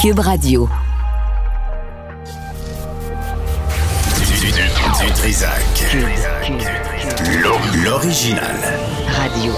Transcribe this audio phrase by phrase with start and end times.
[0.00, 0.68] Cube Radio.
[4.98, 5.96] Du, Trisac.
[7.84, 8.56] L'original.
[9.08, 9.52] Radio.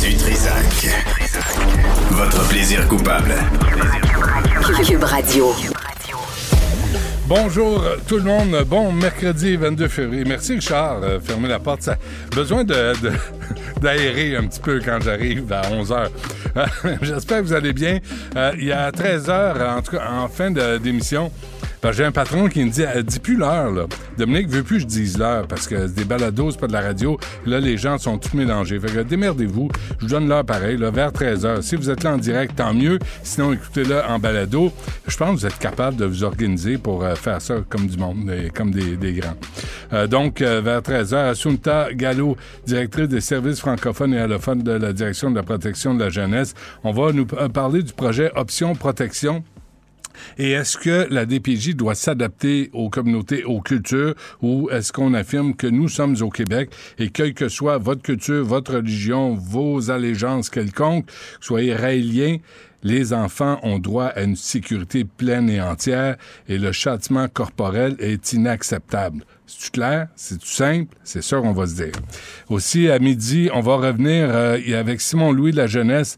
[0.00, 0.88] Du Trisac.
[2.10, 3.34] Votre plaisir coupable.
[4.86, 5.54] Cube Radio.
[7.26, 8.64] Bonjour tout le monde.
[8.66, 10.24] Bon mercredi 22 février.
[10.24, 11.00] Merci Richard.
[11.02, 11.82] Euh, fermez la porte.
[11.82, 11.96] Ça
[12.34, 13.12] besoin de, de-
[13.80, 16.10] d'aérer un petit peu quand j'arrive à 11 heures.
[17.02, 17.98] J'espère que vous allez bien.
[18.36, 21.30] Euh, il y a 13 heures, en tout cas en fin d'émission.
[21.92, 23.86] J'ai un patron qui me dit, euh, dis plus l'heure, là.
[24.18, 26.80] Dominique veut plus que je dise l'heure parce que des balados, c'est pas de la
[26.80, 27.18] radio.
[27.46, 28.80] Là, les gens sont tous mélangés.
[28.80, 29.68] Fait que démerdez-vous.
[29.98, 31.62] Je vous donne l'heure pareil, là, vers 13 heures.
[31.62, 32.98] Si vous êtes là en direct, tant mieux.
[33.22, 34.72] Sinon, écoutez-le en balado.
[35.06, 37.96] Je pense que vous êtes capable de vous organiser pour euh, faire ça comme du
[37.98, 39.36] monde, comme des, des grands.
[39.92, 42.36] Euh, donc, euh, vers 13 heures, Assunta Gallo,
[42.66, 46.54] directrice des services francophones et allophones de la Direction de la protection de la jeunesse.
[46.84, 49.44] On va nous parler du projet Option Protection.
[50.38, 55.54] Et est-ce que la DPJ doit s'adapter aux communautés, aux cultures, ou est-ce qu'on affirme
[55.54, 60.50] que nous sommes au Québec et quelle que soit votre culture, votre religion, vos allégeances
[60.50, 61.08] quelconques,
[61.40, 62.38] soyez raéliens,
[62.82, 66.16] les enfants ont droit à une sécurité pleine et entière
[66.48, 69.24] et le châtiment corporel est inacceptable.
[69.48, 70.08] C'est clair?
[70.16, 70.96] C'est tout simple?
[71.04, 71.92] C'est sûr, on va se dire.
[72.48, 76.16] Aussi, à midi, on va revenir euh, avec Simon-Louis de la Jeunesse,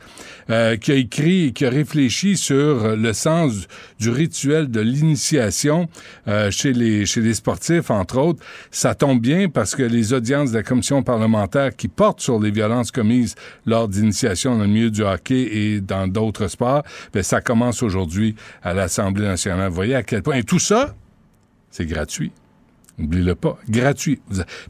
[0.48, 3.68] euh, qui a écrit et qui a réfléchi sur le sens
[4.00, 5.90] du rituel de l'initiation
[6.26, 8.42] euh, chez, les, chez les sportifs, entre autres.
[8.70, 12.50] Ça tombe bien parce que les audiences de la commission parlementaire qui portent sur les
[12.50, 13.34] violences commises
[13.66, 18.36] lors d'initiation dans le milieu du hockey et dans d'autres sports, ben, ça commence aujourd'hui
[18.62, 19.68] à l'Assemblée nationale.
[19.68, 20.36] Vous voyez à quel point...
[20.36, 20.94] Et tout ça,
[21.70, 22.32] c'est gratuit.
[22.98, 23.56] N'oubliez-le pas.
[23.68, 24.20] Gratuit.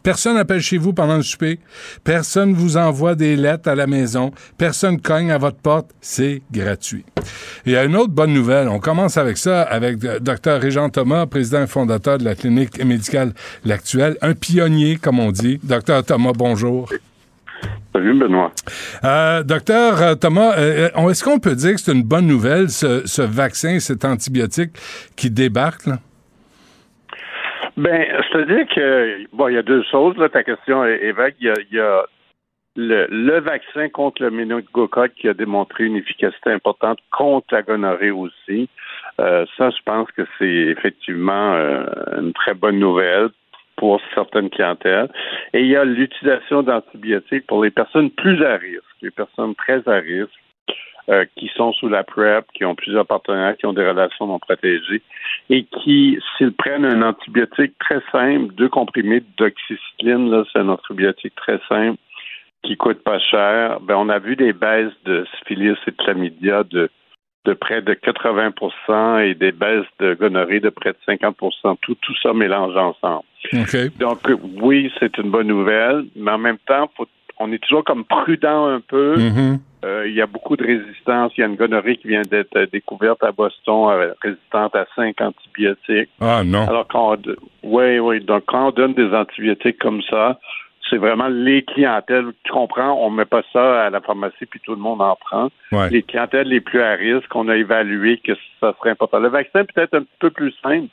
[0.02, 1.60] Personne n'appelle chez vous pendant le souper.
[2.04, 4.32] Personne vous envoie des lettres à la maison.
[4.58, 5.90] Personne cogne à votre porte.
[6.00, 7.04] C'est gratuit.
[7.64, 8.68] Et il y a une autre bonne nouvelle.
[8.68, 10.60] On commence avec ça, avec euh, Dr.
[10.60, 13.32] Régent Thomas, président et fondateur de la clinique médicale
[13.64, 14.16] L'Actuelle.
[14.20, 15.58] Un pionnier, comme on dit.
[15.62, 16.04] Dr.
[16.04, 16.88] Thomas, bonjour.
[17.92, 18.52] Salut, Benoît.
[19.04, 23.02] Euh, docteur euh, Thomas, euh, est-ce qu'on peut dire que c'est une bonne nouvelle, ce,
[23.06, 24.70] ce vaccin, cet antibiotique
[25.16, 25.86] qui débarque?
[25.86, 25.98] Là?
[27.78, 31.36] Ben, c'est-à-dire que, bon, il y a deux choses, là, ta question est, est vague.
[31.38, 32.06] Il y a, y a
[32.74, 38.10] le, le vaccin contre le méningocoque qui a démontré une efficacité importante contre la gonorrhée
[38.10, 38.68] aussi.
[39.20, 40.44] Euh, ça, je pense que c'est
[40.74, 41.86] effectivement euh,
[42.20, 43.28] une très bonne nouvelle
[43.76, 45.08] pour certaines clientèles.
[45.52, 49.88] Et il y a l'utilisation d'antibiotiques pour les personnes plus à risque, les personnes très
[49.88, 50.32] à risque,
[51.10, 54.38] euh, qui sont sous la PrEP, qui ont plusieurs partenaires, qui ont des relations non
[54.38, 55.00] protégées,
[55.50, 61.34] et qui, s'ils prennent un antibiotique très simple, deux comprimés d'oxycycline, là, c'est un antibiotique
[61.36, 61.98] très simple,
[62.62, 66.64] qui coûte pas cher, ben, on a vu des baisses de syphilis et de chlamydia
[66.64, 66.90] de,
[67.44, 71.36] de près de 80 et des baisses de gonorrhée de près de 50
[71.80, 73.22] tout, tout ça mélange ensemble.
[73.98, 74.18] Donc,
[74.60, 77.06] oui, c'est une bonne nouvelle, mais en même temps, faut-
[77.38, 79.16] on est toujours comme prudent un peu.
[79.16, 79.54] Mhm.
[79.54, 81.32] Euh, il y a beaucoup de résistance.
[81.36, 84.86] Il y a une gonorrhée qui vient d'être euh, découverte à Boston, euh, résistante à
[84.96, 86.10] cinq antibiotiques.
[86.20, 86.66] Ah non.
[86.68, 88.20] Alors, quand on, oui, oui.
[88.20, 90.38] Donc, quand on donne des antibiotiques comme ça,
[90.88, 92.26] c'est vraiment les clientèles.
[92.44, 92.92] Tu comprends?
[93.04, 95.48] On met pas ça à la pharmacie puis tout le monde en prend.
[95.72, 95.90] Ouais.
[95.90, 99.18] Les clientèles les plus à risque, on a évalué que ça serait important.
[99.18, 100.88] Le vaccin peut être un peu plus simple.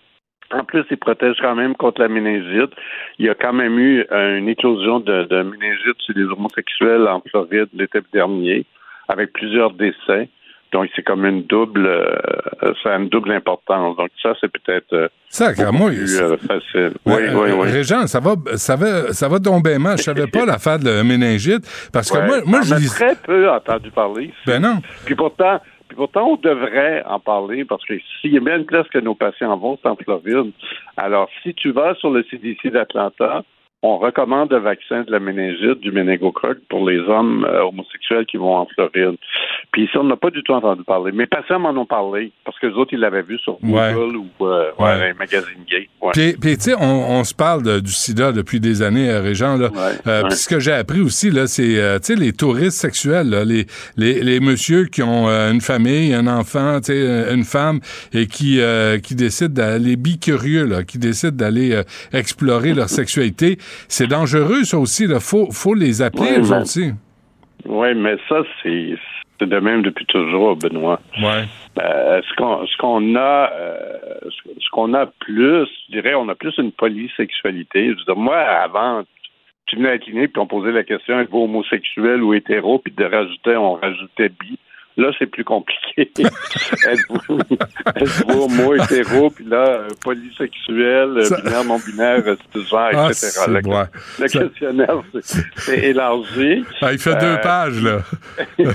[0.51, 2.71] En plus, il protège quand même contre la méningite.
[3.17, 7.07] Il y a quand même eu euh, une éclosion de, de méningite chez les homosexuels
[7.07, 8.65] en Floride l'été dernier,
[9.07, 10.29] avec plusieurs décès.
[10.71, 13.95] Donc, c'est comme une double, euh, ça a une double importance.
[13.95, 15.07] Donc, ça, c'est peut-être euh,
[15.55, 16.91] beaucoup moi, plus euh, facile.
[17.05, 17.71] Oui, Euh, oui, oui.
[17.71, 19.97] Régent, ça va, ça va, ça va tomber mal.
[19.97, 22.25] Je savais pas l'affaire de la méningite parce que Ouais.
[22.27, 22.89] moi, moi je lis.
[22.89, 24.33] très peu entendu parler.
[24.45, 24.81] Ben non.
[25.05, 28.65] Puis pourtant, puis pourtant, on devrait en parler parce que s'il y a bien une
[28.65, 30.51] place que nos patients vont, c'est en Floride.
[30.97, 33.43] Alors, si tu vas sur le CDC d'Atlanta,
[33.87, 38.37] on recommande le vaccin de la méningite, du méningocoque pour les hommes euh, homosexuels qui
[38.37, 39.15] vont en Floride.
[39.71, 41.11] Puis ici, on n'a pas du tout entendu parler.
[41.11, 43.93] Mes patients m'en ont parlé parce que les autres, ils l'avaient vu sur Ouais.
[43.93, 44.85] Google ou euh, Ouais.
[44.85, 45.87] ouais, un magazine gay.
[46.13, 49.57] Puis, tu sais, on, on se parle de- du sida depuis des années, euh, Régent.
[49.57, 49.69] Là.
[49.71, 52.77] Ouais, Euh, puis ce que j'ai appris aussi, là, c'est euh, tu sais, les touristes
[52.79, 53.65] sexuels, là, les,
[53.97, 57.79] les, les messieurs qui ont une famille, un enfant, tu sais, une femme,
[58.13, 61.81] et qui, euh, qui décident d'aller bicurieux, là, qui décident d'aller
[62.13, 63.57] explorer leur sexualité.
[63.87, 65.03] C'est dangereux, ça aussi.
[65.05, 66.91] Il faut, faut les appeler, mais- aussi.
[67.67, 68.95] Oui, mais ça, c'est
[69.41, 70.99] de même depuis toujours, Benoît.
[71.21, 71.43] Ouais.
[71.81, 73.77] Euh, ce qu'on ce qu'on a euh,
[74.29, 77.85] ce ce qu'on a plus, je dirais, on a plus une polysexualité.
[77.91, 79.03] Je veux dire, moi, avant,
[79.65, 82.93] tu venais à la clinique, puis on posait la question êtes-vous homosexuel ou hétéro, puis
[82.95, 84.57] de rajouter, on rajoutait bi.
[84.97, 86.09] Là, c'est plus compliqué.
[86.17, 87.39] êtes-vous
[87.95, 93.41] êtes homo, hétéro, puis là, euh, polysexuel, Ça- binaire, non-binaire, genre, Ah, etc.
[93.47, 93.83] Le, ouais.
[94.21, 96.63] le Ça- questionnaire, c'est- élargi.
[96.81, 97.99] Ah, il fait deux Euh, pages, là.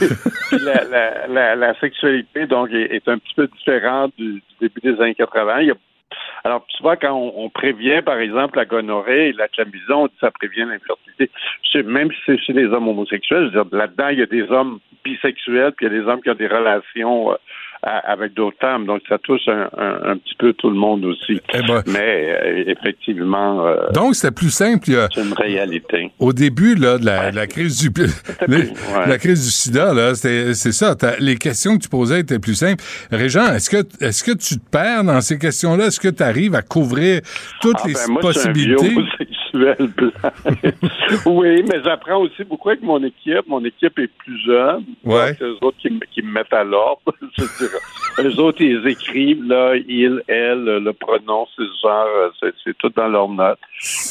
[0.53, 4.81] La, la, la, la sexualité, donc, est, est un petit peu différente du, du début
[4.83, 5.61] des années 80.
[5.61, 5.75] Il y a-
[6.45, 10.07] alors, tu vois, quand on, on prévient, par exemple, la gonorrhée et la chlamydia, on
[10.07, 11.31] dit ça prévient l'infertilité.
[11.85, 14.51] Même si c'est chez les hommes homosexuels, je veux dire, là-dedans, il y a des
[14.51, 17.37] hommes bisexuels, puis il y a des hommes qui ont des relations euh,
[17.83, 18.87] à- avec d'autres femmes.
[18.87, 21.41] Donc, ça touche un, un- un petit peu tout le monde aussi.
[21.55, 24.85] Eh ben, Mais, euh, effectivement, euh, donc, c'était plus simple.
[25.15, 26.11] c'est une réalité.
[26.19, 27.91] au début là, de la, de la crise du
[28.49, 29.07] les- ouais.
[29.07, 30.95] la crise du sida, c'est ça.
[31.19, 32.83] Les questions que tu posais étaient plus simples.
[33.11, 35.87] Régent, est-ce que est-ce que tu te perds dans ces questions-là?
[35.87, 37.21] Est-ce que tu arrives à couvrir
[37.61, 38.95] toutes Ah, les ben, moi, possibilités?
[41.27, 43.47] oui, mais j'apprends aussi beaucoup avec mon équipe.
[43.49, 44.85] Mon équipe est plus jeune.
[45.05, 45.35] Ouais.
[45.39, 47.01] C'est eux autres qui, me- qui me mettent à l'ordre.
[47.39, 47.45] Je.
[48.19, 52.07] Eux autres, ils écrivent, là, il, elle, le pronom, c'est ce genre,
[52.43, 53.59] euh, c'est, tout dans leurs notes.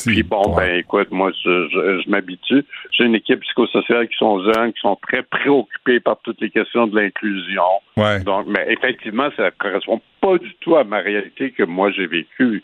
[0.05, 2.65] Puis bon, ben écoute, moi, je, je, je m'habitue.
[2.91, 6.87] J'ai une équipe psychosociale qui sont jeunes, qui sont très préoccupés par toutes les questions
[6.87, 7.61] de l'inclusion.
[7.97, 8.19] Ouais.
[8.21, 12.63] Donc, mais effectivement, ça correspond pas du tout à ma réalité que moi j'ai vécue.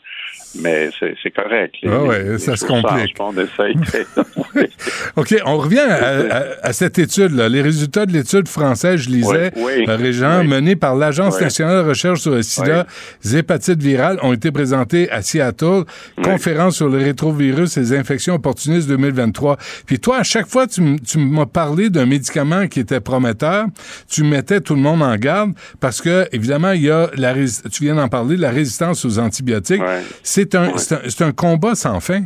[0.62, 1.76] Mais c'est correct.
[1.88, 3.16] Ah ouais, ça se complique.
[3.20, 3.34] On.
[5.16, 7.50] OK, on revient à, à- à cette étude-là.
[7.50, 10.48] Les résultats de l'étude française, je lisais, Oui, oui, euh, Régent, oui.
[10.48, 11.44] menée par l'Agence Oui.
[11.44, 12.86] nationale de recherche sur le sida,
[13.24, 15.84] les hépatites virales, ont été présentées à Seattle.
[16.24, 19.58] Conférence sur le rétrovirus et les infections opportunistes 2023.
[19.88, 23.68] Puis toi, à chaque fois, tu, tu m'as parlé d'un médicament qui était prometteur.
[24.10, 27.34] Tu mettais tout le monde en garde parce que, évidemment, il y a la
[27.72, 29.82] tu viens d'en parler, la résistance aux antibiotiques.
[30.24, 30.72] C'est un,
[31.20, 32.24] un combat sans fin.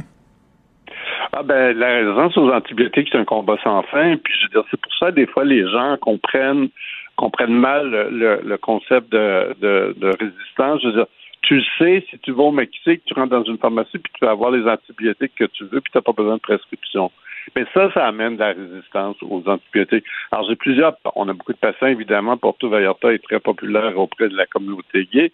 [1.31, 4.17] Ah ben, la résistance aux antibiotiques, c'est un combat sans fin.
[4.17, 6.69] Puis je veux dire, c'est pour ça, des fois, les gens comprennent
[7.19, 10.81] comprennent mal le, le- concept de, résistance.
[10.81, 11.07] Je veux dire,
[11.41, 14.25] tu le sais, si tu vas au Mexique, tu rentres dans une pharmacie, puis tu
[14.25, 17.11] vas avoir les antibiotiques que tu veux, puis tu n'as pas besoin de prescription.
[17.55, 20.05] Mais ça, ça amène de la résistance aux antibiotiques.
[20.31, 24.29] Alors, j'ai plusieurs, on a beaucoup de patients, évidemment, Porto Vallarta est très populaire auprès
[24.29, 25.31] de la communauté gay,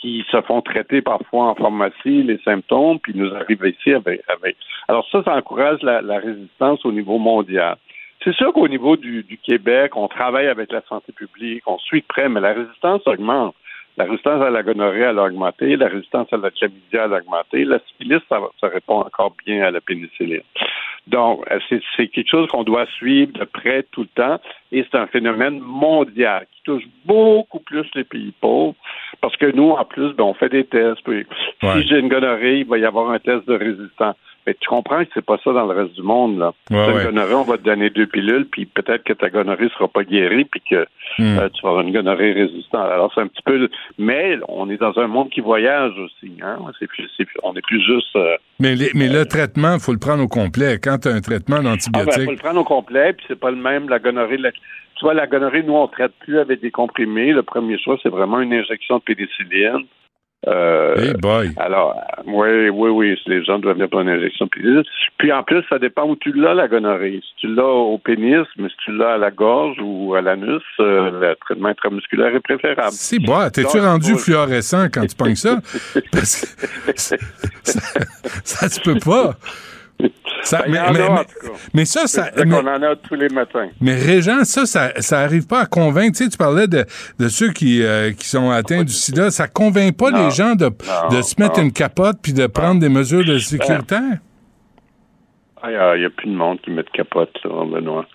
[0.00, 4.56] qui se font traiter parfois en pharmacie, les symptômes, puis nous arrivent ici avec, avec.
[4.88, 7.76] Alors ça, ça encourage la résistance au niveau mondial.
[8.22, 12.02] C'est sûr qu'au niveau du, du Québec, on travaille avec la santé publique, on suit
[12.02, 13.54] de près, mais la résistance augmente.
[13.96, 15.76] La résistance à la gonorrhée, elle a augmenté.
[15.76, 17.64] La résistance à la chlamydia, elle a augmenté.
[17.64, 20.42] La syphilis, ça, ça répond encore bien à la pénicilline.
[21.06, 24.40] Donc, euh, c'est c'est quelque chose qu'on doit suivre de près tout le temps.
[24.70, 28.76] Et c'est un phénomène mondial qui touche beaucoup plus les pays pauvres.
[29.20, 31.02] Parce que nous, en plus, ben, on fait des tests.
[31.04, 31.26] Puis,
[31.62, 31.82] Ouais.
[31.82, 34.16] Si j'ai une gonorrhée, il va y avoir un test de résistance.
[34.46, 36.52] Mais tu comprends que c'est pas ça dans le reste du monde, là.
[36.70, 39.86] Ouais, une gonorrhée, on va te donner deux pilules, puis peut-être que ta gonorrhée sera
[39.88, 40.86] pas guérie, puis que
[41.18, 41.38] Hmm.
[41.38, 42.86] euh, tu vas avoir une gonorrhée résistante.
[42.90, 43.68] Alors, c'est un petit peu...
[43.98, 46.58] Mais on est dans un monde qui voyage aussi, hein.
[46.88, 47.10] Plus,
[47.42, 48.16] on est plus juste...
[48.16, 50.78] euh, Mais, les- mais le traitement, il faut le prendre au complet.
[50.82, 53.38] Quand tu as un traitement Ah ben, d'antibiotiques, faut le prendre au complet, puis c'est
[53.38, 54.36] pas le même, la gonorrhée.
[54.38, 57.32] la- Tu vois, la gonorrhée, nous, on traite plus avec des comprimés.
[57.32, 59.86] Le premier choix, c'est vraiment une injection de pénicilline.
[60.48, 61.50] Euh, hey boy.
[61.58, 61.94] Alors,
[62.26, 64.48] oui, oui, oui, les gens doivent venir pour une injection.
[65.18, 67.20] Puis en plus, ça dépend où tu l'as, la gonorrhée.
[67.22, 70.62] Si tu l'as au pénis, mais si tu l'as à la gorge ou à l'anus,
[70.80, 72.92] euh, le traitement intramusculaire est préférable.
[72.92, 73.50] C'est bon.
[73.50, 75.58] T'es-tu rendu fluorescent quand tu pognes ça?
[76.12, 77.16] Parce que ça,
[78.44, 79.34] ça se peut pas.
[80.42, 81.24] Ça- Ben, mais, a,
[81.74, 82.30] mais- ça, ça.
[82.30, 83.68] Qu'on en a tous les matins.
[83.80, 86.16] Mais Régent, ça, ça, ça arrive pas à convaincre.
[86.16, 86.84] Tu sais, tu parlais de,
[87.18, 89.30] de ceux qui, euh, qui sont atteints du sida.
[89.30, 90.24] Ça convainc pas Non.
[90.24, 93.38] les gens de, Non, de se mettre une capote puis de prendre des mesures de
[93.38, 93.96] sécurité.
[95.62, 98.06] Ah, Il n'y a, plus de monde qui met de capote, là, Benoît.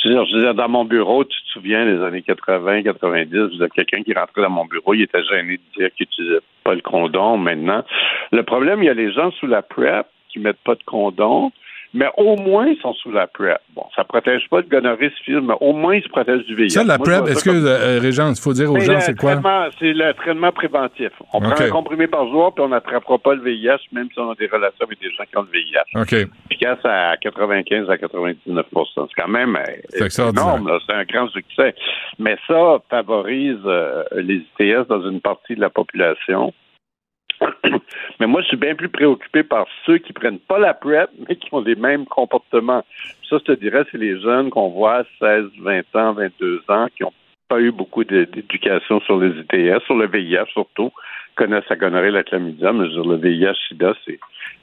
[0.00, 2.84] Je veux dire, je veux dire, dans mon bureau, tu te souviens, les années 80,
[2.84, 5.90] 90, je veux dire, quelqu'un qui rentrait dans mon bureau, il était gêné de dire
[5.96, 7.82] qu'il n'utilisait pas le condom maintenant.
[8.30, 11.52] Le problème, il y a les gens sous la PrEP qui mettent pas de condom,
[11.94, 13.58] mais au moins, ils sont sous la PrEP.
[13.76, 16.70] Bon, ça protège pas de gonorrhée syphilis, mais au moins, ils se protègent du VIH.
[16.70, 19.14] Ça, la Moi, PrEP, que, comme- euh, Régent, il faut dire aux Mais gens, c'est
[19.18, 19.34] quoi?
[19.78, 21.10] C'est le traitement préventif.
[21.34, 21.50] On OK.
[21.54, 24.34] prend un comprimé par jour, puis on n'attrapera pas le VIH, même si on a
[24.36, 26.30] des relations avec des gens qui ont le VIH OK.
[26.50, 31.74] efficace à 95 à 99 C'est quand même euh, énorme, c'est un grand succès.
[32.18, 36.54] Mais ça favorise euh, les ITS dans une partie de la population.
[38.20, 41.36] Mais moi, je suis bien plus préoccupé par ceux qui prennent pas la PrEP, mais
[41.36, 42.84] qui ont les mêmes comportements.
[43.28, 46.86] Ça, je te dirais, c'est les jeunes qu'on voit à 16, 20 ans, 22 ans,
[46.96, 47.12] qui n'ont
[47.48, 50.92] pas eu beaucoup d'éducation sur les ITS, sur le VIH surtout,
[51.34, 54.18] connaissent la gonorrhée, la chlamydia, mais dire, le VIH, SIDA, c'est,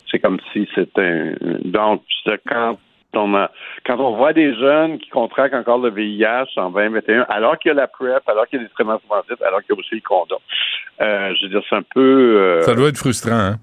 [0.09, 1.35] c'est comme si c'était un.
[1.65, 2.03] Donc,
[2.47, 2.77] quand
[3.15, 3.49] on a,
[3.85, 7.71] quand on voit des jeunes qui contractent encore le VIH en 2021, alors qu'il y
[7.71, 9.95] a la PrEP, alors qu'il y a des traitements préventifs, alors qu'il y a aussi
[9.95, 10.37] le condom.
[11.01, 12.37] Euh, je veux dire, c'est un peu.
[12.37, 13.55] euh, Ça doit être frustrant, hein?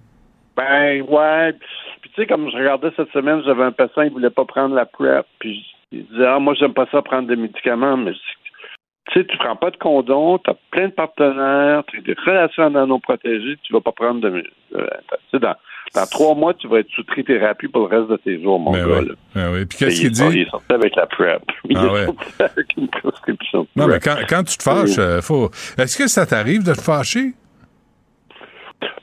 [0.57, 1.53] ben ouais.
[2.01, 4.75] Puis tu sais, comme je regardais cette semaine, j'avais un patient, il voulait pas prendre
[4.75, 5.27] la PrEP.
[5.39, 9.37] Puis il disait Ah, moi j'aime pas ça prendre des médicaments, mais tu sais, tu
[9.39, 13.57] prends pas de condom, tu as plein de partenaires, tu as des relations non protégées,
[13.63, 14.43] tu vas pas prendre de.
[14.75, 14.87] euh,
[15.35, 15.55] dans,
[15.95, 18.73] dans trois mois, tu vas être sous trithérapie pour le reste de tes jours, mon
[18.73, 18.99] Ben gars.
[19.01, 19.11] oui.
[19.35, 19.65] Ben oui.
[19.67, 20.23] Puis qu'est-ce qu'il il, dit?
[20.31, 21.43] il est sorti avec la PrEP.
[21.69, 22.05] Il Ah est ouais.
[22.07, 23.63] sorti avec une prescription.
[23.63, 25.51] de Non, mais quand, quand tu te fâches, euh, faut.
[25.79, 27.33] Est-ce que ça t'arrive de te fâcher?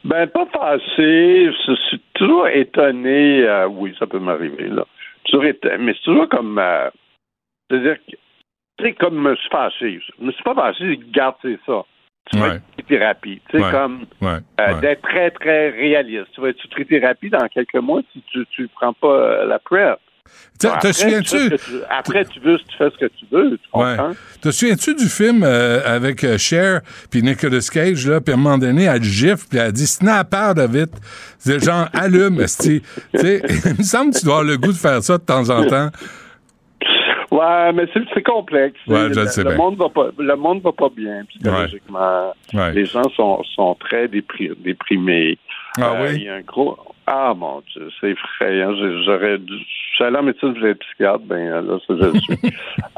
[0.03, 1.51] Ben, pas fâché.
[1.67, 3.43] Je suis toujours étonné.
[3.43, 4.85] euh, oui, ça peut m'arriver, là.
[5.25, 5.77] Toujours étonné.
[5.79, 6.59] Mais c'est toujours comme.
[6.59, 6.89] euh,
[7.69, 8.15] C'est-à-dire que.
[8.79, 9.99] Tu sais, comme me suis fâché.
[10.19, 11.83] Je me suis pas fâché, garde, c'est ça.
[12.31, 12.55] Tu vas Ouais.
[12.55, 13.41] être sous thérapie.
[13.49, 13.71] Tu sais, Ouais.
[13.71, 14.05] comme.
[14.21, 14.29] Ouais.
[14.59, 14.81] euh, ouais.
[14.81, 16.27] D'être très, très réaliste.
[16.33, 19.59] Tu vas être sous thérapie dans quelques mois si tu tu prends pas euh, la
[19.59, 19.99] PrEP.
[20.63, 21.51] Bon, Te souviens-tu?
[21.89, 23.57] Après, tu veux, tu fais ce que tu veux.
[23.57, 23.97] Tu Ouais.
[23.97, 24.11] comprends?
[24.41, 26.79] Te souviens-tu du film euh, avec euh, Cher
[27.11, 30.33] puis Nicolas Cage, là, puis à un moment donné, elle gifle, puis elle dit «Snap
[30.33, 30.91] out of it».
[31.37, 32.81] C'est genre «Allume, esti.»
[33.13, 35.23] Tu sais, il me semble que tu dois avoir le goût de faire ça de
[35.23, 35.89] temps en temps.
[37.33, 38.77] Ouais, mais c'est c'est complexe.
[38.87, 42.33] Ouais, le monde va pas, le monde va pas bien psychologiquement.
[42.53, 42.71] Ouais.
[42.73, 45.37] Les gens sont, sont très dépri- déprimés.
[45.79, 46.15] Ah Euh, oui?
[46.17, 46.77] Il y a un gros.
[47.07, 48.73] Ah mon Dieu, c'est effrayant.
[49.05, 49.53] J'aurais dû.
[49.57, 52.37] Je suis allé en médecine, je psychiatre, ben là, ça je suis.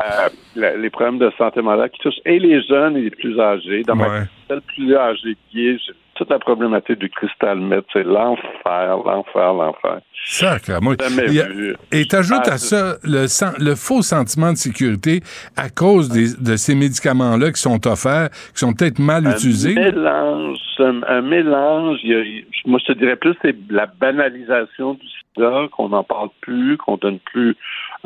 [0.05, 3.83] Euh, les problèmes de santé mentale qui touchent et les jeunes et les plus âgés.
[3.83, 4.23] Dans ma Ouais.
[4.49, 5.77] le plus âgé qui est,
[6.15, 9.99] toute la problématique du cristal meth, c'est l'enfer, l'enfer, l'enfer.
[10.25, 10.95] Sacre, moi.
[10.99, 11.95] A-.
[11.95, 15.21] Et t'ajoutes Ah, à c'est- ça le, le faux sentiment de sécurité
[15.55, 19.75] à cause des- de ces médicaments-là qui sont offerts, qui sont peut-être mal utilisés.
[19.77, 21.99] Un mélange, un, un mélange.
[22.03, 22.23] y a-
[22.65, 26.97] moi, je te dirais plus, c'est la banalisation du sida, qu'on n'en parle plus, qu'on
[26.97, 27.55] donne plus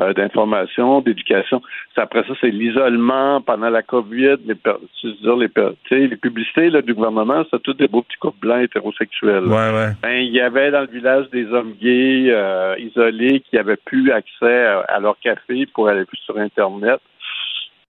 [0.00, 1.60] euh, d'informations, d'éducation.
[1.96, 7.44] Après ça, c'est l'isolement pendant la COVID, les, dire, les, les publicités là, du gouvernement,
[7.50, 9.44] c'est tous des beaux petits couples blancs hétérosexuels.
[9.44, 9.90] Ouais, ouais.
[10.02, 14.10] Ben, il y avait dans le village des hommes gays euh, isolés qui n'avaient plus
[14.12, 17.00] accès à, à leur café pour aller plus sur Internet,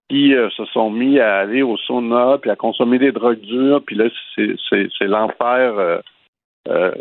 [0.10, 3.82] qui euh, se sont mis à aller au sauna, puis à consommer des drogues dures,
[3.86, 4.06] puis là,
[4.36, 5.78] c'est, l'enfer.
[5.78, 6.00] euh,
[6.68, 6.92] euh,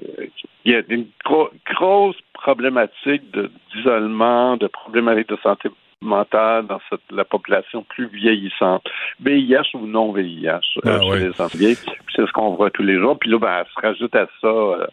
[0.64, 5.68] il y a une gro- grosse problématique de, d'isolement, de problématiques de santé
[6.02, 8.82] mentale dans cette, la population plus vieillissante.
[9.20, 10.98] VIH ou non VIH euh,
[11.38, 11.74] Ah, chez les.
[11.74, 13.18] Puis c'est ce qu'on voit tous les jours.
[13.18, 14.86] Puis là, ben, se rajoute à ça euh,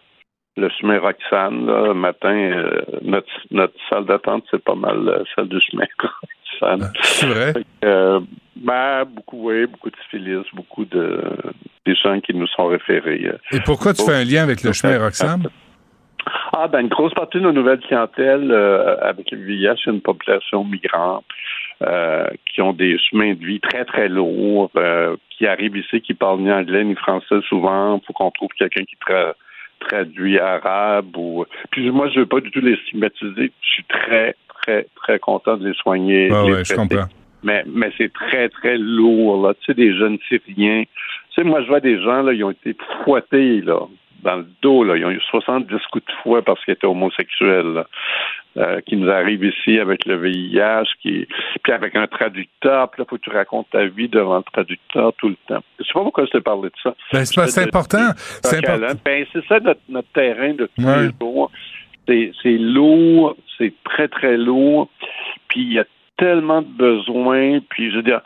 [0.58, 1.66] le chemin Roxane.
[1.66, 5.86] Là, le matin, euh, notre, notre salle d'attente, c'est pas mal celle du chemin
[6.62, 6.92] Roxane.
[7.02, 7.54] C'est vrai?
[7.82, 8.20] Que,
[8.58, 11.22] ben, beaucoup, oui, beaucoup de syphilis, beaucoup de
[11.86, 13.32] des gens qui nous sont référés.
[13.54, 15.44] Et pourquoi tu fais un lien avec le chemin Roxham?
[16.54, 20.02] Ah, ben, une grosse partie de nos nouvelles clientèles euh, avec le VIH, c'est une
[20.02, 21.26] population migrante
[21.82, 26.14] euh, qui ont des chemins de vie très, très lourds, euh, qui arrivent ici, qui
[26.14, 27.98] parlent ni anglais ni français souvent.
[27.98, 29.34] Il faut qu'on trouve quelqu'un qui tra-
[29.80, 31.16] traduit arabe.
[31.16, 33.52] ou Puis moi, je veux pas du tout les stigmatiser.
[33.62, 36.30] Je suis très, très, très content de les soigner.
[36.32, 37.06] Ah les ouais, je comprends.
[37.44, 39.54] Mais, mais c'est très, très lourd, là.
[39.54, 40.84] Tu sais, des jeunes Syriens.
[40.84, 43.82] Tu sais, moi, je vois des gens, là, ils ont été fouettés, là,
[44.24, 44.98] dans le dos, là.
[44.98, 47.84] Ils ont eu 70 coups de fouet parce qu'ils étaient homosexuels.
[48.58, 51.28] Euh, qui nous arrivent ici avec le VIH, qui
[51.64, 55.14] puis avec un traducteur, puis là, faut que tu racontes ta vie devant le traducteur
[55.20, 55.62] tout le temps.
[55.80, 56.96] Je sais pas pourquoi je t'ai parlé de ça.
[57.14, 58.10] Ben, c'est pas- important.
[58.18, 59.00] C'est important.
[59.06, 61.04] Ben, c'est ça notre, notre terrain de tous Ouais.
[61.04, 61.52] les jours.
[62.08, 64.90] C'est, c'est lourd, c'est très, très lourd.
[65.50, 65.86] Puis il y a
[66.18, 67.60] tellement de besoins.
[67.70, 68.22] Puis je veux dire,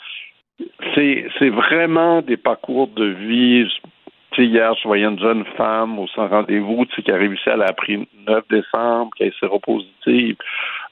[0.96, 3.68] c'est, c'est vraiment des parcours de vie.
[4.36, 7.44] Sais, hier, je voyais une jeune femme au sans rendez-vous, tu sais, qui arrive ici,
[7.48, 10.38] elle a appris le 9 décembre, qui est séropositive.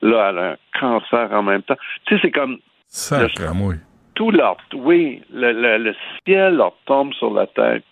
[0.02, 1.78] Là, elle a un cancer en même temps.
[2.06, 3.76] Tu sais, c'est comme Sacre, moi.
[4.16, 7.84] tout leur, oui, le, le, le ciel leur tombe sur la tête.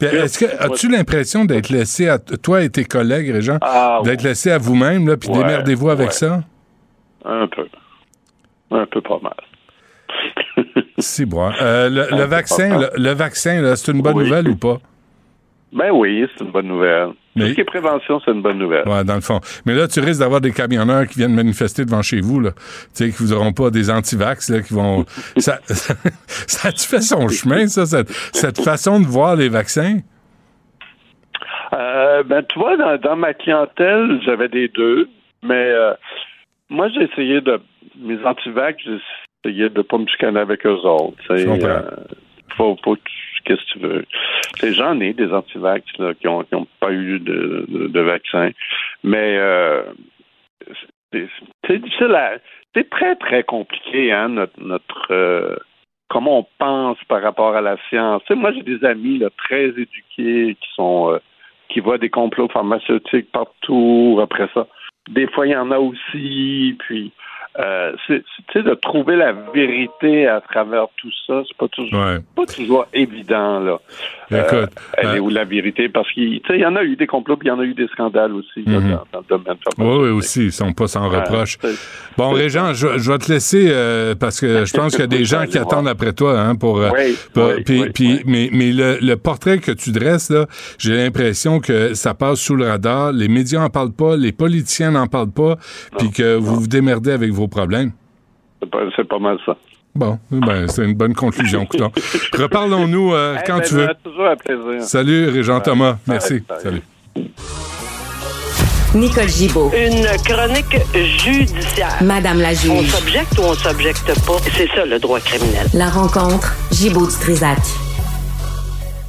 [0.00, 4.50] Est-ce que as-tu l'impression d'être laissé à toi et tes collègues, Régent, Ah, d'être laissé
[4.50, 6.12] à vous-même, là, puis Ouais, démerdez-vous avec ouais.
[6.12, 6.40] ça?
[7.24, 7.66] Un peu.
[8.70, 9.34] Un peu pas mal.
[11.26, 11.50] Bon.
[11.60, 14.24] Euh, le, le vaccin, le, le vaccin, là, c'est une bonne Oui.
[14.24, 14.78] nouvelle ou pas?
[15.72, 17.08] Ben oui, c'est une bonne nouvelle.
[17.34, 18.86] Mais- Tout ce qui est prévention, c'est une bonne nouvelle.
[18.88, 19.40] Ouais, dans le fond.
[19.66, 22.50] Mais là, tu risques d'avoir des camionneurs qui viennent manifester devant chez vous, là.
[22.52, 22.60] Tu
[22.92, 25.04] sais, qui vous auront pas des antivax, là, qui vont.
[25.38, 29.98] ça, ça a-tu fait son chemin, ça, cette, cette façon de voir les vaccins?
[31.72, 35.08] Euh, ben, tu vois, dans, dans ma clientèle, j'avais des deux,
[35.42, 35.92] mais euh,
[36.70, 37.60] moi, j'ai essayé de.
[38.00, 38.82] Mes antivax,
[39.44, 41.16] essayé de pas me chicaner avec eux autres.
[41.28, 41.48] Je.
[41.48, 41.80] Euh,
[42.56, 42.96] faut, faut,
[43.44, 44.04] qu'est-ce que tu veux?
[44.58, 48.50] C'est j'en ai des antivax là, qui n'ont ont pas eu de, de, vaccin.
[49.02, 49.82] Mais euh,
[51.12, 52.16] c'est difficile
[52.74, 55.56] C'est très, très compliqué, hein, notre, notre euh,
[56.08, 58.22] comment on pense par rapport à la science.
[58.26, 61.18] Tu sais, moi, j'ai des amis là, très éduqués qui sont euh,
[61.68, 64.66] qui voient des complots pharmaceutiques partout après ça.
[65.10, 67.12] Des fois, il y en a aussi, puis
[67.60, 67.92] euh,
[68.52, 73.60] c'est de trouver la vérité à travers tout ça, c'est pas toujours pas toujours évident
[73.60, 73.78] là.
[74.30, 75.88] Écoute, euh, elle est euh, où la vérité?
[75.88, 77.86] Parce qu'il y en a eu des complots, puis il y en a eu des
[77.88, 78.98] scandales aussi mhm.
[79.12, 79.56] dans, le domaine.
[79.78, 81.58] Oui, oui, aussi, ils sont pas sans reproche.
[82.16, 83.72] bon, Régent, je, vais te laisser
[84.18, 86.82] parce que je pense qu'il y a des gens qui attendent après toi, hein, pour.
[87.64, 90.46] puis, puis, mais, mais le, le, portrait que tu dresses là,
[90.78, 93.12] j'ai l'impression que ça passe sous le radar.
[93.12, 95.56] Les médias en parlent pas, les politiciens n'en parlent pas,
[95.98, 97.92] puis que vous vous démerdez avec vos problèmes.
[98.96, 99.56] C'est pas, mal ça.
[99.94, 101.66] Bon, ben, c'est une bonne conclusion.
[102.32, 103.88] Reparlons-nous euh, quand ben, tu veux.
[104.02, 104.82] Toujours un plaisir.
[104.82, 105.98] Salut, Régent Thomas.
[106.06, 106.42] Merci.
[106.58, 106.82] Salut.
[108.94, 109.72] Nicole Gibaud.
[109.74, 111.96] Une chronique judiciaire.
[112.02, 112.70] Madame la juge.
[112.70, 114.36] On s'objecte ou on s'objecte pas?
[114.52, 115.66] C'est ça, le droit criminel.
[115.74, 117.58] La rencontre, Gibaud-Strisac.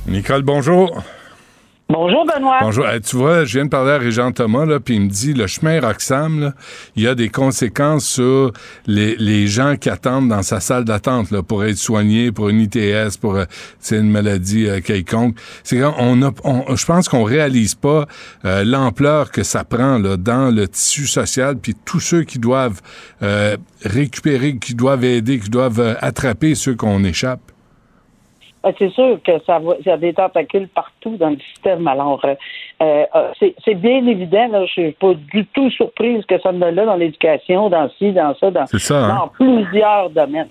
[0.08, 1.04] Nicole, bonjour.
[1.88, 2.58] Bonjour Benoît.
[2.62, 2.86] Bonjour.
[3.08, 5.46] tu vois, je viens de parler à Régent Thomas, là, puis il me dit le
[5.46, 6.51] chemin Roxham,
[6.96, 8.51] il y a des conséquences sur
[8.88, 12.62] les, les gens qui attendent dans sa salle d'attente là, pour être soignés pour une
[12.62, 13.46] ITS, pour euh,
[13.80, 15.38] c'est une maladie euh, quelconque.
[15.63, 18.08] C'est on a, on, je pense qu'on réalise pas
[18.46, 22.82] euh, l'ampleur que ça prend là, dans le tissu social, puis tous ceux qui doivent
[23.84, 27.51] récupérer, qui doivent aider, qui doivent attraper ceux qu'on échappe.
[28.65, 31.88] Ben, c'est sûr que ça va, il y a des tentacules partout dans le système.
[31.88, 32.34] Alors, euh,
[32.81, 33.05] euh,
[33.63, 34.48] c'est bien évident.
[34.48, 38.12] Là, je suis pas du tout surprise que ça ne là dans l'éducation, dans ci,
[38.12, 39.07] dans ça, dans, hein?
[39.19, 40.48] dans plusieurs domaines.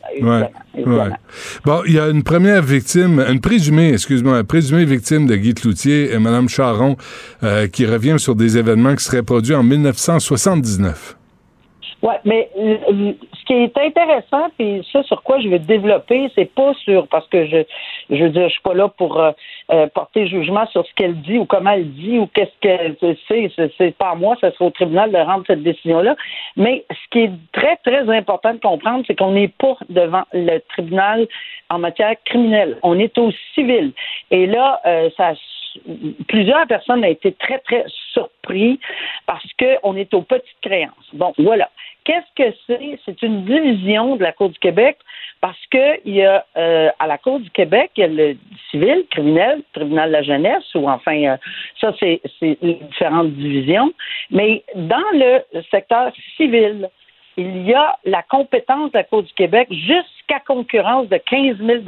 [1.64, 5.54] Bon, il y a une première victime, une présumée, excuse-moi, une présumée victime de Guy
[5.54, 6.94] Cloutier, Mme Charon,
[7.42, 11.16] euh, qui revient sur des événements qui seraient produits en 1979.
[12.02, 12.48] Oui, mais
[13.44, 17.28] ce qui est intéressant, puis ça sur quoi je veux développer, c'est pas sur parce
[17.28, 17.64] que je
[18.10, 19.32] je veux dire, je suis pas là pour euh,
[19.70, 22.96] euh, porter jugement sur ce qu'elle dit ou comment elle dit ou qu'est-ce qu'elle
[23.28, 23.50] sait.
[23.78, 26.16] C'est pas moi, ce sera au tribunal de rendre cette décision-là.
[26.56, 30.58] Mais ce qui est très, très important de comprendre, c'est qu'on n'est pas devant le
[30.68, 31.26] tribunal
[31.70, 32.78] en matière criminelle.
[32.82, 33.92] On est au civil.
[34.30, 35.34] Et là, euh, ça
[36.28, 38.78] plusieurs personnes ont été très, très surpris
[39.26, 41.08] parce qu'on est aux petites créances.
[41.12, 41.68] Bon, voilà.
[42.04, 42.98] Qu'est-ce que c'est?
[43.04, 44.98] C'est une division de la Cour du Québec
[45.40, 48.36] parce qu'il y a euh, à la Cour du Québec, il y a le
[48.70, 51.36] civil, criminel, tribunal de la jeunesse, ou enfin, euh,
[51.80, 52.20] ça, c'est
[52.62, 53.92] différentes divisions.
[54.30, 55.40] Mais dans le
[55.70, 56.88] secteur civil,
[57.36, 61.82] il y a la compétence de la Cour du Québec jusqu'à concurrence de 15 000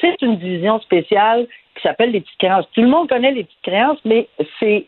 [0.00, 1.46] C'est une division spéciale
[1.78, 2.66] qui s'appelle les petites créances.
[2.72, 4.84] Tout le monde connaît les petites créances, mais c'est,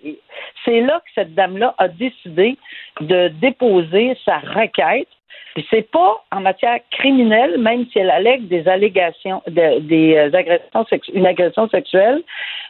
[0.66, 2.56] là que cette dame-là a décidé
[3.00, 5.08] de déposer sa requête.
[5.54, 10.86] Puis c'est pas en matière criminelle, même si elle allègue des allégations, des euh, agressions,
[11.12, 12.22] une agression sexuelle,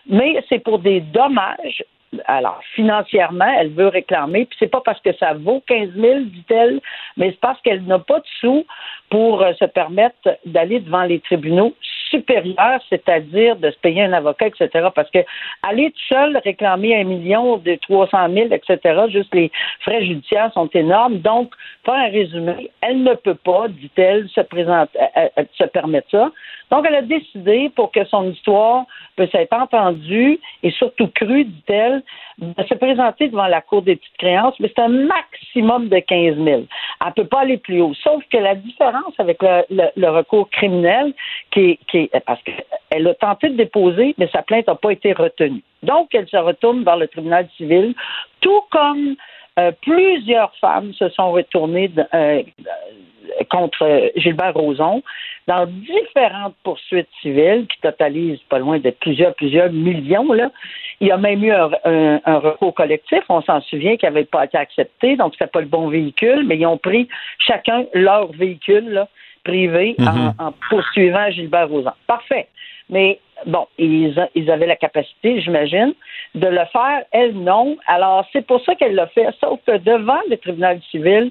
[0.09, 1.85] mais c'est pour des dommages
[2.24, 6.80] alors, financièrement, elle veut réclamer, puis c'est pas parce que ça vaut 15 000, dit-elle,
[7.16, 8.66] mais c'est parce qu'elle n'a pas de sous
[9.11, 11.72] pour euh, se permettre d'aller devant les tribunaux
[12.10, 14.88] c'est-à-dire de se payer un avocat, etc.
[14.94, 15.18] Parce que
[15.62, 20.68] aller tout seul réclamer un million de 300 000, etc., juste les frais judiciaires sont
[20.74, 21.18] énormes.
[21.18, 21.52] Donc,
[21.84, 26.30] pour un résumé, elle ne peut pas, dit-elle, se présenter, euh, euh, se permettre ça.
[26.70, 28.84] Donc, elle a décidé, pour que son histoire
[29.16, 32.02] puisse être entendue et surtout crue, dit-elle,
[32.38, 36.36] de se présenter devant la Cour des petites créances, mais c'est un maximum de 15
[36.36, 36.46] 000.
[36.46, 37.92] Elle ne peut pas aller plus haut.
[38.02, 41.12] Sauf que la différence avec le, recours criminel,
[41.50, 45.62] qui est, parce qu'elle a tenté de déposer, mais sa plainte n'a pas été retenue.
[45.82, 47.94] Donc, elle se retourne vers le tribunal civil,
[48.40, 49.16] tout comme
[49.58, 52.42] euh, plusieurs femmes se sont retournées euh,
[53.50, 55.02] contre Gilbert Rozon
[55.46, 60.28] dans différentes poursuites civiles qui totalisent pas loin de plusieurs, plusieurs millions.
[61.00, 64.58] Il y a même eu un, recours collectif, on s'en souvient, qui n'avait pas été
[64.58, 67.08] accepté, donc c'était pas le bon véhicule, mais ils ont pris
[67.38, 69.06] chacun leur véhicule
[69.44, 70.33] privé en, mhm.
[70.38, 71.92] en, poursuivant Gilbert Rozon.
[72.07, 72.48] Parfait.
[72.88, 75.94] Mais bon, ils, ils avaient la capacité, j'imagine,
[76.35, 77.05] de le faire.
[77.12, 77.76] Elle, non.
[77.87, 79.29] Alors, c'est pour ça qu'elle l'a fait.
[79.40, 81.31] Sauf que devant le tribunal civil,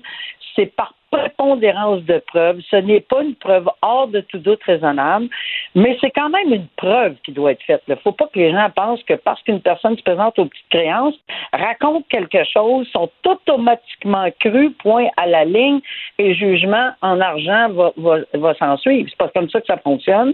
[0.55, 2.61] c'est par prépondérance de preuve.
[2.69, 5.27] Ce n'est pas une preuve hors de tout doute raisonnable,
[5.75, 7.81] mais c'est quand même une preuve qui doit être faite.
[7.87, 10.45] Il ne faut pas que les gens pensent que parce qu'une personne se présente aux
[10.45, 11.15] petites créances,
[11.53, 15.79] raconte quelque chose, sont automatiquement crus, point à la ligne,
[16.17, 19.09] et jugement en argent va, va, va s'en suivre.
[19.09, 20.33] C'est pas comme ça que ça fonctionne.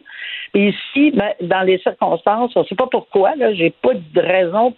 [0.54, 4.22] Et ici, ben, dans les circonstances, on ne sait pas pourquoi, là, j'ai pas de
[4.22, 4.74] raison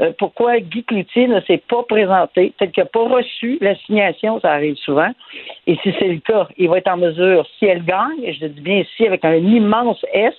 [0.00, 4.52] euh, pourquoi Guy Cloutier ne s'est pas présenté, peut-être qu'il n'a pas reçu l'assignation, ça
[4.52, 5.10] arrive souvent.
[5.66, 8.46] Et si c'est le cas, il va être en mesure, si elle gagne, et je
[8.46, 10.34] dis bien ici avec un immense S,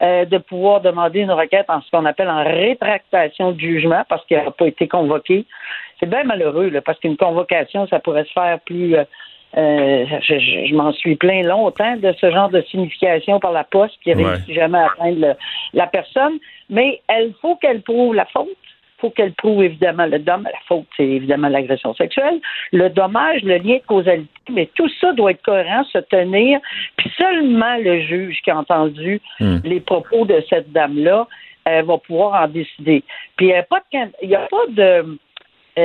[0.00, 4.24] euh, de pouvoir demander une requête en ce qu'on appelle en rétractation de jugement parce
[4.26, 5.44] qu'il n'a pas été convoqué.
[5.98, 8.94] C'est bien malheureux, là, parce qu'une convocation, ça pourrait se faire plus.
[8.94, 9.04] Euh,
[9.56, 13.94] euh je, je, m'en suis plein longtemps de ce genre de signification par la poste
[14.04, 15.36] qui réussit jamais à atteindre
[15.72, 16.38] la personne,
[16.70, 18.48] mais il faut qu'elle prouve la faute
[19.00, 20.52] faut qu'elle prouve évidemment le dommage.
[20.52, 22.40] La faute, c'est évidemment l'agression sexuelle.
[22.72, 26.60] Le dommage, le lien de causalité, mais tout ça doit être cohérent, se tenir.
[26.96, 29.58] Puis seulement le juge qui a entendu hmm.
[29.64, 31.26] les propos de cette dame-là
[31.68, 33.02] euh, va pouvoir en décider.
[33.36, 35.18] Puis il n'y a pas de, il y a pas de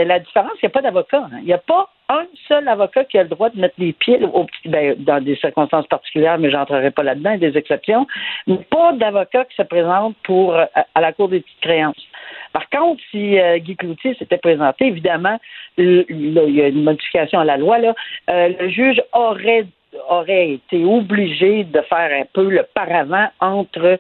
[0.06, 1.28] la différence, il n'y a pas d'avocat.
[1.32, 1.38] Hein.
[1.40, 4.20] Il n'y a pas un seul avocat qui a le droit de mettre les pieds
[4.66, 8.08] ben, dans des circonstances particulières, mais j'entrerai pas là-dedans, des exceptions,
[8.48, 12.08] mais pas d'avocat qui se présente pour euh, à la Cour des petites créances.
[12.52, 15.40] Par contre, si euh, Guy Cloutier s'était présenté, évidemment,
[15.78, 17.94] il y a une modification à la loi, là,
[18.30, 19.66] euh, le juge aurait
[20.10, 24.00] aurait été obligé de faire un peu le paravent entre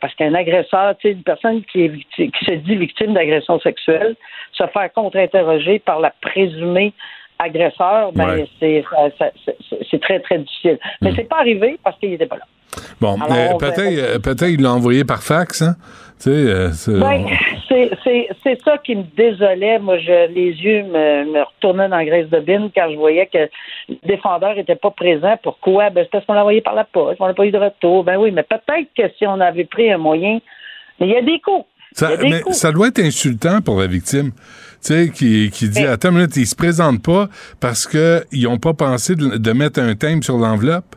[0.00, 4.16] parce qu'un agresseur, tu sais, une personne qui, est qui se dit victime d'agression sexuelle,
[4.52, 6.92] se faire contre-interroger par la présumée
[7.38, 10.78] agresseur, ben, c'est très, très difficile.
[11.02, 11.14] Mais hmm.
[11.16, 12.46] c'est pas arrivé parce qu'il n'était pas là.
[13.00, 15.76] Bon, euh, peut-être peut il l'a envoyé par fax, hein?
[16.22, 17.26] Tu euh, ben,
[17.68, 19.78] c'est ça qui me désolait.
[19.78, 23.26] Moi, je, les yeux me, me retournaient dans la graisse de bine quand je voyais
[23.26, 23.50] que
[23.88, 25.36] le défendeur n'était pas présent.
[25.42, 25.90] Pourquoi?
[25.90, 27.20] Ben, c'est parce qu'on l'a envoyé par la poste.
[27.20, 28.04] On n'a pas eu de retour.
[28.04, 30.38] Ben oui, mais peut-être que si on avait pris un moyen,
[31.00, 31.66] mais il y a des coups.
[31.92, 34.32] Ça, mais ça doit être insultant pour la victime
[34.84, 37.28] sais, qui, qui dit, attends une minute, ils se présentent pas
[37.60, 40.96] parce qu'ils n'ont pas pensé de, mettre un thème sur l'enveloppe?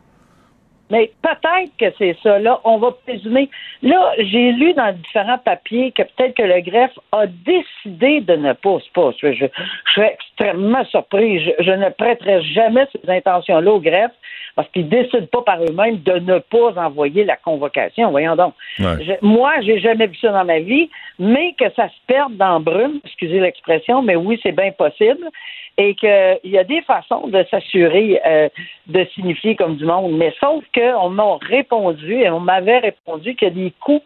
[0.89, 2.39] Mais peut-être que c'est ça.
[2.39, 3.49] Là, on va présumer.
[3.81, 8.53] Là, j'ai lu dans différents papiers que peut-être que le greffe a décidé de ne
[8.53, 8.77] pas.
[8.93, 9.45] pas je, je,
[9.93, 11.43] serais extrêmement surpris.
[11.43, 14.11] Je, je ne prêterai jamais ces intentions-là au greffe
[14.57, 18.09] parce qu'ils décident pas par eux-mêmes de ne pas envoyer la convocation.
[18.09, 18.55] Voyons donc.
[18.79, 20.89] Je, moi, j'ai jamais vu ça dans ma vie,
[21.19, 25.29] mais que ça se perde dans brume, excusez l'expression, mais oui, c'est bien possible,
[25.77, 28.49] et qu'il y a des façons de s'assurer euh,
[28.87, 33.49] de signifier comme du monde, mais sauf qu'on m'a répondu, et on m'avait répondu qu'il
[33.49, 34.01] y a des coûts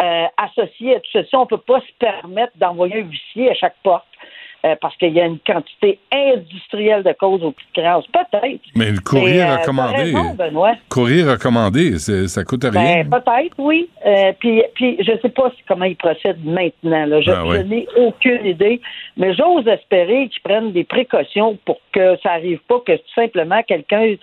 [0.00, 1.36] euh, associés à tout ceci.
[1.36, 4.04] On ne peut pas se permettre d'envoyer un huissier à chaque porte.
[4.64, 8.06] Euh, parce qu'il y a une quantité industrielle de causes aux petites créances.
[8.06, 8.60] Peut-être.
[8.74, 10.14] Mais le courrier euh, recommandé.
[10.88, 13.04] Courrier recommandé, ça coûte rien.
[13.04, 13.90] Ben, peut-être, oui.
[14.06, 17.04] Euh, puis, puis, je ne sais pas comment ils procèdent maintenant.
[17.04, 17.20] Là.
[17.20, 18.80] Je, ben n'ai aucune idée.
[19.18, 23.62] Mais j'ose espérer qu'ils prennent des précautions pour que ça n'arrive pas que tout simplement
[23.64, 24.14] quelqu'un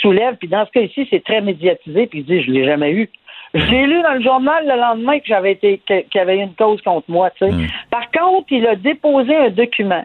[0.00, 0.36] soulève.
[0.36, 2.06] Puis dans ce cas ici, c'est très médiatisé.
[2.06, 3.10] Puis il dit, je ne l'ai jamais eu.
[3.54, 6.80] J'ai lu dans le journal le lendemain que j'avais été qu'il y avait une cause
[6.82, 7.30] contre moi.
[7.30, 7.52] Tu sais.
[7.52, 7.66] Hmm.
[7.90, 10.04] Par contre, il a déposé un document.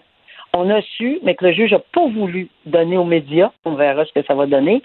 [0.53, 3.51] On a su, mais que le juge n'a pas voulu donner aux médias.
[3.63, 4.81] On verra ce que ça va donner.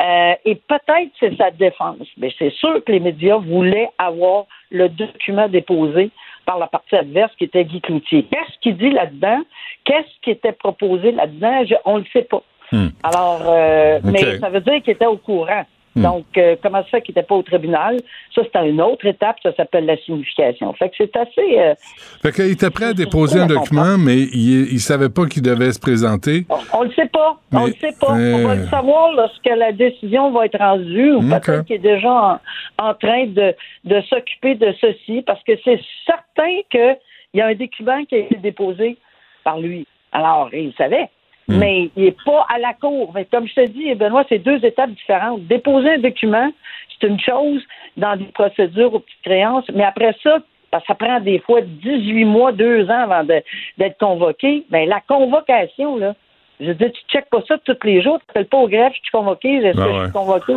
[0.00, 2.06] Euh, et peut-être c'est sa défense.
[2.16, 6.10] Mais c'est sûr que les médias voulaient avoir le document déposé
[6.44, 8.26] par la partie adverse qui était Guy Cloutier.
[8.30, 9.40] Qu'est-ce qu'il dit là-dedans?
[9.84, 11.62] Qu'est-ce qui était proposé là-dedans?
[11.84, 12.42] on ne le sait pas.
[12.72, 12.88] Hmm.
[13.02, 15.64] Alors, euh, mais ça veut dire qu'il était au courant.
[15.94, 16.02] Hmm.
[16.02, 17.98] Donc, euh, comment ça fait qu'il n'était pas au tribunal?
[18.34, 20.72] Ça, c'est une autre étape, ça s'appelle la signification.
[20.74, 21.58] Fait que c'est assez.
[21.58, 21.74] Euh,
[22.22, 25.72] fait qu'il était prêt à déposer un document, mais il ne savait pas qu'il devait
[25.72, 26.46] se présenter.
[26.72, 27.38] On ne le sait pas.
[27.52, 28.12] on le sait pas.
[28.12, 32.40] On va le savoir lorsque la décision va être rendue, ou peut-être qu'il est déjà
[32.78, 36.96] en, train de, de s'occuper de ceci, parce que c'est certain qu'il
[37.34, 38.96] y a un document qui a été déposé
[39.44, 39.86] par lui.
[40.12, 41.10] Alors, il savait.
[41.48, 41.58] Hmm.
[41.58, 43.12] Mais il n'est pas à la cour.
[43.14, 45.44] Mais comme je te dis, Benoît, c'est deux étapes différentes.
[45.46, 46.50] Déposer un document,
[46.88, 47.62] c'est une chose
[47.96, 50.38] dans des procédures aux petites créances, mais après ça,
[50.86, 54.64] ça prend des fois 18 mois, deux ans avant d'être convoqué.
[54.70, 56.14] Mais la convocation, là,
[56.60, 58.68] je veux dire, tu ne checkes pas ça tous les jours, tu ne pas au
[58.68, 60.54] greffe, je suis convoqué, est-ce que je suis convoqué?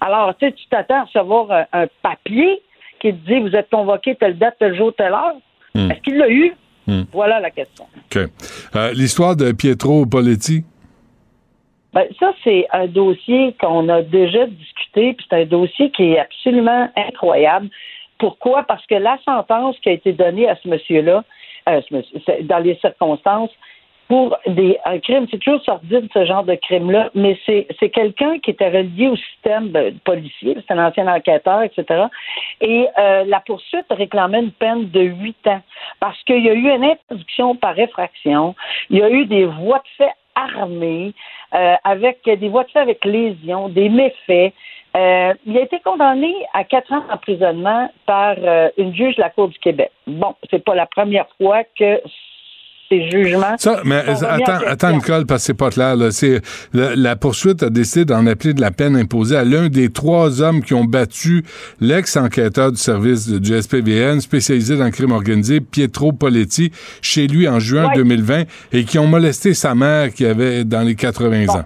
[0.00, 2.62] Alors, tu sais, tu t'attends à recevoir un, papier
[3.00, 5.36] qui te dit vous êtes convoqué telle date, tel jour, telle heure.
[5.74, 5.90] Hmm.
[5.90, 6.54] Est-ce qu'il l'a eu?
[6.90, 7.04] Hmm.
[7.12, 7.84] Voilà la question.
[7.84, 8.18] OK.
[8.74, 10.64] Euh, l'histoire de Pietro Poletti?
[11.92, 16.18] Ben, ça, c'est un dossier qu'on a déjà discuté, puis c'est un dossier qui est
[16.18, 17.68] absolument incroyable.
[18.18, 18.64] Pourquoi?
[18.64, 21.22] Parce que la sentence qui a été donnée à ce monsieur-là,
[21.68, 21.80] euh,
[22.42, 23.50] dans les circonstances,
[24.10, 25.28] pour des un crime.
[25.30, 29.14] C'est toujours sordide, ce genre de crime-là, mais c'est, c'est quelqu'un qui était relié au
[29.14, 32.06] système ben, policier, c'est un ancien enquêteur, etc.
[32.60, 35.60] Et euh, la poursuite réclamait une peine de huit ans
[36.00, 38.56] parce qu'il y a eu une introduction par effraction,
[38.90, 41.14] il y a eu des voies de fait armées,
[41.54, 44.52] euh, avec des voies de fait avec lésion, des méfaits.
[44.96, 49.30] Euh, il a été condamné à quatre ans d'emprisonnement par euh, une juge de la
[49.30, 49.92] Cour du Québec.
[50.08, 52.00] Bon, c'est pas la première fois que
[52.90, 53.56] ces jugements.
[53.58, 55.96] Ça, mais attends, attends, Nicole, parce que c'est pas clair.
[55.96, 56.10] Là.
[56.10, 56.40] C'est,
[56.72, 60.42] la, la poursuite a décidé d'en appeler de la peine imposée à l'un des trois
[60.42, 61.44] hommes qui ont battu
[61.80, 66.72] l'ex-enquêteur du service du SPVN spécialisé dans le crime organisé, Pietro Poletti,
[67.02, 67.94] chez lui en juin Ouais.
[67.96, 71.64] 2020 et qui ont molesté sa mère qui avait dans les 80 ans.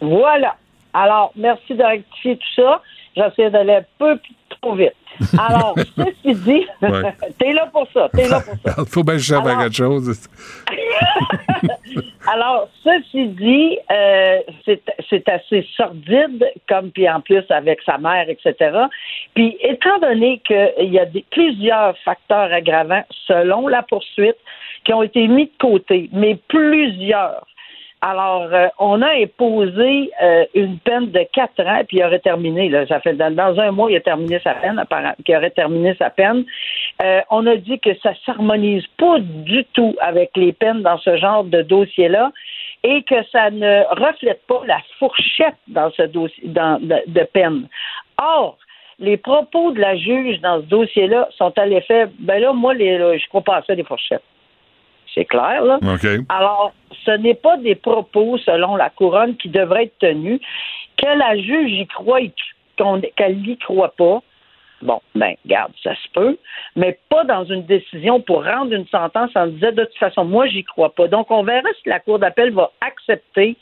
[0.00, 0.54] Voilà.
[0.92, 2.80] Alors, merci de rectifier tout ça.
[3.16, 4.18] J'essaie d'aller un peu
[4.60, 4.92] trop vite.
[5.38, 7.14] Alors, ceci dit, Ouais.
[7.38, 8.74] t'es là pour ça, t'es là pour ça.
[8.78, 10.28] Il faut bien que je quelque chose.
[12.26, 18.28] Alors, ceci dit, euh, c'est c'est assez sordide, comme puis en plus avec sa mère,
[18.28, 18.54] etc.
[19.34, 24.36] Puis, étant donné qu'il y a des, plusieurs facteurs aggravants selon la poursuite
[24.84, 27.46] qui ont été mis de côté, mais plusieurs.
[28.06, 32.68] Alors, euh, on a imposé euh, une peine de quatre ans, puis il aurait terminé.
[32.68, 35.94] Là, ça fait dans, un mois, il a terminé sa peine, apparemment, qu'il aurait terminé
[35.98, 36.44] sa peine.
[37.02, 41.16] Euh, on a dit que ça s'harmonise pas du tout avec les peines dans ce
[41.16, 42.30] genre de dossier-là
[42.82, 47.68] et que ça ne reflète pas la fourchette dans ce dossier de, peine.
[48.18, 48.58] Or,
[48.98, 52.98] les propos de la juge dans ce dossier-là sont à l'effet, ben là, moi, les,
[53.18, 54.20] je crois pas à ça, les fourchettes.
[55.14, 55.78] C'est clair, là.
[55.82, 56.06] OK.
[56.28, 56.72] Alors,
[57.04, 60.40] ce n'est pas des propos, selon la couronne, qui devraient être tenus.
[60.96, 62.32] Que la juge y croit et
[63.16, 64.20] qu'elle n'y croit pas,
[64.82, 66.36] bon, ben, garde, ça se peut,
[66.76, 70.46] mais pas dans une décision pour rendre une sentence en disant, de toute façon, moi,
[70.46, 71.08] j'y crois pas.
[71.08, 73.56] Donc, on verra si la Cour d'appel va accepter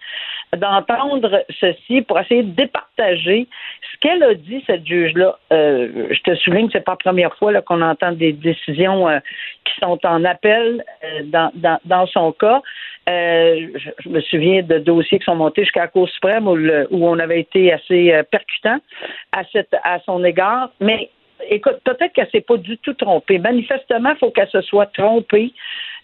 [0.57, 3.49] d'entendre ceci pour essayer de départager
[3.91, 5.39] ce qu'elle a dit, cette juge-là.
[5.53, 9.19] Euh, je te souligne que c'est pas la première fois qu'on entend des décisions euh,
[9.65, 12.61] qui sont en appel euh, dans, dans, dans son cas.
[13.09, 16.55] Euh, je, je me souviens de dossiers qui sont montés jusqu'à la Cour suprême où,
[16.55, 18.79] le- où on avait été assez euh, percutant
[19.33, 20.71] à, cette, à son égard.
[20.81, 21.09] Mais
[21.49, 23.39] écoute, peut-être qu'elle s'est pas du tout trompée.
[23.39, 25.53] Manifestement, il faut qu'elle se soit trompée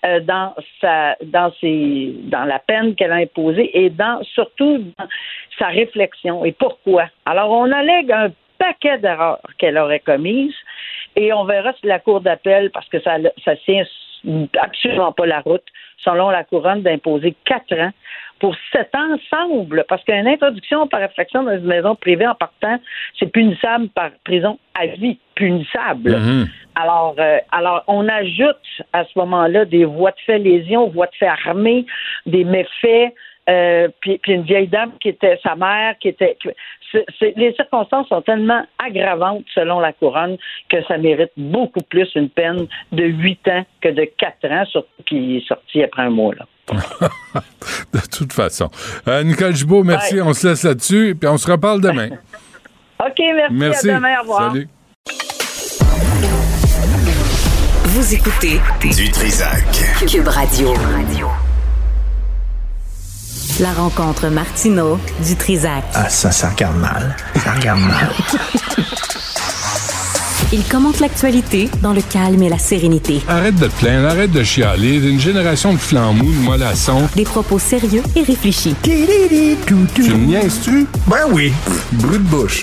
[0.05, 5.07] euh, dans sa dans ses dans la peine qu'elle a imposée et dans surtout dans
[5.59, 6.45] sa réflexion.
[6.45, 7.07] Et pourquoi?
[7.27, 10.55] Alors, on allègue un paquet d'erreurs qu'elle aurait commises
[11.17, 13.85] et on verra si la Cour d'appel, parce que ça, ça tient
[14.61, 15.65] absolument pas la route,
[15.99, 17.93] selon la couronne, d'imposer quatre ans
[18.41, 22.79] pour sept ans ensemble, parce qu'une introduction par réflexion dans une maison privée en partant,
[23.19, 26.17] c'est punissable par prison à vie, punissable.
[26.17, 26.49] Mhm.
[26.77, 28.57] Alors, euh, alors, on ajoute
[28.93, 31.85] à ce moment-là des voies de fait lésions, voies de fait armées,
[32.27, 33.13] des méfaits,
[33.49, 36.37] euh, puis, puis une vieille dame qui était sa mère, qui était.
[36.43, 36.51] que-
[36.93, 40.37] c'est- c'est- les circonstances sont tellement aggravantes selon la couronne
[40.71, 45.03] que ça mérite beaucoup plus une peine de huit ans que de quatre ans, surtout
[45.07, 46.35] qu'il est sorti après un mois.
[46.35, 46.47] Là.
[47.95, 48.69] De toute façon.
[49.07, 50.17] Euh, Nicole Gibault, merci.
[50.17, 50.23] Ouais.
[50.23, 52.09] On se laisse là-dessus, puis on se reparle demain.
[53.01, 53.55] OK, merci.
[53.55, 53.91] Merci.
[53.91, 54.19] À demain.
[54.19, 54.51] Au revoir.
[54.53, 54.69] Salut.
[57.85, 58.59] Vous écoutez
[58.95, 59.65] Du Trisac.
[60.07, 60.69] Cube Radio.
[63.61, 65.83] La rencontre Martino du Trisac.
[65.93, 67.17] Ah, ça, ça regarde mal.
[67.43, 68.11] Ça regarde mal.
[70.53, 73.21] Il commente l'actualité dans le calme et la sérénité.
[73.27, 74.95] Arrête de te plaindre, arrête de chialer.
[74.97, 77.09] Une génération de flambous, de mollassons.
[77.17, 78.77] Des propos sérieux et réfléchis.
[78.83, 80.87] Tu me niaises-tu?
[81.09, 81.53] Ben oui.
[81.93, 82.63] Brut de bouche.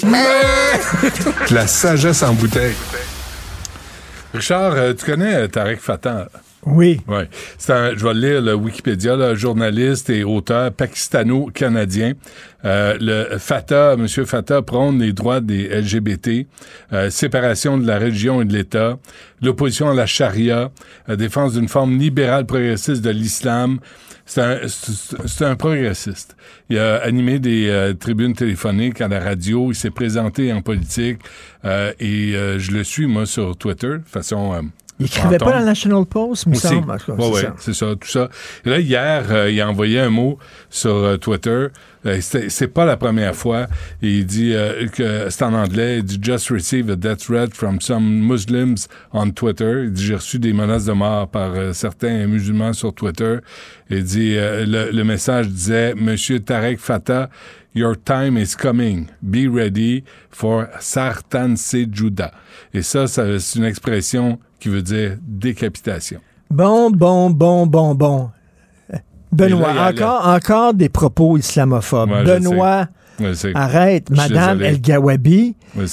[1.51, 2.75] La sagesse en bouteille.
[4.33, 6.27] Richard, euh, tu connais euh, Tarek Fatah?
[6.65, 6.99] Oui.
[7.07, 7.23] Oui.
[7.59, 12.13] Je vais lire le Wikipédia, là, journaliste et auteur pakistano-canadien.
[12.65, 14.07] Euh, le Fatah, M.
[14.07, 16.47] Fatah prône les droits des LGBT,
[16.91, 18.97] euh, séparation de la religion et de l'État,
[19.43, 20.71] l'opposition à la charia,
[21.07, 23.79] la défense d'une forme libérale progressiste de l'islam.
[24.25, 26.35] C'est un, progressiste.
[26.71, 29.71] Il a animé des euh, tribunes téléphoniques à la radio.
[29.71, 31.19] Il s'est présenté en politique
[31.63, 34.71] euh, et je le suis, moi, sur Twitter, de façon...
[34.97, 36.97] Il écrivait pas dans le National Post, me semble.
[37.05, 37.95] Cas, Ouais, c'est ça.
[37.99, 38.29] tout ça.
[38.65, 41.67] Et là, hier, euh, il a envoyé un mot sur euh, Twitter.
[42.05, 43.67] Euh, c'est pas la première fois.
[44.01, 45.97] Il dit euh, que c'est en anglais.
[45.97, 49.83] Il dit Just received a death threat from some Muslims on Twitter.
[49.85, 53.39] Il dit J'ai reçu des menaces de mort par certains musulmans sur Twitter.
[53.89, 57.29] Il dit le, le message disait Monsieur Tarek Fatah,
[57.73, 59.07] Your time is coming.
[59.21, 61.55] Be ready for Sartan
[61.91, 62.31] Juda.
[62.73, 66.19] Et ça, ça c'est une expression qui veut dire décapitation.
[66.49, 68.29] Bon, bon, bon, bon, bon.
[69.31, 72.09] Benoît, Et là, encore, encore des propos islamophobes.
[72.09, 72.87] Ouais, Benoît,
[73.53, 74.09] arrête.
[74.09, 74.61] Madame.
[74.61, 75.87] El Gawabi, elle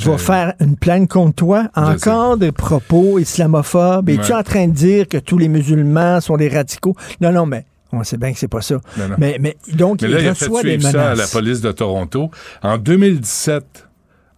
[0.00, 1.68] Je- va faire une plainte contre toi.
[1.74, 4.08] Encore des propos islamophobes.
[4.08, 4.38] Es-tu Ouais.
[4.38, 6.94] en train de dire que tous les musulmans sont des radicaux?
[7.20, 8.76] Non, non, mais on sait bien que c'est pas ça.
[8.98, 9.14] Non, non.
[9.18, 11.14] Mais, mais donc, Mais il là, il a fait reçoit des suivre ça à la
[11.14, 11.32] menaces.
[11.32, 12.30] police de Toronto.
[12.62, 13.88] En 2017,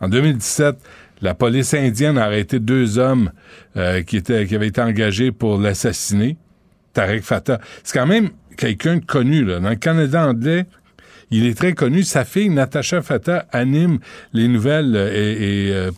[0.01, 0.77] en 2017,
[1.21, 3.31] la police indienne a arrêté deux hommes
[3.77, 6.37] euh, qui, étaient, qui avaient été engagés pour l'assassiner,
[6.93, 7.61] Tarek Fatah.
[7.85, 9.45] C'est quand même quelqu'un de connu.
[9.45, 9.61] Là.
[9.61, 10.67] Dans le Canada anglais,
[11.31, 12.03] il est très connu.
[12.05, 13.99] Sa fille, Natasha Fatah, anime
[14.33, 15.91] les nouvelles euh, et, et, euh,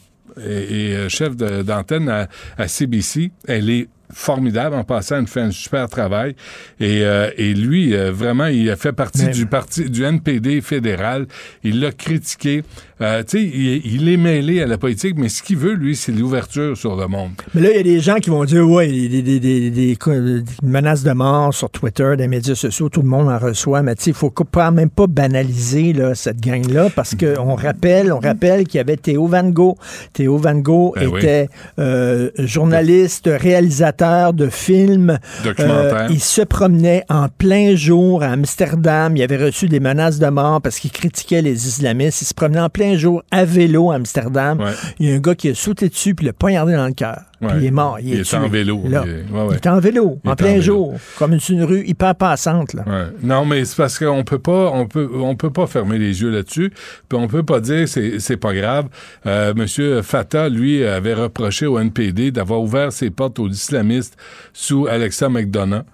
[0.47, 2.29] et- et, chef d'antenne à,
[2.59, 3.31] à CBC.
[3.47, 6.35] Elle est formidable en passant, elle fait un super travail.
[6.81, 11.27] Et, euh, et lui, euh, vraiment, il a fait partie du parti du NPD fédéral.
[11.63, 12.65] Il l'a critiqué.
[13.03, 15.97] Euh, tu sais, il, il est mêlé à la politique, mais ce qu'il veut, lui,
[15.97, 17.31] c'est l'ouverture sur le monde.
[17.55, 19.71] Mais là, il y a des gens qui vont dire, ouais, des, des, des, des-
[19.71, 23.83] des- des menaces de mort sur Twitter, des médias sociaux, tout le monde en reçoit.
[23.83, 24.33] Mais tu sais, il faut
[24.73, 29.27] même pas banaliser là, cette gang-là parce qu'on rappelle, on rappelle qu'il y avait Théo
[29.27, 29.77] Van Gogh.
[30.13, 31.19] Théo Van Gogh Ben oui.
[31.21, 35.19] était euh, journaliste, réalisateur de films.
[35.45, 35.95] Documentaire.
[36.03, 39.17] Euh, il se promenait en plein jour à Amsterdam.
[39.17, 42.23] Il avait reçu des menaces de mort parce qu'il critiquait les islamistes.
[42.23, 44.59] Il se promenait en plein jour à vélo à Amsterdam.
[44.99, 47.21] Il y a un gars qui a sauté dessus puis l'a poignardé dans le cœur.
[47.41, 47.99] Puis il est mort.
[48.01, 48.83] Il, Il est en vélo.
[48.87, 49.03] Là.
[49.07, 49.25] Il est-
[49.65, 50.61] Il en vélo, en plein vélo.
[50.63, 52.75] jour, comme une, une rue hyper passante.
[52.75, 52.85] Là.
[53.23, 56.31] Non, mais c'est parce qu'on peut pas, on peut, on peut pas fermer les yeux
[56.31, 56.71] là-dessus.
[57.09, 58.89] Puis on peut pas dire c'est, c'est pas grave.
[59.27, 64.17] Euh, Monsieur Fatah, lui, avait reproché au NPD d'avoir ouvert ses portes aux islamistes
[64.53, 65.85] sous Alexa McDonough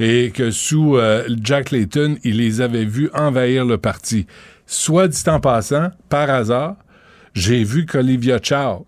[0.00, 4.26] et que sous euh, Jack Layton, il les avait vus envahir le parti.
[4.66, 6.76] Soit dit en passant, par hasard,
[7.34, 8.86] j'ai vu qu'Olivia Chow,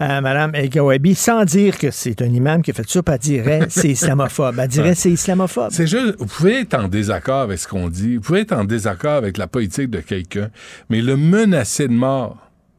[0.01, 3.15] à Mme El Gawabi sans dire que c'est un imam qui a fait ça, puis
[3.15, 4.59] elle dirait c'est islamophobe.
[4.59, 5.69] Elle dirait c'est islamophobe.
[5.71, 8.65] C'est juste, vous pouvez être en désaccord avec ce qu'on dit, vous pouvez être en
[8.65, 10.49] désaccord avec la politique de quelqu'un,
[10.89, 12.39] mais le menacer de mort,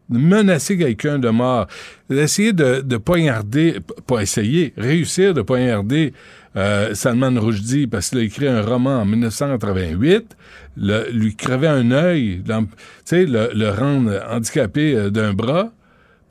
[0.09, 1.67] menacer quelqu'un de mort,
[2.09, 6.13] essayer de, de poignarder, pas essayer, réussir de poignarder
[6.57, 10.35] euh, Salman Rushdie parce qu'il a écrit un roman en 1988,
[10.77, 12.53] le- lui crever un œil, tu
[13.05, 15.71] sais, le, le rendre handicapé euh, d'un bras,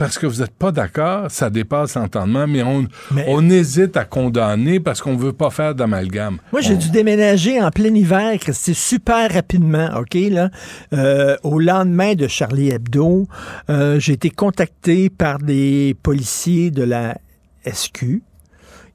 [0.01, 4.07] parce que vous n'êtes pas d'accord, ça dépasse l'entendement, mais on, Mais- on hésite à
[4.07, 6.39] condamner parce qu'on veut pas faire d'amalgame.
[6.53, 10.49] Moi, j'ai On- dû déménager en plein hiver, Christy, super rapidement, OK, là.
[10.95, 13.29] Euh, au lendemain de Charlie Hebdo,
[13.69, 17.19] euh, j'ai été contacté par des policiers de la
[17.65, 18.23] SQ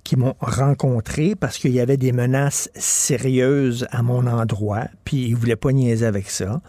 [0.05, 5.35] qui m'ont rencontré parce qu'il y avait des menaces sérieuses à mon endroit, puis ils
[5.35, 6.61] voulaient pas niaiser avec ça.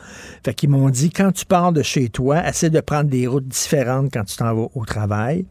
[0.42, 3.46] Fait qu'ils m'ont dit, quand tu pars de chez toi, essaie de prendre des routes
[3.46, 5.44] différentes quand tu t'en vas au travail.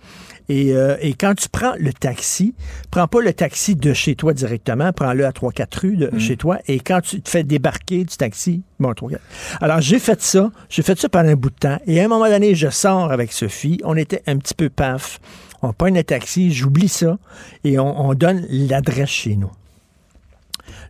[0.49, 2.55] Et, euh, et quand tu prends le taxi,
[2.89, 6.57] prends pas le taxi de chez toi directement, prends-le à 3-4 rues de chez toi.
[6.67, 9.21] Et quand tu te fais débarquer du taxi, bon, 3 4.
[9.61, 10.51] Alors, j'ai fait ça.
[10.69, 11.77] J'ai fait ça pendant un bout de temps.
[11.85, 13.79] Et à un moment donné, je sors avec Sophie.
[13.83, 15.19] On était un petit peu paf.
[15.65, 17.17] On prend un taxi, j'oublie ça.
[17.63, 19.51] Et on, on donne l'adresse chez nous.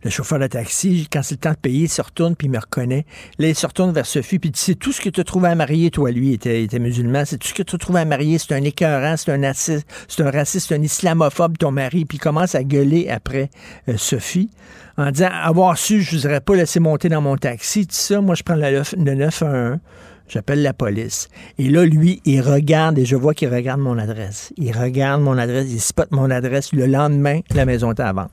[0.03, 2.51] Le chauffeur de taxi, quand c'est le temps de payer, il se retourne puis il
[2.51, 3.05] me reconnaît.
[3.39, 5.49] Là, il se retourne vers Sophie puis il dit tout ce que tu as trouvé
[5.49, 7.23] à marier, toi, lui, était, musulman.
[7.25, 8.37] C'est tout ce que tu as trouvé à marier.
[8.37, 12.05] C'est un écœurant, c'est un raciste, c'est un raciste, un islamophobe, ton mari.
[12.05, 13.49] Puis il commence à gueuler après
[13.89, 14.49] euh, Sophie
[14.97, 17.87] en disant Avoir su, je ne vous aurais pas laissé monter dans mon taxi.
[17.87, 19.79] Tout ça, moi, je prends le, le 911.
[20.27, 21.27] J'appelle la police.
[21.59, 24.51] Et là, lui, il regarde, et je vois qu'il regarde mon adresse.
[24.57, 26.73] Il regarde mon adresse, il spot mon adresse.
[26.73, 28.31] Le lendemain, la maison était à vendre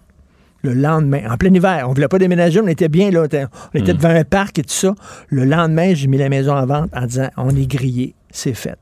[0.64, 1.86] le lendemain, en plein hiver.
[1.88, 3.22] On voulait pas déménager, on était bien là.
[3.22, 4.94] On était, on était devant un parc et tout ça.
[5.28, 8.78] Le lendemain, j'ai mis la maison en vente en disant on est grillé, c'est fait.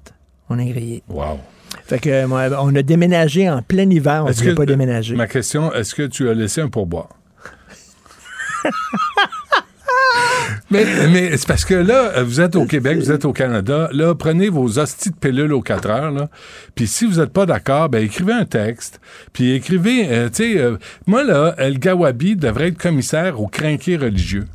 [0.50, 1.02] On est grillé.
[1.08, 1.38] Wow.
[1.86, 5.16] Fait que, on a déménagé en plein hiver, on ne voulait que- pas déménager.
[5.16, 7.08] Ma question, est-ce que tu as laissé un pourboire?
[10.70, 13.88] mais mais c'est parce que là, euh, vous êtes au Québec, vous êtes au Canada.
[13.92, 16.10] Là, prenez vos hosties de pilules aux 4 heures.
[16.10, 16.28] Là.
[16.74, 19.00] Puis si vous n'êtes pas d'accord, ben écrivez un texte.
[19.32, 20.76] Puis écrivez, euh, tu sais, euh,
[21.06, 24.46] moi là, El Gawabi devrait être commissaire aux crinqués religieux.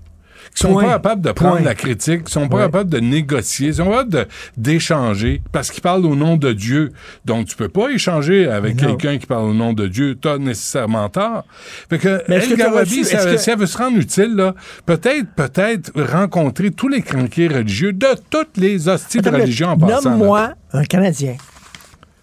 [0.56, 0.84] Qui sont Point.
[0.84, 1.66] pas capables de prendre Point.
[1.66, 2.64] la critique, qui sont pas Ouais.
[2.64, 4.26] capables de négocier, ils sont pas capables de-
[4.56, 6.92] d'échanger parce qu'ils parlent au nom de Dieu.
[7.26, 10.16] Donc tu peux pas échanger avec quelqu'un qui parle au nom de Dieu.
[10.16, 11.44] T'as nécessairement tort.
[11.90, 14.34] Fait que Mais El que Gawabi, si, elle- que- si elle veut se rendre utile,
[14.36, 19.68] là, peut-être, peut-être rencontrer tous les cranqués religieux de toutes les hosties de Attends, religion
[19.72, 20.10] en passant.
[20.12, 21.36] Nomme-moi un Canadien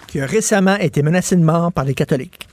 [0.07, 2.49] qui a récemment été menacé de mort par les catholiques.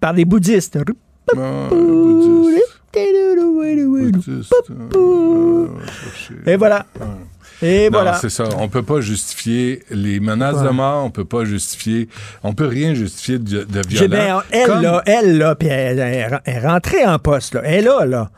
[0.00, 0.78] Par les bouddhistes.
[6.46, 6.86] Et voilà.
[7.62, 8.14] Et Non, voilà.
[8.14, 8.44] c'est ça.
[8.58, 10.64] On peut pas justifier les menaces Ouais.
[10.64, 11.04] de mort.
[11.04, 12.08] On peut pas justifier.
[12.42, 14.10] On peut rien justifier de, de violence.
[14.10, 17.62] bien- elle, Comme- là, elle, là, puis elle, elle- elle est rentrée en poste, là.
[17.64, 18.30] Elle, là, là.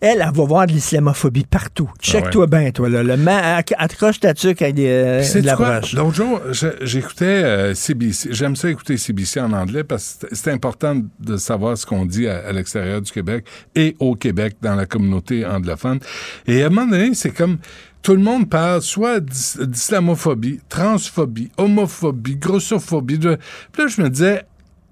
[0.00, 1.90] Elle, elle va voir de l'islamophobie partout.
[2.00, 3.02] Check-toi bien, toi, là.
[3.02, 5.78] Le man, accroche ta tuque avec des, euh, de la quoi?
[5.80, 5.92] broche.
[5.94, 6.40] L'autre jour,
[6.82, 8.28] j'écoutais euh, CBC.
[8.32, 12.06] J'aime ça écouter CBC en anglais parce que c'est- c'est important de savoir ce qu'on
[12.06, 15.98] dit à, à l'extérieur du Québec et au Québec dans la communauté anglophone.
[16.46, 17.58] Et à un moment donné, c'est comme
[18.02, 23.18] tout le monde parle soit d'is- d'islamophobie, transphobie, homophobie, grossophobie.
[23.18, 24.44] Puis là, je me disais,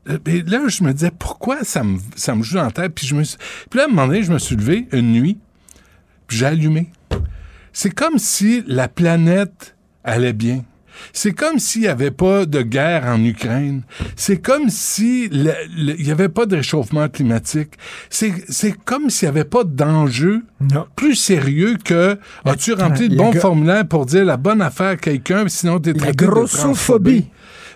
[0.08, 2.94] euh, et là, je me disais, pourquoi ça me, ça me joue dans la tête?
[2.94, 5.38] Puis, je me puis là, à un moment donné, je me suis levé une nuit,
[6.26, 6.90] puis j'ai allumé.
[7.72, 10.64] C'est comme si la planète allait bien.
[11.12, 13.82] C'est comme s'il n'y avait pas de guerre en Ukraine.
[14.16, 17.70] C'est comme si le- le- il n'y avait pas de réchauffement climatique.
[18.10, 18.32] C'est
[18.84, 20.42] comme s'il n'y avait pas d'enjeu
[20.96, 25.44] plus sérieux que as-tu rempli le bon formulaire pour dire la bonne affaire à quelqu'un,
[25.48, 27.26] sinon tu es La traité de grossophobie.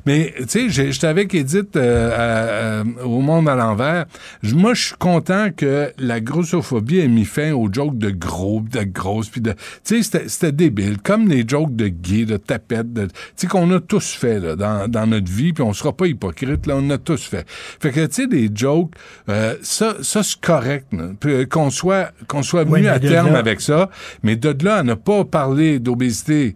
[0.07, 4.07] Mais, tu sais, j'étais avec Edith euh, à- à- au Monde à l'envers.
[4.43, 8.63] Je- Moi, je suis content que la grossophobie ait mis fin aux jokes de gros,
[8.71, 9.53] de grosses, puis de...
[9.53, 10.99] Tu sais, c'était- c'était débile.
[11.03, 13.07] Comme les jokes de gays, de tapettes, de...
[13.07, 16.07] Tu sais, qu'on a tous fait là, dans, dans notre vie, puis on sera pas
[16.07, 17.45] hypocrite, là, on a tous fait.
[17.49, 18.93] Fait que, tu sais, des jokes,
[19.29, 20.87] euh, ça, ça c'est correct.
[21.27, 23.91] euh, qu'on soit, qu'on soit venu à terme là- avec ça,
[24.23, 26.55] mais de là à ne pas parler d'obésité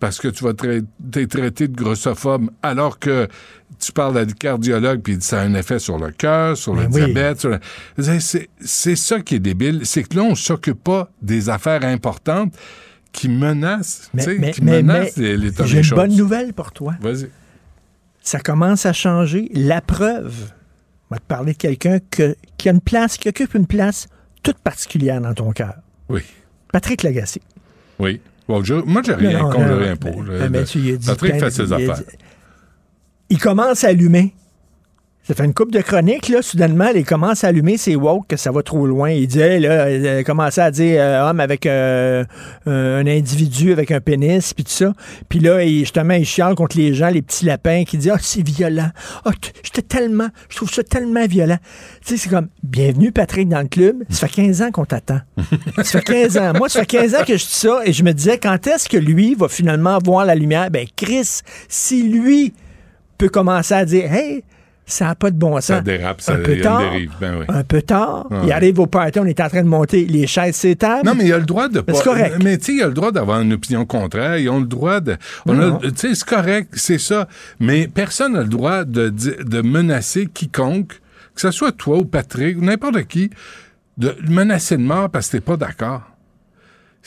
[0.00, 3.28] parce que tu vas tra- t'es traité de grossophobe alors que
[3.78, 6.82] tu parles à des cardiologues puis ça a un effet sur le cœur, sur le
[6.82, 7.04] Ben oui.
[7.12, 7.40] diabète.
[7.40, 7.60] sur le-
[8.20, 9.80] C'est- ça qui est débile.
[9.84, 12.54] C'est que là, on s'occupe pas des affaires importantes
[13.12, 16.72] qui menacent, Mais, mais, qui mais- menacent mais les- l'état j'ai une bonne nouvelle pour
[16.72, 16.94] toi.
[17.00, 17.30] Vas-y.
[18.22, 19.48] Ça commence à changer.
[19.54, 20.52] La preuve,
[21.10, 24.08] on va te parler de quelqu'un que- qui a une place, qui occupe une place
[24.42, 25.74] toute particulière dans ton cœur.
[26.08, 26.20] Oui.
[26.72, 27.40] Patrick Lagacé.
[27.98, 28.20] Oui.
[28.62, 30.22] Je- moi, j'ai rien Non, contre non, le non, impôt.
[30.22, 32.02] mais- Je- mais tu lui as dit Patrick fait ses affaires.
[33.28, 34.34] Il commence à allumer.
[35.26, 38.36] Ça fait une coupe de chroniques, là, soudainement, il commence à allumer ses woke que
[38.36, 39.10] ça va trop loin.
[39.10, 42.24] Il dit, hey, là, il a commencé à dire euh, homme avec euh,
[42.68, 44.92] euh, un individu avec un pénis, puis tout ça.
[45.28, 48.18] Puis là, il, justement, il chiale contre les gens, les petits lapins, qui disent, ah,
[48.20, 48.90] c'est violent.
[49.24, 51.58] Ah, t- j'étais tellement, je trouve ça tellement violent.
[52.04, 54.04] Tu sais, c'est comme, bienvenue, Patrick, dans le club.
[54.08, 55.22] Ça fait 15 ans qu'on t'attend.
[55.78, 56.52] ça fait 15 ans.
[56.54, 58.88] Moi, ça fait 15 ans que je dis ça, et je me disais, quand est-ce
[58.88, 60.70] que lui va finalement voir la lumière?
[60.70, 62.54] Ben, Chris, si lui
[63.18, 64.44] peut commencer à dire, hey,
[64.88, 65.64] ça n'a pas de bon sens.
[65.64, 67.10] Ça dérape, ça, un peu tard, dérive.
[67.20, 67.44] Ben oui.
[67.48, 68.38] un peu tard, Ouais.
[68.44, 71.04] il arrive au party, on est en train de monter les chaises, ces tables.
[71.04, 71.92] Non, mais il a le droit de pas.
[71.94, 72.36] c'est correct.
[72.42, 74.38] Mais tu sais, il a le droit d'avoir une opinion contraire.
[74.38, 75.16] Ils ont le droit de.
[75.46, 77.26] Tu sais, c'est correct, c'est ça.
[77.58, 81.00] Mais personne n'a le droit de, de menacer quiconque,
[81.34, 83.30] que ce soit toi ou Patrick ou n'importe qui,
[83.98, 86.02] de menacer de mort parce que t'es pas d'accord.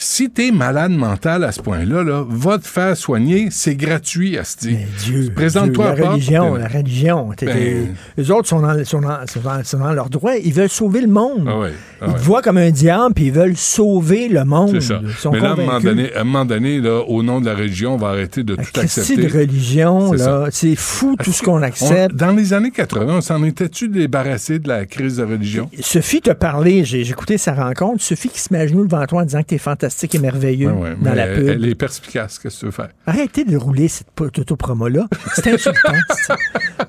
[0.01, 4.69] Si t'es malade mental à ce point-là, là, va te faire soigner, c'est gratuit, Asti.
[4.71, 7.31] Mais Dieu, Présente-toi à la religion, la religion.
[7.41, 10.35] Ben- les autres sont dans, sont, dans, sont, dans, sont dans leur droit.
[10.41, 11.45] Ils veulent sauver le monde.
[11.49, 12.17] Ah ouais, ah Ils ouais.
[12.17, 14.69] te voient comme un diable, puis ils veulent sauver le monde.
[14.79, 15.01] C'est ça.
[15.03, 17.41] Ils sont Mais là, à un moment donné, à un moment donné là, au nom
[17.41, 19.17] de la religion, on va arrêter de La tout accepter.
[19.17, 22.15] de religion, C'est là, c'est fou tout ce qu'on On- accepte.
[22.15, 25.69] dans les années 80, on s'en était-tu débarrassé de la crise de religion?
[25.81, 28.01] Sophie t'a parlé, j'ai j'ai écouté sa rencontre.
[28.01, 30.71] Sophie qui se met à genoux devant toi en disant que t'es fantastique et merveilleux
[30.71, 31.47] Ouais, ouais, dans la pub.
[31.47, 32.89] elle est perspicace, qu'est-ce que tu veux faire?
[33.05, 35.07] Arrêtez de rouler cette auto-promo-là.
[35.35, 35.93] C'est insultant.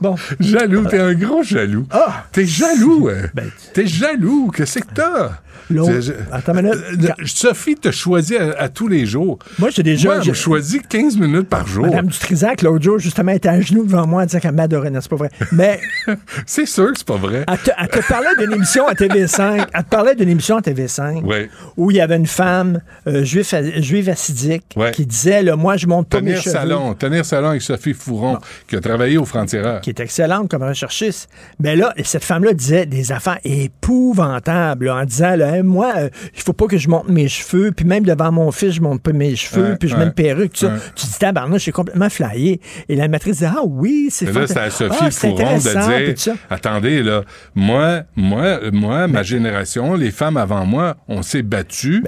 [0.01, 0.15] bon.
[0.39, 1.87] Jaloux, t'es un gros jaloux.
[1.91, 2.27] Ah!
[2.33, 3.29] T'es jaloux, hein?
[3.35, 5.41] Ben, T'es jaloux, qu'est-ce que t'as?
[5.71, 5.93] L'autre.
[5.93, 6.75] Je- je- Attends une minute.
[6.75, 9.39] Euh, Quand- Sophie te choisit à, à tous les jours.
[9.59, 10.17] Moi, j'ai déjà.
[10.17, 11.87] Moi, me choisit 15 minutes par jour.
[11.87, 14.91] Madame Dutrisac, l'autre jour, justement, était à genoux devant moi, elle disait qu'elle m'adorait.
[14.91, 15.31] Non, c'est pas vrai?
[15.53, 15.81] Mais
[16.47, 17.45] C'est sûr que c'est pas vrai.
[17.47, 19.67] elle te, elle te parlait d'une émission à TV5.
[19.73, 21.49] Elle te parlait d'une émission à TV5 Oui.
[21.77, 24.91] où il y avait une femme euh, juive assidique Ouais.
[24.91, 26.53] qui disait là, Moi, je monte pas mes Tenir cheveux.
[26.55, 26.95] salon.
[26.95, 28.39] Tenir salon avec Sophie Fouron,
[28.69, 29.81] qui a travaillé au Frontières.
[29.81, 31.29] qui est excellente comme recherchiste.
[31.61, 36.09] Mais là, cette femme-là disait des affaires épouvantables là, en disant là, Hey, moi, euh,
[36.35, 39.03] il faut pas que je monte mes cheveux, puis même devant mon fils, je monte
[39.03, 40.75] pas mes cheveux, puis je mets une perruque, tout ça.
[40.95, 42.61] Tu dis tabarnouche, j'ai complètement flyé.
[42.89, 46.35] Et la maîtresse disait Ah oui, c'est Mais là, c'est à Sophie Fouron de dire
[46.49, 47.23] Attendez, là,
[47.55, 52.03] moi, moi, moi, ma génération, les femmes avant moi, on s'est battu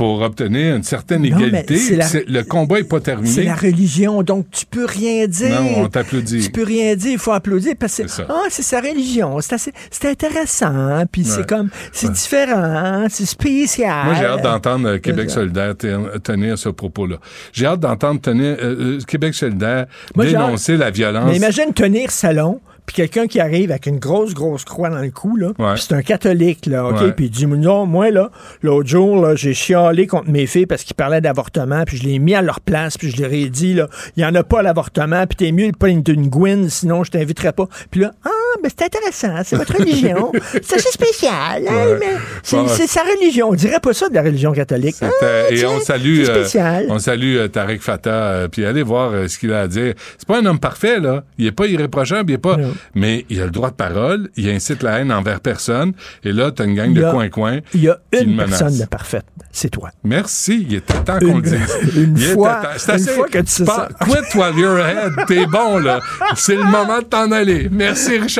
[0.00, 1.76] pour obtenir une certaine Non, égalité.
[1.76, 3.42] c'est la- C'est- Le combat n'est pas C'est terminé.
[3.44, 5.60] la religion, donc tu peux rien dire.
[5.60, 6.40] Non, on t'applaudit.
[6.42, 9.52] Tu peux rien dire, il faut applaudir parce que C'est ah, c'est sa religion, c'est
[9.56, 11.28] assez- c'est intéressant, puis Ouais.
[11.28, 12.12] c'est comme c'est Ouais.
[12.14, 14.06] différent, c'est spécial.
[14.06, 15.34] Moi, j'ai hâte d'entendre euh, Québec ça.
[15.36, 17.16] solidaire te- tenir ce propos-là.
[17.52, 19.84] J'ai hâte d'entendre tenir euh, euh, Québec solidaire
[20.16, 21.26] Moi, dénoncer la violence.
[21.28, 22.58] Mais imagine tenir salon,
[22.92, 25.74] puis quelqu'un qui arrive avec une grosse, grosse croix dans le cou, là, Ouais.
[25.76, 27.00] c'est un catholique, là, OK?
[27.00, 27.12] Ouais.
[27.12, 28.32] Puis il dit, non, moi, là,
[28.62, 32.14] l'autre jour, là, j'ai chialé contre mes filles parce qu'ils parlaient d'avortement, puis je les
[32.14, 33.86] ai mis à leur place, puis je leur ai dit, là,
[34.16, 36.68] il n'y en a pas à l'avortement, puis t'es mieux de pas une, une Gwyn,
[36.68, 37.68] sinon je t'inviterai pas.
[37.92, 38.28] Puis là, ah,
[38.62, 40.32] ben c'est intéressant, c'est votre religion,
[40.62, 41.96] c'est assez spécial, hein, Ouais.
[42.00, 42.06] mais
[42.42, 43.48] c'est Bon, c'est sa religion.
[43.50, 44.96] On dirait pas ça de la religion catholique.
[45.02, 45.06] Ah,
[45.50, 49.12] et tiens, on salue, c'est euh, on salue euh, Tarek Fatah, euh, puis allez voir
[49.28, 49.94] ce qu'il a à dire.
[50.18, 52.72] C'est pas un homme parfait là, il est pas irréprochable, il est pas, Non.
[52.94, 55.92] mais il a le droit de parole, il incite la haine envers personne,
[56.24, 57.60] et là t'as une gang de coin-coin.
[57.74, 59.90] Il y a une personne de parfaite, c'est toi.
[60.04, 61.76] Merci, il était temps qu'on Une- le dise.
[61.96, 62.62] une Il fois-.
[62.76, 63.88] C'est une assez- fois que tu sais ça.
[64.00, 66.00] Quit while you're ahead, t'es bon là.
[66.34, 67.68] C'est le moment de t'en aller.
[67.70, 68.39] Merci Richard.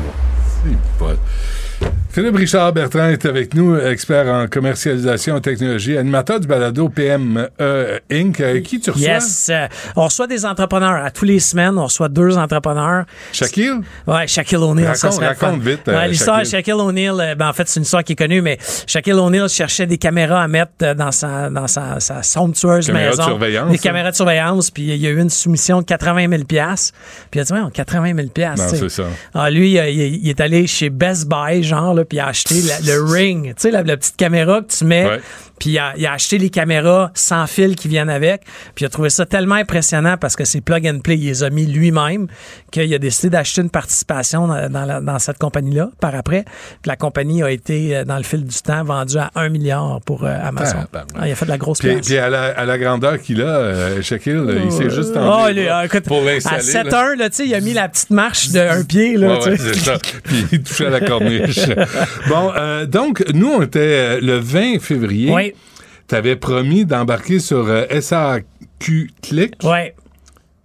[2.13, 7.47] Philippe Richard Bertrand est avec nous, expert en commercialisation et technologie, animateur du balado PME
[8.11, 8.41] Inc.
[8.41, 9.07] Euh, Qui tu reçois?
[9.07, 9.47] Yes.
[9.49, 11.05] Euh, on reçoit des entrepreneurs.
[11.05, 13.05] À tous les semaines, on reçoit deux entrepreneurs.
[13.31, 13.79] Shaquille?
[14.07, 14.87] Ouais, Shaquille O'Neal.
[14.93, 16.73] Raconte- raconte vite, euh, Ouais, L'histoire de Shaquille.
[16.73, 18.57] O'Neal, euh, ben, en fait, c'est une histoire qui est connue, mais
[18.87, 23.11] Shaquille O'Neal cherchait des caméras à mettre euh, dans sa, dans sa, sa somptueuse Caméras
[23.11, 23.23] de maison.
[23.23, 23.81] surveillance, Des hein?
[23.81, 27.39] caméras de surveillance, puis il y a eu une soumission de 80 000 Puis il
[27.39, 29.03] a dit, ouais, 80 000 Non, c'est ça.
[29.33, 32.27] Ah, lui, il, il- il est allé chez Best Buy, genre, là, puis il a
[32.27, 35.05] acheté la- le ring, tu sais, la, petite caméra que tu mets.
[35.61, 38.41] Puis il a, il a acheté les caméras sans fil qui viennent avec.
[38.73, 41.43] Puis il a trouvé ça tellement impressionnant parce que c'est plug and play, il les
[41.43, 42.25] a mis lui-même,
[42.71, 46.45] qu'il a décidé d'acheter une participation dans, dans la- dans cette compagnie-là par après.
[46.81, 50.01] Puis la compagnie a été, euh, dans le fil du temps, vendue à 1 milliard
[50.03, 50.79] pour euh, Amazon.
[50.91, 51.07] Tabarnak.
[51.19, 52.07] Ah, il a fait de la grosse Puis, place.
[52.07, 55.51] puis à, la, à la grandeur qu'il a, euh, Shaquille, il s'est juste Ah, tendu
[55.51, 56.61] il les est- bras ah, écoute, pour à l'installer.
[56.63, 56.97] 7 là.
[57.09, 59.15] heures, là, tu sais, il a mis la petite marche d'un pied.
[59.17, 59.97] Là, Ouais, ouais, c'est ça.
[60.23, 61.59] Puis il touchait à la corniche.
[62.29, 65.31] bon, euh, donc, nous, on était euh, le 20 février.
[65.31, 65.50] Oui.
[66.11, 69.55] Tu avais promis d'embarquer sur euh, SAQ Click?
[69.63, 69.95] Ouais.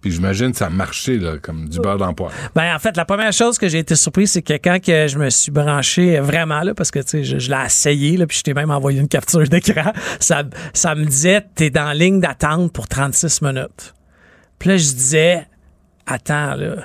[0.01, 2.31] Puis j'imagine que ça a marché là, comme du beurre d'emploi.
[2.53, 5.17] Ben, en fait, la première chose que j'ai été surpris, c'est que quand que je
[5.17, 8.39] me suis branché vraiment, là, parce que, tu sais, je, je l'ai essayé, là, puis
[8.39, 10.43] je t'ai même envoyé une capture d'écran, ça,
[10.73, 13.93] ça me disait, t'es dans ligne d'attente pour 36 minutes.
[14.59, 15.47] Puis là, je disais,
[16.05, 16.75] attends, là.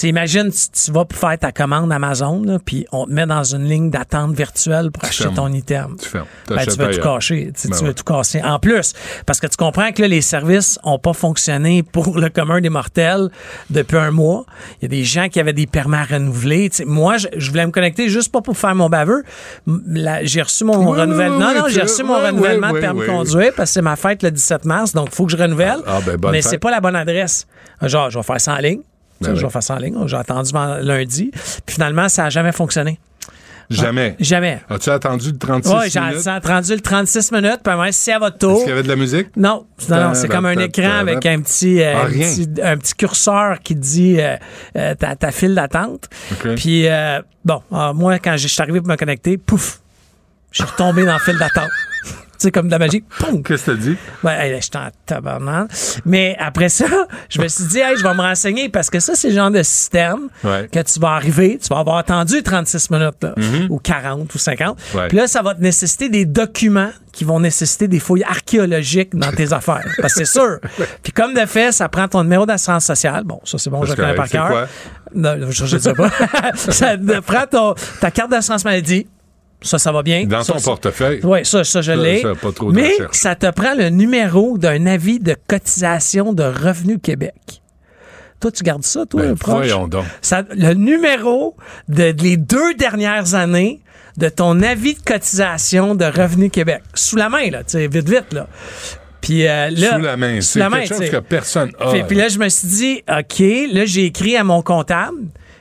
[0.00, 3.26] Tu sais, imagine, tu, vas pour faire ta commande Amazon, là, puis on te met
[3.26, 5.34] dans une ligne d'attente virtuelle pour acheter fermes.
[5.34, 5.96] ton item.
[6.00, 6.24] Tu fermes.
[6.48, 7.52] Ben, T'achètes tu vas tout cacher.
[7.54, 7.86] Tu, Ben ouais.
[7.88, 8.40] vas tout casser.
[8.42, 8.94] En plus,
[9.26, 12.70] parce que tu comprends que là, les services ont pas fonctionné pour le commun des
[12.70, 13.28] mortels
[13.68, 14.46] depuis un mois.
[14.80, 16.70] Il y a des gens qui avaient des permis à renouveler.
[16.86, 19.22] Moi, je, je voulais me connecter juste pas pour faire mon baveux.
[20.22, 21.36] J'ai reçu mon Oui, renouvellement.
[21.48, 23.96] oui, non, non, j'ai reçu mon renouvellement de permis de conduire parce que c'est ma
[23.96, 24.94] fête le 17 mars.
[24.94, 25.80] Donc, il faut que je renouvelle.
[25.86, 27.46] Ah, ben, bonne Mais c'est pas la bonne adresse.
[27.82, 28.80] Genre, je vais faire ça en ligne.
[29.20, 29.96] Ben je vais faire ça en ligne.
[30.06, 30.52] J'ai attendu
[30.82, 31.30] lundi.
[31.66, 32.98] Puis finalement, ça a jamais fonctionné.
[33.68, 34.16] Jamais.
[34.18, 34.60] Jamais.
[34.68, 36.26] As-tu attendu le 36 Oui, j'ai minutes?
[36.26, 38.58] attendu le 36 minutes, puis moi, si à votre Est-ce tour.
[38.60, 39.28] qu'il y avait de la musique?
[39.36, 42.08] Non, non, non, c'est Ta- comme un ta- écran avec un petit, euh, Ah, un,
[42.08, 44.36] petit un petit curseur qui dit euh,
[44.76, 46.08] euh, ta, ta file d'attente.
[46.56, 46.86] Puis,
[47.44, 47.62] bon,
[47.94, 49.78] moi, quand je suis arrivé pour me connecter, pouf,
[50.50, 51.70] je suis retombé dans le fil d'attente.
[52.50, 53.04] Comme de la magie.
[53.44, 53.96] Qu'est-ce que t'as dit?
[54.24, 55.70] Ouais, j'étais en tabarnak.
[56.06, 56.86] Mais après ça,
[57.28, 59.50] je me suis dit, hey, je vais me renseigner parce que ça, c'est le genre
[59.50, 60.68] de système Ouais.
[60.72, 63.34] que tu vas arriver, tu vas avoir attendu 36 minutes, là,
[63.68, 64.78] ou 40 ou 50.
[64.78, 64.96] Mm-hmm.
[64.96, 65.08] Ouais.
[65.08, 69.32] Puis là, ça va te nécessiter des documents qui vont nécessiter des fouilles archéologiques dans
[69.32, 69.84] tes affaires.
[70.00, 70.58] Parce que c'est sûr.
[71.02, 73.24] Puis comme de fait, ça prend ton numéro d'assurance sociale.
[73.24, 74.68] Bon, ça, c'est bon, je le C'est connais par cœur.
[75.14, 76.08] Non, je ne sais pas.
[76.54, 79.08] ça prend ton- ta carte d'assurance maladie
[79.62, 80.24] Ça, ça va bien.
[80.24, 81.20] Dans Ça, ton ça- portefeuille.
[81.22, 82.22] Oui, ça, ça, je l'ai.
[82.72, 87.34] Mais ça te prend le numéro d'un avis de cotisation de Revenu Québec.
[88.40, 89.54] Toi, tu gardes ça, toi, Ben, proche?
[89.66, 90.06] voyons donc.
[90.22, 91.56] Ça, le numéro
[91.88, 93.80] de, de les deux dernières années
[94.16, 96.82] de ton avis de cotisation de Revenu Québec.
[96.94, 98.48] Sous la main, là, tu sais, vite, vite, là.
[99.20, 100.40] Puis euh, là, Sous la main.
[100.40, 101.92] C'est quelque chose que personne a.
[102.04, 103.38] Puis là, je me suis dit, OK,
[103.74, 105.18] là, j'ai écrit à mon comptable.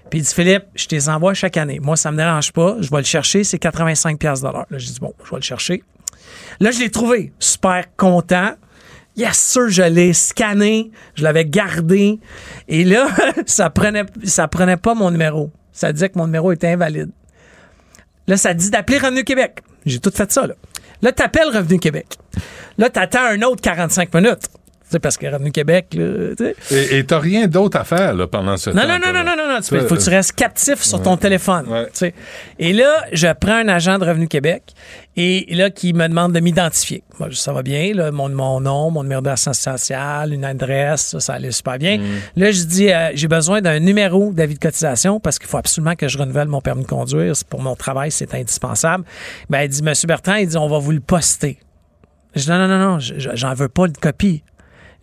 [0.10, 1.80] Puis il dit, Philippe, je te les envoie chaque année.
[1.80, 2.78] Moi, ça me dérange pas.
[2.80, 3.44] Je vais le chercher.
[3.44, 4.66] C'est 85 pièces de l'heure.
[4.70, 5.84] Là, j'ai dit, bon, je vais le chercher.
[6.60, 7.32] Là, je l'ai trouvé.
[7.40, 8.52] Super content.
[9.16, 10.92] Yes, sûr, je l'ai scanné.
[11.16, 12.20] Je l'avais gardé.
[12.68, 13.08] Et là,
[13.46, 15.52] ça prenait, ça prenait pas mon numéro.
[15.72, 17.12] Ça disait que mon numéro était invalide.
[18.28, 19.60] Là, ça dit d'appeler Revenu Québec.
[19.86, 20.56] J'ai tout fait ça, là.
[21.02, 22.18] Là, t'appelles Revenu Québec.
[22.78, 24.50] Là, t'attends un autre 45 minutes.
[24.92, 26.96] Sais, parce que Revenu Québec, là, tu sais.
[26.98, 28.88] Et t'as rien d'autre à faire là, pendant ce Non, temps.
[28.88, 29.62] non, non, non, non, non, non.
[29.62, 31.68] Ça, faut que tu euh, restes captif sur ton téléphone.
[31.68, 31.86] Ouais.
[31.86, 32.14] tu sais.
[32.58, 34.64] Et là, je prends un agent de Revenu Québec
[35.16, 37.04] et là, qui me demande de m'identifier.
[37.20, 41.20] Moi, ça va bien, là, mon, mon nom, mon numéro d'assurance sociale, une adresse, ça,
[41.20, 42.00] ça allait super bien.
[42.36, 45.94] Là, je dis, euh, j'ai besoin d'un numéro d'avis de cotisation parce qu'il faut absolument
[45.96, 47.36] que je renouvelle mon permis de conduire.
[47.36, 49.04] C'est Pour mon travail, c'est indispensable.
[49.52, 51.60] Ben, il dit, Monsieur Bertrand, il dit, on va vous le poster.
[52.36, 54.42] Je dis, non, non, non, non, je- je- j'en veux pas de copie.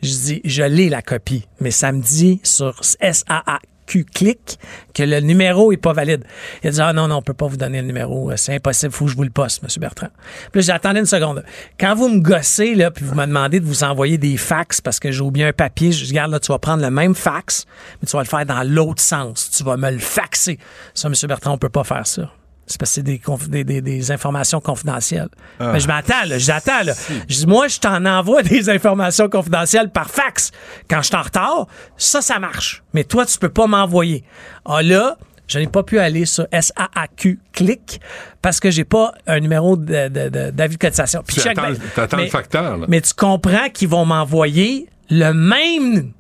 [0.03, 4.59] Je dis, je l'ai la copie, mais ça me dit sur SAAQ clic
[4.95, 6.25] que le numéro est pas valide.
[6.63, 8.93] Il dit, ah non, non, on peut pas vous donner le numéro, euh, c'est impossible,
[8.93, 9.69] faut que je vous le poste, M.
[9.81, 10.09] Bertrand.
[10.53, 11.45] Puis attendu une seconde.
[11.79, 15.01] Quand vous me gossez, là, puis vous me demandez de vous envoyer des fax parce
[15.01, 17.65] que j'ai oublié un papier, je regarde, là, tu vas prendre le même fax,
[18.01, 19.51] mais tu vas le faire dans l'autre sens.
[19.51, 20.59] Tu vas me le faxer.
[20.95, 21.15] Ça, M.
[21.29, 22.31] Bertrand, on peut pas faire ça.
[22.67, 25.29] C'est parce que c'est des, des, des- des informations confidentielles.
[25.73, 26.37] Mais je m'attends, là.
[26.39, 26.95] Je l'attends, là.
[27.29, 30.51] Je dis, moi, je t'en envoie des informations confidentielles par fax.
[30.91, 32.83] Quand je suis en retard, ça, ça marche.
[32.93, 34.25] Mais toi, tu peux pas m'envoyer.
[34.65, 38.01] Ah, là, je n'ai pas pu aller sur SAAQ clic
[38.43, 41.23] parce que j'ai pas un numéro de- de- de- d'avis de, cotisation.
[41.25, 42.87] Puis Tu attends- ben, t'attends le facteur, là.
[42.89, 46.11] Mais tu comprends qu'ils vont m'envoyer le même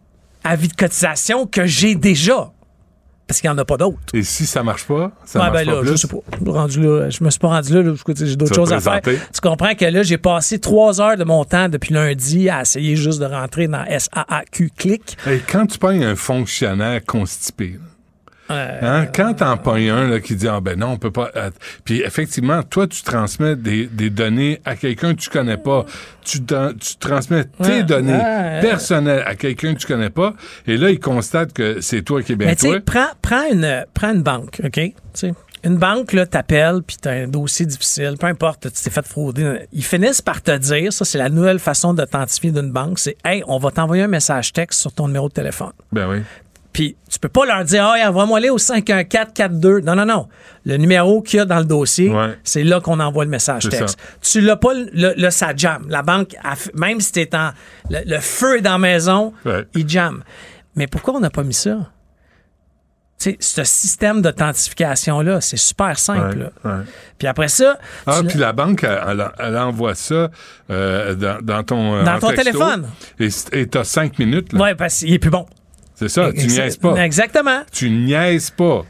[0.44, 2.53] avis de cotisation que j'ai déjà.
[3.26, 3.98] Parce qu'il n'y en a pas d'autres.
[4.14, 5.90] Et si ça marche pas, ça Ouais, marche ben pas là, plus.
[5.90, 6.18] je sais pas.
[6.52, 9.00] Rendu là, je me suis pas rendu là, là, j'ai d'autres choses à faire.
[9.02, 12.94] Tu comprends que là, j'ai passé trois heures de mon temps depuis lundi à essayer
[12.94, 15.16] juste de rentrer dans SAAQ clic.
[15.26, 17.78] Hey, quand tu pognes un fonctionnaire constipé, là,
[18.51, 21.30] Euh, hein, quand t'en pognes un là, qui dit ah ben non on peut pas
[21.34, 21.51] euh,
[21.84, 25.84] puis effectivement toi tu transmets des, des données à quelqu'un que tu connais pas
[26.24, 28.61] tu, tra- tu transmets tes Ouais, données ouais.
[28.61, 30.34] personnelles à quelqu'un que tu connais pas
[30.66, 33.09] et là il constate que c'est toi qui es bien Mais tu toi sais, prends,
[33.20, 34.80] prends, une, prends une banque, OK?
[35.64, 39.66] Une banque, là, t'appelles, puis t'as un dossier difficile, peu importe, tu t'es fait frauder.
[39.72, 43.42] Ils finissent par te dire, ça, c'est la nouvelle façon d'authentifier d'une banque, c'est, hey,
[43.49, 45.72] on va t'envoyer un message texte sur ton numéro de téléphone.
[45.90, 46.18] ben oui
[46.76, 49.80] Puis tu peux pas leur dire, ah, envoie-moi aller au 51442.
[49.80, 50.28] Non, non, non.
[50.66, 52.36] Le numéro qu'il y a dans le dossier, Ouais.
[52.44, 53.98] c'est là qu'on envoie le message texte.
[54.20, 55.86] Tu l'as pas, le, le- ça jamme.
[55.88, 56.36] La banque,
[56.74, 57.52] même si t'es en,
[57.88, 59.64] le, le feu est dans la maison, Ouais.
[59.74, 60.22] il jamme.
[60.74, 61.78] Mais pourquoi on n'a pas mis ça?
[63.18, 66.36] Tu sais, ce système d'authentification-là, c'est super simple.
[66.36, 66.76] Ouais, là.
[66.78, 66.84] ouais.
[67.16, 70.28] Puis après ça, Ah, puis la banque, elle, elle- envoie ça
[70.68, 72.86] euh, dans, dans ton euh, Dans ton texto, téléphone.
[73.52, 74.52] Et t'as cinq minutes.
[74.52, 74.60] Là.
[74.60, 75.46] ouais, parce qu'il est plus bon.
[75.97, 77.05] C'est ça, tu niaises pas.
[77.05, 77.62] Exactement.
[77.72, 78.84] Tu niaises pas.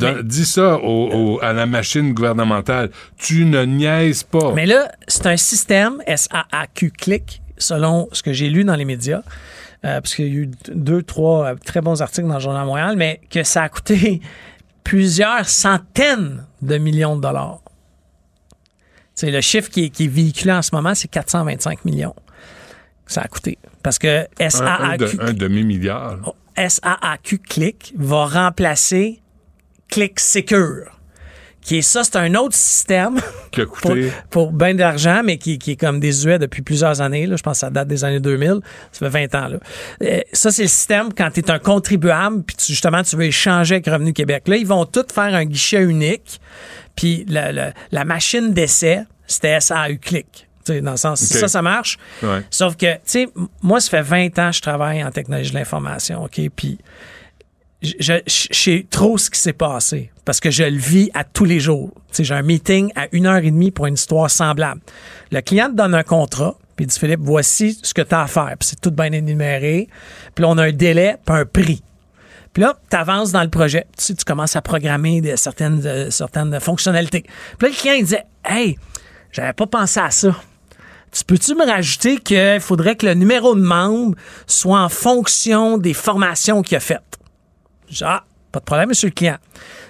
[0.00, 2.90] Mais- dis ça au- au- à la machine gouvernementale.
[3.16, 4.52] Tu ne niaises pas.
[4.52, 9.22] Mais là, c'est un système SAAQ clic, selon ce que j'ai lu dans les médias,
[9.84, 12.66] euh, parce qu'il y a eu deux, trois euh, très bons articles dans le Journal
[12.66, 14.20] Montréal, mais que ça a coûté
[14.84, 17.60] plusieurs centaines de millions de dollars.
[19.14, 22.14] C'est le chiffre qui est, qui est véhiculé en ce moment, c'est 425 millions.
[23.06, 23.58] Ça a coûté.
[23.82, 26.18] Parce que un, un SAAQ, de- un demi-milliard.
[26.56, 29.20] SAAQ Click va remplacer
[29.88, 30.90] Click Secure.
[31.60, 33.18] Qui est ça, c'est un autre système
[33.50, 34.12] Qui a pour, coûté.
[34.28, 37.26] pour bien d'argent, mais qui, qui est comme désuet depuis plusieurs années.
[37.26, 37.36] Là.
[37.36, 38.56] Je pense que ça date des années 2000.
[38.92, 39.48] Ça fait 20 ans.
[39.48, 39.56] Là.
[40.02, 43.24] Euh, ça, c'est le système quand tu es un contribuable, puis tu- justement, tu veux
[43.24, 44.46] échanger avec Revenu Québec.
[44.46, 46.38] Là, ils vont tous faire un guichet unique,
[46.96, 50.48] puis la, la- la machine d'essai, c'était SAU Click.
[50.64, 51.98] Tu sais, dans le sens, ça, ça marche.
[52.22, 52.42] Ouais.
[52.50, 53.28] Sauf que, tu sais,
[53.62, 56.40] moi, ça fait 20 ans que je travaille en technologie de l'information, OK?
[56.54, 56.78] Puis
[57.82, 61.24] je, je, je sais trop ce qui s'est passé parce que je le vis à
[61.24, 61.92] tous les jours.
[61.94, 64.80] Tu sais, j'ai un meeting à une heure et demie pour une histoire semblable.
[65.30, 68.22] Le client te donne un contrat, puis il dit Philippe, voici ce que tu as
[68.22, 68.54] à faire.
[68.58, 69.88] Puis c'est tout bien énuméré.
[70.34, 71.82] Puis là, on a un délai, puis un prix.
[72.52, 73.86] Puis là, tu avances dans le projet.
[73.96, 77.22] Tu, sais, tu commences à programmer certaines, euh, certaines fonctionnalités.
[77.58, 78.78] Puis là, le client, il disait Hey,
[79.32, 80.34] j'avais pas pensé à ça.
[81.14, 84.16] Tu peux-tu me rajouter qu'il faudrait que le numéro de membre
[84.48, 87.18] soit en fonction des formations qu'il a faites?
[88.02, 89.38] Ah, pas de problème, monsieur le client.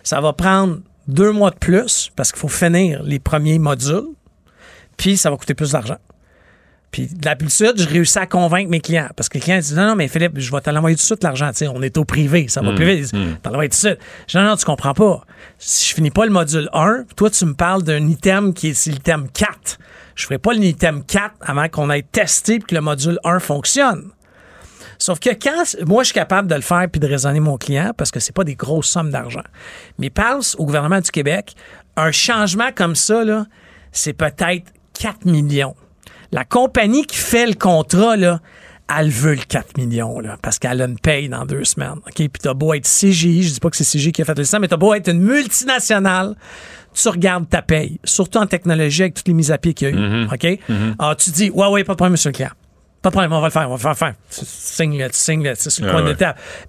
[0.02, 4.08] Ça va prendre deux mois de plus parce qu'il faut finir les premiers modules,
[4.98, 5.96] puis ça va coûter plus d'argent.
[6.90, 9.08] Puis d'habitude, je réussis à convaincre mes clients.
[9.16, 11.06] Parce que les clients disent Non, non, mais Philippe, je vais te l'envoyer tout de
[11.06, 11.50] suite, l'argent.
[11.74, 13.10] On est au privé, ça va plus vite.
[13.12, 13.98] Ils disent, T'en l'envoyer tout de suite.
[14.28, 15.24] Je dis Non, non, tu comprends pas.
[15.58, 18.74] Si je finis pas le module 1, toi, tu me parles d'un item qui est
[18.74, 19.78] c'est l'item 4.
[20.14, 24.10] Je ferai pas l'item 4 avant qu'on ait testé et que le module 1 fonctionne.
[24.98, 27.92] Sauf que quand moi je suis capable de le faire puis de raisonner mon client
[27.96, 29.42] parce que c'est pas des grosses sommes d'argent.
[29.98, 31.54] Mais pense au gouvernement du Québec,
[31.96, 33.46] un changement comme ça là,
[33.92, 35.74] c'est peut-être 4 millions.
[36.32, 38.40] La compagnie qui fait le contrat là,
[38.98, 41.98] elle veut le 4 millions là, parce qu'elle a une paye dans deux semaines.
[42.06, 44.36] OK, puis t'as beau être CGI, je dis pas que c'est CGI qui a fait
[44.36, 46.36] le sang, mais t'as beau être une multinationale,
[46.94, 49.92] tu regardes ta paye, surtout en technologie avec toutes les mises à pied qu'il y
[49.92, 50.24] a eu.
[50.32, 50.58] OK?
[50.98, 52.50] Alors, tu dis, ouais, ouais, pas de problème, monsieur le client.
[53.02, 54.14] Pas de problème, on va le faire, on va le faire.
[54.30, 56.16] Tu signes là, tu signes là, c'est sur le Ah ouais.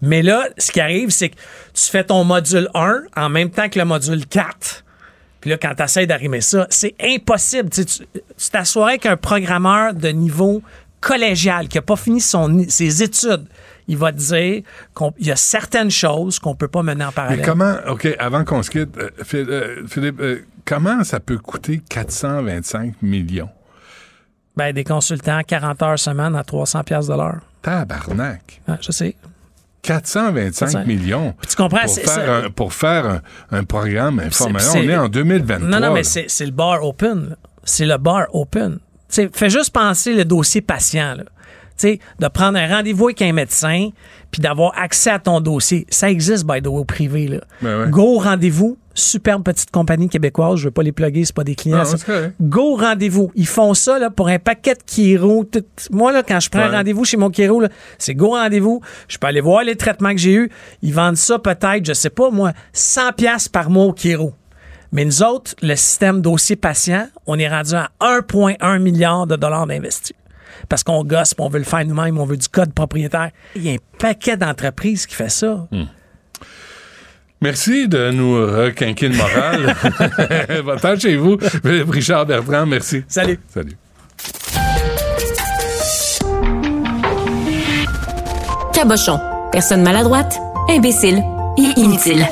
[0.02, 1.36] Mais là, ce qui arrive, c'est que
[1.74, 4.84] tu fais ton module 1 en même temps que le module 4.
[5.40, 7.70] Puis là, quand tu essaies d'arrimer ça, c'est impossible.
[7.70, 7.86] Tu
[8.52, 10.62] t'assoirais avec un programmeur de niveau
[11.00, 13.46] collégial qui n'a pas fini son, ses études.
[13.88, 14.64] Il va dire
[14.96, 17.46] qu'il y a certaines choses qu'on peut pas mener en Mais parallèle.
[17.46, 23.02] comment, OK, avant qu'on se quitte, euh, euh, Philippe, euh, comment ça peut coûter 425
[23.02, 23.50] millions?
[24.58, 27.42] Ben, des consultants, 40 heures semaine à 300 pièces de l'heure.
[27.62, 28.62] Tabarnak!
[28.68, 29.16] Ah, je sais.
[29.82, 30.86] 425 400.
[30.88, 33.22] millions Puis tu comprends, pour faire, un, pour faire un,
[33.52, 34.82] un programme informatique.
[34.84, 35.70] On est en 2023.
[35.70, 37.36] Non, non, mais c'est le bar open.
[37.64, 38.80] C'est le bar open.
[39.10, 41.16] Tu sais, fais juste penser le dossier patient.
[41.16, 41.24] Là.
[41.78, 43.90] Sais, de prendre un rendez-vous avec un médecin
[44.32, 45.86] puis d'avoir accès à ton dossier.
[45.90, 47.28] Ça existe, by the way, au privé.
[47.28, 47.40] Là.
[47.62, 47.90] Ben ouais.
[47.90, 48.78] Go rendez-vous.
[48.94, 50.58] Superbe petite compagnie québécoise.
[50.60, 51.80] Je veux pas les plugger, c'est pas des clients.
[51.82, 51.98] Ah, ça.
[52.42, 53.30] Go rendez-vous.
[53.36, 55.44] Ils font ça là, pour un paquet de Kiro.
[55.44, 56.66] Tout- Moi, là, quand je prends Ouais.
[56.74, 57.68] un rendez-vous chez mon Kiro, là,
[57.98, 58.80] c'est go rendez-vous.
[59.10, 60.50] Je peux aller voir les traitements que j'ai eus.
[60.82, 64.34] Ils vendent ça peut-être, je sais pas moi, 100 pièces par mois au Kiro.
[64.94, 69.68] Mais nous autres, le système dossier patient, on est rendu à 1,1 milliard de dollars
[69.68, 70.14] d'investis.
[70.70, 73.32] Parce qu'on gosse, on veut le faire nous-mêmes, on veut du code propriétaire.
[73.56, 75.68] Il y a un paquet d'entreprises qui fait ça.
[77.42, 79.76] Merci de nous requinquer le moral.
[80.66, 81.38] Va-t'en chez vous.
[81.64, 83.04] Richard Bertrand, merci.
[83.08, 83.40] Salut.
[83.54, 83.78] Salut.
[88.74, 89.20] Cabochon.
[89.52, 90.38] Personne maladroite,
[90.70, 91.24] imbécile
[91.58, 92.28] et inutile.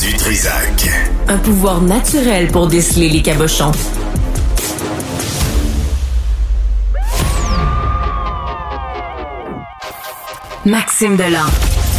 [0.00, 0.90] Du Trisac.
[1.28, 3.72] Un pouvoir naturel pour déceler les cabochons.
[10.66, 11.46] Maxime Delan,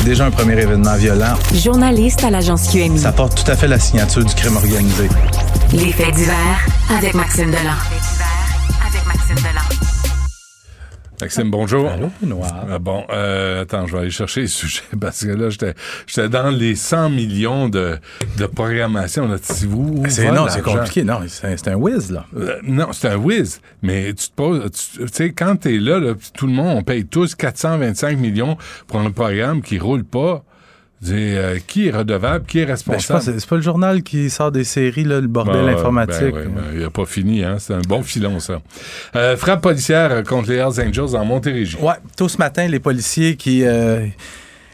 [0.05, 2.99] Déjà un premier événement violent, journaliste à l'agence QMI.
[2.99, 5.09] ça porte tout à fait la signature du crime organisé.
[5.73, 7.73] Les faits divers avec Maxime Delan.
[8.87, 9.70] Avec Maxime Delan.
[11.21, 11.87] Maxime, bonjour.
[11.87, 12.65] Allô, Noir.
[12.67, 15.75] Ah bon, euh, attends, je vais aller chercher les sujets parce que là, j'étais
[16.07, 17.99] j'étais dans les 100 millions de,
[18.37, 19.27] de programmation.
[19.27, 21.03] Là, si vous, C'est, va non, c'est compliqué.
[21.03, 22.25] Non, c'est, un whiz, là.
[22.35, 23.61] Euh, non, c'est un whiz.
[23.83, 27.05] Mais tu te poses, tu sais, quand t'es là, là, tout le monde, on paye
[27.05, 28.57] tous 425 millions
[28.87, 30.43] pour un programme qui roule pas.
[31.09, 33.25] Euh, qui est redevable, qui est Ben, responsable?
[33.25, 36.31] que c'est, pas le journal qui sort des séries, là, le bordel Ah, informatique.
[36.31, 37.55] ben ouais, ben, il a pas fini, hein.
[37.57, 38.61] C'est un bon filon, ça.
[39.15, 41.77] Euh, frappe policière contre les Hells Angels en Montérégie.
[41.81, 43.63] Ouais, tôt ce matin, les policiers qui.
[43.65, 44.05] euh,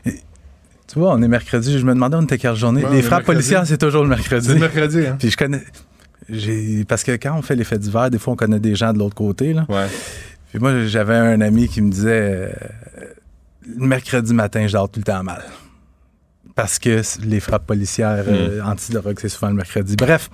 [0.05, 1.79] tu vois, on est mercredi.
[1.79, 2.83] Je me demandais on était quelle journée.
[2.83, 3.37] Ouais, les frappes mercredi.
[3.37, 4.47] policières, c'est toujours le mercredi.
[4.47, 5.15] C'est mercredi, hein?
[5.19, 5.63] Puis je connais.
[6.89, 8.99] Parce que quand on fait les faits divers, des fois, on connaît des gens de
[8.99, 9.53] l'autre côté.
[9.53, 9.65] Là.
[9.69, 9.87] Ouais.
[10.49, 12.53] Puis moi, j'avais un ami qui me disait
[13.65, 15.41] le mercredi matin, je dors tout le temps mal.
[16.57, 19.95] Parce que les frappes policières euh, antidrogue, c'est souvent le mercredi.
[19.95, 20.31] Bref,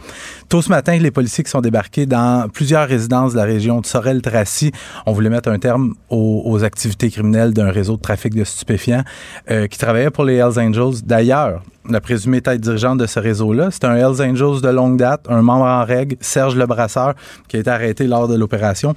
[0.48, 3.86] tôt ce matin, les policiers qui sont débarqués dans plusieurs résidences de la région de
[3.86, 4.72] Sorel-Tracy
[5.06, 9.04] ont voulu mettre un terme aux, aux activités criminelles d'un réseau de trafic de stupéfiants
[9.52, 11.04] euh, qui travaillait pour les Hells Angels.
[11.04, 15.26] D'ailleurs, la présumée tête dirigeante de ce réseau-là, c'est un Hells Angels de longue date,
[15.28, 17.16] un membre en règle, Serge Lebrasseur,
[17.50, 18.96] qui a été arrêté lors de l'opération.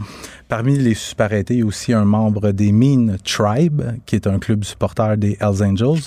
[0.48, 4.28] Parmi les suspects arrêtés, il y a aussi un membre des Mean Tribe, qui est
[4.28, 6.02] un club supporter des Hells Angels.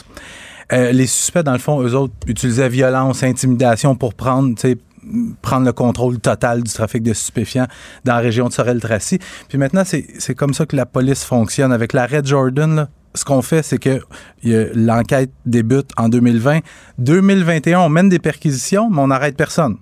[0.71, 4.55] Euh, les suspects, dans le fond, eux autres, utilisaient violence, intimidation pour prendre,
[5.41, 7.67] prendre le contrôle total du trafic de stupéfiants
[8.05, 9.19] dans la région de Sorel-Tracy.
[9.47, 11.71] Puis maintenant, c'est comme ça que la police fonctionne.
[11.71, 14.01] Avec l'arrêt Jordan, là, ce qu'on fait, c'est que
[14.43, 16.59] l'enquête débute en 2020.
[16.99, 19.77] 2021, on mène des perquisitions, mais on n'arrête personne.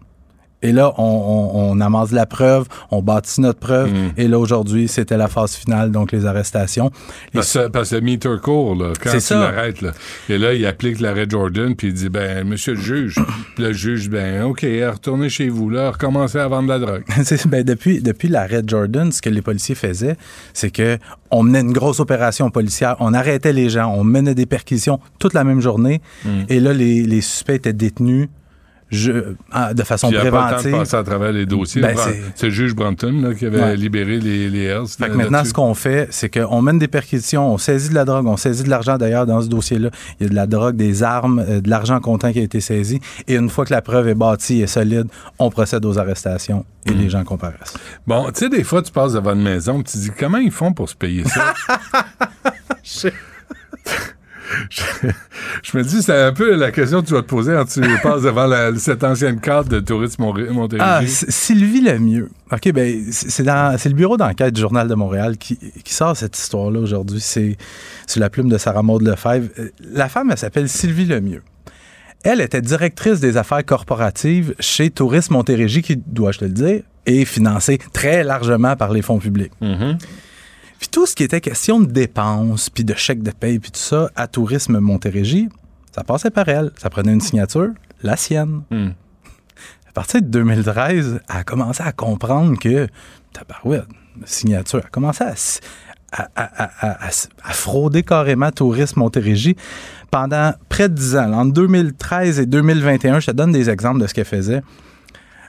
[0.64, 3.92] Et là, on, on- on amasse la preuve, on bâtit notre preuve.
[3.94, 4.12] Mm.
[4.18, 6.90] Et là, aujourd'hui, c'était la phase finale, donc les arrestations.
[7.34, 9.92] Les Parce, que- parce que meter court, là, quand tu l'arrêtes, là.
[10.30, 13.16] Et là, il applique l'arrêt Jordan, puis il dit, ben, monsieur le juge.
[13.56, 17.04] Puis le juge, ben, OK, retournez chez vous, là, recommencez à vendre de la drogue.
[17.48, 20.18] Ben, depuis depuis l'arrêt Jordan, ce que les policiers faisaient,
[20.54, 20.98] c'est que
[21.32, 25.34] on menait une grosse opération policière, on arrêtait les gens, on menait des perquisitions toute
[25.34, 26.02] la même journée,
[26.50, 28.28] et là, les, les suspects étaient détenus
[28.90, 30.72] je, ah, de façon Puis il préventive.
[30.72, 31.82] passer à travers les dossiers.
[31.82, 31.96] Ben,
[32.36, 33.76] c'est- le juge Branton là, qui avait Ouais.
[33.76, 34.88] libéré les, les Hells.
[34.88, 37.96] Fait que là- maintenant, ce qu'on fait, c'est qu'on mène des perquisitions, on saisit de
[37.96, 39.90] la drogue, on saisit de l'argent d'ailleurs dans ce dossier-là.
[40.20, 42.62] Il y a de la drogue, des armes, euh, de l'argent comptant qui a été
[42.62, 43.00] saisi.
[43.28, 45.08] Et une fois que la preuve est bâtie et solide,
[45.40, 46.98] on procède aux arrestations et Mm.
[46.98, 47.74] les gens comparaissent.
[48.06, 50.52] Bon, tu sais, des fois, tu passes devant une maison, tu te dis comment ils
[50.52, 51.54] font pour se payer ça?
[52.84, 53.10] je,
[55.64, 57.82] je me dis, c'est un peu la question que tu vas te poser quand tu
[58.02, 60.78] passes devant la- cette ancienne carte de tourisme Montérégie.
[60.80, 62.30] Ah, Sylvie Lemieux.
[62.52, 66.80] OK, ben, c'est le bureau d'enquête du Journal de Montréal qui, qui sort cette histoire-là
[66.80, 67.20] aujourd'hui.
[67.20, 67.58] C'est
[68.08, 69.50] sur la plume de Sarah Maud Lefebvre.
[69.60, 71.44] Euh, La femme, elle s'appelle Sylvie Lemieux.
[72.24, 77.26] Elle était directrice des affaires corporatives chez Tourisme Montérégie, qui, dois-je te le dire, est
[77.26, 79.52] financée très largement par les fonds publics.
[79.62, 79.98] Mhm.
[80.80, 83.80] Puis tout ce qui était question de dépenses, puis de chèques de paye, puis tout
[83.80, 85.50] ça, à Tourisme Montérégie,
[85.96, 86.72] ça passait par elle.
[86.78, 87.70] Ça prenait une signature,
[88.04, 88.62] la sienne.
[88.70, 88.90] Hmm.
[89.88, 92.88] À partir de 2013, elle a commencé à comprendre que,
[93.34, 93.88] tabarouette,
[94.26, 97.10] signature, elle a commencé à, à,
[97.52, 99.56] frauder carrément Tourisme Montérégie
[100.12, 101.34] pendant près de 10 ans.
[101.34, 104.62] Entre 2013 et 2021, je te donne des exemples de ce qu'elle faisait.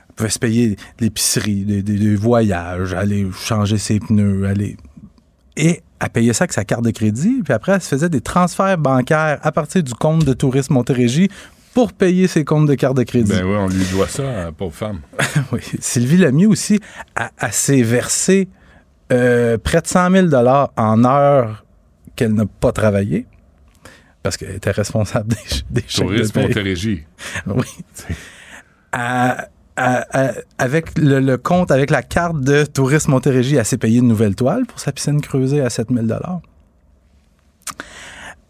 [0.08, 4.76] Elle pouvait se payer l'épicerie, des, des- des voyages, aller changer ses pneus, aller...
[5.60, 8.20] Et elle payait ça avec sa carte de crédit, puis après, elle se faisait des
[8.20, 11.28] transferts bancaires à partir du compte de Tourisme Montérégie
[11.74, 13.32] pour payer ses comptes de carte de crédit.
[13.32, 15.00] Ben oui, on lui doit ça, à la pauvre femme.
[15.52, 15.60] Oui.
[15.80, 16.78] Sylvie Lemieux aussi,
[17.16, 18.48] elle, elle s'est versé
[19.12, 20.28] euh, près de 100 000
[20.76, 21.64] en heures
[22.14, 23.26] qu'elle n'a pas travaillé
[24.22, 25.28] parce qu'elle était responsable
[25.70, 26.40] des, des de Tourisme.
[26.40, 27.04] Montérégie.
[27.46, 27.66] Oui.
[28.92, 29.48] Elle-
[30.58, 34.34] avec le, le compte, avec la carte de Tourisme Montérégie, elle s'est payé une nouvelle
[34.34, 36.06] toile pour sa piscine creusée à 7 000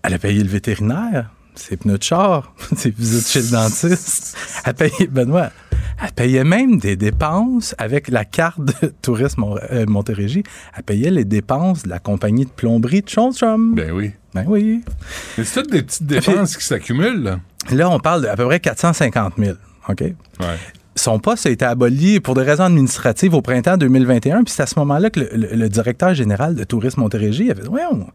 [0.02, 4.36] Elle a payé le vétérinaire, ses pneus de char, ses visites chez le dentiste.
[4.64, 5.50] Elle payait, Benoît,
[6.02, 10.44] elle payait même des dépenses avec la carte de Tourisme euh, Montérégie.
[10.76, 13.74] Elle payait les dépenses de la compagnie de plomberie de Chonstrom.
[13.74, 14.12] Ben oui.
[14.34, 14.82] Ben oui.
[15.36, 17.40] Mais c'est toutes des petites dépenses qui s'accumulent, là.
[17.70, 19.56] Là, on parle d'à peu près 450 000.
[19.88, 20.00] OK?
[20.00, 20.14] Ouais.
[20.98, 24.44] Son poste a été aboli pour des raisons administratives au printemps 2021.
[24.44, 27.62] Puis c'est à ce moment-là que le, le- le directeur général de Tourisme Montérégie avait
[27.62, 28.06] dit Ouais, on-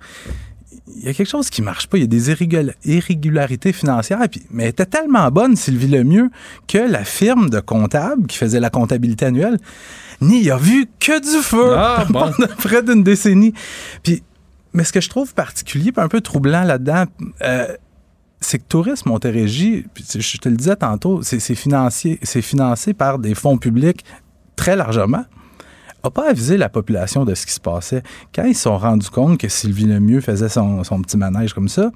[0.96, 1.98] il y a quelque chose qui marche pas.
[1.98, 4.20] Il y a des irrégula- irrégularités financières.
[4.30, 6.30] Puis, mais elle était tellement bonne, Sylvie Lemieux,
[6.68, 9.58] que la firme de comptable qui faisait la comptabilité annuelle
[10.22, 12.20] n'y a vu que du feu Ah, bon.
[12.32, 13.54] pendant près d'une décennie.
[14.04, 14.24] Puis,
[14.74, 17.06] mais ce que je trouve particulier, un peu troublant là-dedans,
[17.44, 17.68] euh,
[18.44, 21.56] c'est que Tourisme Montérégie, je te le disais tantôt, c'est c'est
[22.24, 24.04] c'est financé par des fonds publics
[24.56, 25.26] très largement.
[26.04, 28.04] n'a pas avisé la population de ce qui se passait.
[28.34, 31.70] Quand ils se sont rendus compte que Sylvie Lemieux faisait son, son petit manège comme
[31.70, 31.92] ça,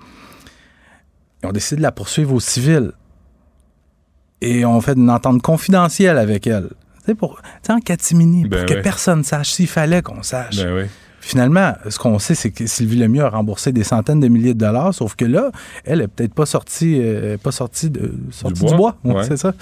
[1.44, 2.92] ils ont décidé de la poursuivre au civil.
[4.40, 6.70] Et ont fait une entente confidentielle avec elle.
[7.00, 8.82] Tu sais, pour, en catimini, Ben pour que ouais.
[8.84, 10.58] personne sache, s'il fallait qu'on sache.
[10.58, 10.84] Ben oui.
[11.28, 14.60] Finalement, ce qu'on sait, c'est que Sylvie Lemieux a remboursé des centaines de milliers de
[14.60, 15.52] dollars, sauf que là,
[15.84, 18.96] elle est peut-être pas sortie, euh, pas sortie, de, sortie du bois?
[19.04, 19.16] bois.
[19.18, 19.24] Ouais.
[19.26, 19.54] C'est ça.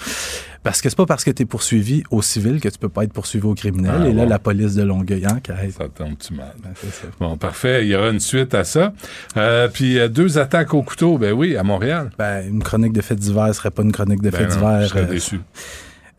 [0.62, 3.02] Parce que c'est pas parce que tu es poursuivi au civil que tu peux pas
[3.02, 3.96] être poursuivi au criminel.
[4.00, 4.28] Ah, Et là, bon.
[4.28, 5.72] la police de Longueuil enquête.
[5.76, 6.54] Ça tombe-tu mal?
[6.62, 7.08] Ben, ça.
[7.18, 7.84] Bon, parfait.
[7.84, 8.92] Il y aura une suite à ça.
[9.36, 12.10] Euh, puis euh, deux attaques au couteau, ben oui, à Montréal.
[12.16, 14.82] Ben, une chronique de faits divers serait pas une chronique de Ben faits divers.
[14.82, 15.40] je serais euh, déçu.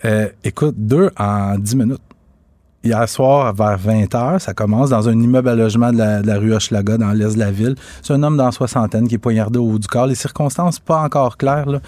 [0.03, 2.01] Euh, écoute, deux en dix minutes.
[2.87, 6.53] Hier soir, vers 20 h, ça commence dans un immeuble à logement de la, rue
[6.53, 7.75] Hochelaga, dans l'est de la ville.
[8.01, 10.07] C'est un homme dans soixantaine qui est poignardé au haut du corps.
[10.07, 11.69] Les circonstances pas encore claires.
[11.69, 11.81] là.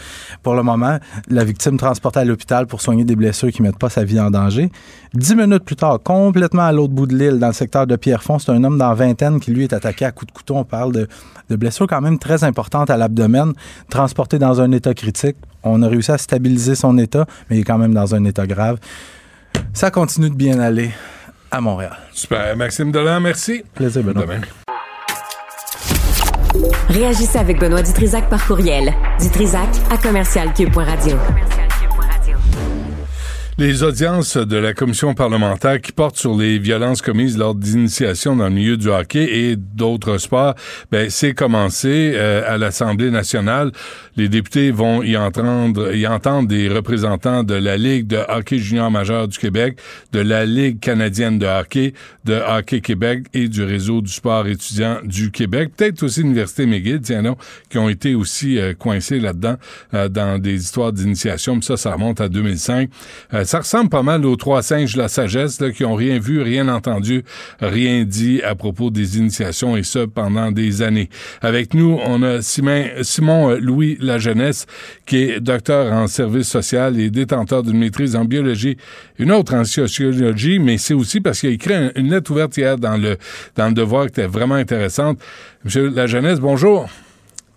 [0.43, 3.87] Pour le moment, la victime transportée à l'hôpital pour soigner des blessures qui mettent pas
[3.87, 4.69] sa vie en danger.
[5.13, 8.39] Dix minutes plus tard, complètement à l'autre bout de l'île, dans le secteur de Pierrefonds,
[8.39, 10.57] c'est un homme dans vingtaine qui, lui, est attaqué à coups de couteau.
[10.57, 11.07] On parle de,
[11.49, 13.53] de blessures quand même très importantes à l'abdomen,
[13.89, 15.37] transporté dans un état critique.
[15.63, 18.45] On a réussi à stabiliser son état, mais il est quand même dans un état
[18.45, 18.79] grave.
[19.73, 20.91] Ça continue de bien aller
[21.51, 21.97] à Montréal.
[22.11, 22.55] Super.
[22.55, 23.63] Maxime Delan, merci.
[23.73, 24.23] Plaisir, Benoît.
[24.23, 24.41] Demain.
[26.89, 28.93] Réagissez avec Benoît Dutrisac par courriel.
[29.21, 31.17] Dutrisac à commercialcube.radio.
[33.59, 38.45] Les audiences de la commission parlementaire qui portent sur les violences commises lors d'initiation dans
[38.45, 40.55] le milieu du hockey et d'autres sports,
[40.93, 43.73] ben c'est commencé euh, à l'Assemblée nationale.
[44.15, 48.89] Les députés vont y entendre, y entendre des représentants de la Ligue de hockey junior
[48.91, 49.77] majeur du Québec,
[50.13, 51.93] de la Ligue canadienne de hockey,
[52.23, 55.71] de Hockey Québec et du réseau du sport étudiant du Québec.
[55.75, 57.35] Peut-être aussi l'Université McGill, tiens non,
[57.69, 59.57] qui ont été aussi euh, coincés là-dedans
[59.93, 61.59] euh, dans des histoires d'initiation.
[61.61, 62.89] Ça, ça remonte à 2005.
[63.49, 66.19] Euh, ça ressemble pas mal aux trois singes de la sagesse là, qui ont rien
[66.19, 67.23] vu, rien entendu,
[67.59, 71.09] rien dit à propos des initiations et ce pendant des années.
[71.41, 74.65] Avec nous, on a Simon, Simon Louis Lajeunesse
[75.05, 78.77] qui est docteur en service social et détenteur d'une maîtrise en biologie,
[79.17, 82.77] une autre en sociologie, mais c'est aussi parce qu'il a écrit une lettre ouverte hier
[82.77, 83.17] dans le
[83.55, 85.19] dans le Devoir qui était vraiment intéressante.
[85.63, 86.87] Monsieur Lajeunesse, bonjour.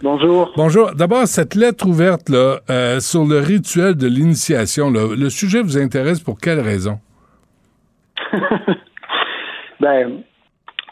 [0.02, 0.52] Bonjour.
[0.56, 0.90] Bonjour.
[0.96, 6.18] D'abord, cette lettre ouverte là, euh, sur le rituel de l'initiation, le sujet vous intéresse
[6.18, 6.98] pour quelle raison?
[9.80, 10.22] ben,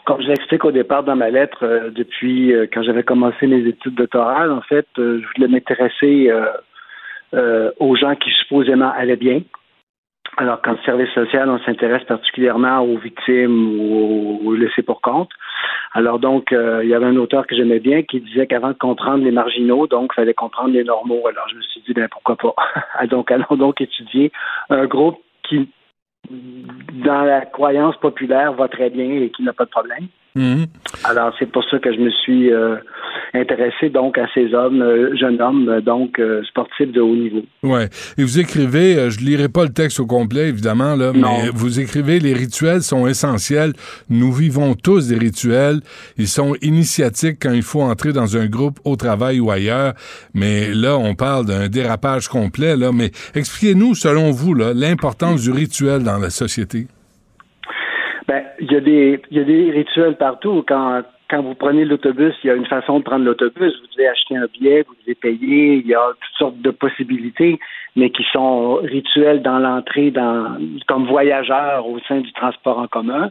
[0.05, 3.67] comme je l'explique au départ dans ma lettre, euh, depuis euh, quand j'avais commencé mes
[3.67, 6.31] études doctorales, en fait, je voulais m'intéresser
[7.33, 9.41] aux gens qui supposément allaient bien.
[10.37, 15.29] Alors, quand service social, on s'intéresse particulièrement aux victimes ou aux laissés pour compte.
[15.93, 18.77] Alors donc, euh, il y avait un auteur que j'aimais bien qui disait qu'avant de
[18.77, 21.27] comprendre les marginaux, donc, il fallait comprendre les normaux.
[21.27, 22.55] Alors je me suis dit, ben pourquoi pas?
[23.07, 24.31] donc, allons donc étudier
[24.69, 25.69] un groupe qui,
[26.29, 30.07] dans la croyance populaire, va très bien et qui n'a pas de problème.
[30.35, 30.67] Mhm.
[31.03, 32.77] Alors, c'est pour ça que je me suis euh,
[33.33, 37.41] intéressé donc à ces hommes, euh, jeunes hommes, euh, donc sportifs de haut niveau.
[37.63, 37.89] Ouais.
[38.17, 42.19] Et vous écrivez, je lirai pas le texte au complet évidemment là, mais vous écrivez
[42.19, 43.73] les rituels sont essentiels.
[44.09, 45.81] Nous vivons tous des rituels.
[46.17, 49.93] Ils sont initiatiques quand il faut entrer dans un groupe au travail ou ailleurs.
[50.33, 52.91] Mais là, on parle d'un dérapage complet là.
[52.93, 56.87] Mais expliquez-nous, selon vous, l'importance du rituel dans la société.
[58.31, 58.77] Ben, il y
[59.39, 60.63] a des rituels partout.
[60.65, 63.73] Quand quand vous prenez l'autobus, il y a une façon de prendre l'autobus.
[63.79, 65.75] Vous devez acheter un billet, vous devez payer.
[65.75, 67.57] Il y a toutes sortes de possibilités,
[67.95, 70.57] mais qui sont rituels dans l'entrée, dans
[70.89, 73.29] comme voyageur au sein du transport en commun.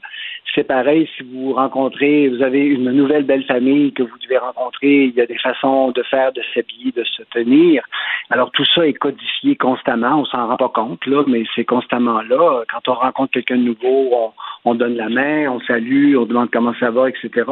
[0.55, 5.05] C'est pareil si vous rencontrez, vous avez une nouvelle belle famille que vous devez rencontrer.
[5.05, 7.84] Il y a des façons de faire, de s'habiller, de se tenir.
[8.30, 10.20] Alors tout ça est codifié constamment.
[10.20, 12.64] On s'en rend pas compte là, mais c'est constamment là.
[12.70, 14.32] Quand on rencontre quelqu'un de nouveau, on,
[14.64, 17.45] on donne la main, on salue, on demande comment ça va, etc.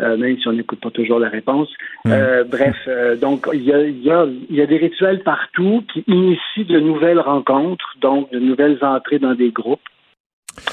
[0.00, 1.68] Euh, même si on n'écoute pas toujours la réponse.
[2.06, 6.04] Euh, bref, euh, donc il y a, y, a, y a, des rituels partout qui
[6.06, 9.80] initient de nouvelles rencontres, donc de nouvelles entrées dans des groupes.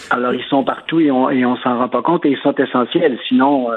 [0.10, 2.56] Alors ils sont partout et on, et on s'en rend pas compte et ils sont
[2.56, 3.18] essentiels.
[3.28, 3.70] Sinon,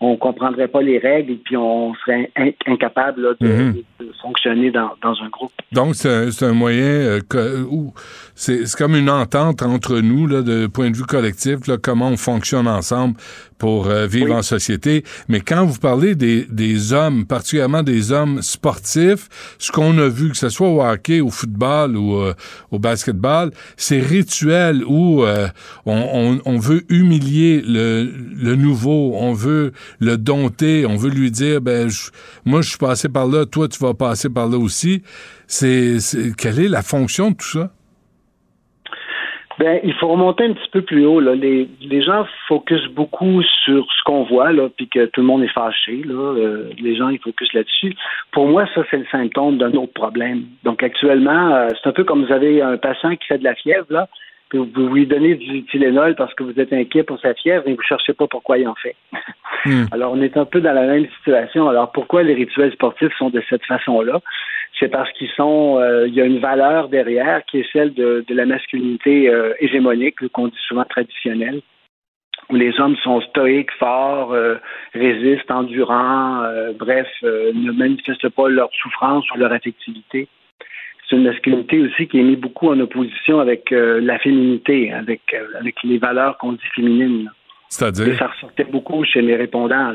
[0.00, 2.30] on comprendrait pas les règles et puis on serait
[2.66, 3.74] incapable mhm.
[4.00, 5.52] de, fonctionner dans, un groupe.
[5.72, 7.92] Donc, c'est un, moyen euh, où
[8.34, 12.16] c'est comme une entente entre nous, là, de point de vue collectif, là, comment on
[12.16, 13.14] fonctionne ensemble
[13.58, 15.04] pour euh, vivre en société.
[15.28, 19.28] Mais quand vous parlez des, des hommes, particulièrement des hommes sportifs,
[19.58, 22.34] ce qu'on a vu, que ce soit au hockey, au football ou euh,
[22.70, 25.50] au basketball, c'est rituel où on,
[25.86, 31.60] on, on, veut humilier le, le nouveau, on veut le dompter, on veut lui dire,
[31.60, 31.88] ben,
[32.44, 35.02] moi, je suis passé par là, toi, tu vas passer par là aussi.
[35.46, 35.98] C'est,
[36.36, 37.72] quelle est la fonction de tout ça?
[39.58, 41.18] Ben, il faut remonter un petit peu plus haut.
[41.18, 41.34] Là.
[41.34, 41.68] Les,
[42.02, 46.02] gens focusent beaucoup sur ce qu'on voit, là, puis que tout le monde est fâché.
[46.04, 46.14] Là.
[46.14, 47.94] Euh, les gens, ils focusent là-dessus.
[48.30, 50.44] Pour moi, ça, c'est le symptôme d'un autre problème.
[50.62, 53.54] Donc, actuellement, euh, c'est un peu comme vous avez un patient qui fait de la
[53.54, 54.08] fièvre, là
[54.48, 57.74] puis vous, lui donnez du Tylenol parce que vous êtes inquiet pour sa fièvre et
[57.74, 58.96] vous cherchez pas pourquoi il en fait.
[59.66, 59.84] Hmm.
[59.92, 61.68] Alors, on est un peu dans la même situation.
[61.68, 64.20] Alors, pourquoi les rituels sportifs sont de cette façon-là?
[64.78, 68.24] C'est parce qu'ils sont, euh, il y a une valeur derrière qui est celle de,
[68.28, 71.60] la masculinité euh, hégémonique, qu'on dit souvent traditionnelle,
[72.48, 74.56] où les hommes sont stoïques, forts, euh,
[74.94, 76.42] résistent, endurants,
[76.78, 80.28] bref, ne manifestent pas leur souffrance ou leur affectivité
[81.08, 85.22] c'est une masculinité aussi qui est mise beaucoup en opposition avec euh, la féminité, avec,
[85.32, 87.30] euh, avec les valeurs qu'on dit féminines.
[87.68, 88.18] C'est-à-dire?
[88.18, 89.92] ça ressortait beaucoup chez mes répondants.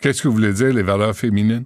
[0.00, 1.64] Qu'est-ce que vous voulez dire, les valeurs féminines?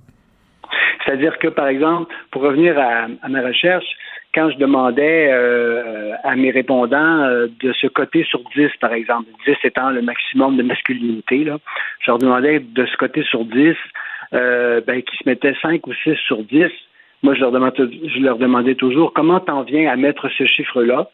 [1.05, 3.87] C'est-à-dire que, par exemple, pour revenir à, ma recherche,
[4.35, 9.57] quand je demandais euh, à mes répondants de se coter sur 10, par exemple, 10
[9.65, 11.57] étant le maximum de masculinité, là,
[12.01, 13.75] je leur demandais de se coter sur 10,
[14.33, 16.67] ben, qu'ils se mettaient 5 ou 6 sur 10,
[17.23, 21.11] moi, je leur, demandais, je leur demandais toujours comment t'en viens à mettre ce chiffre-là?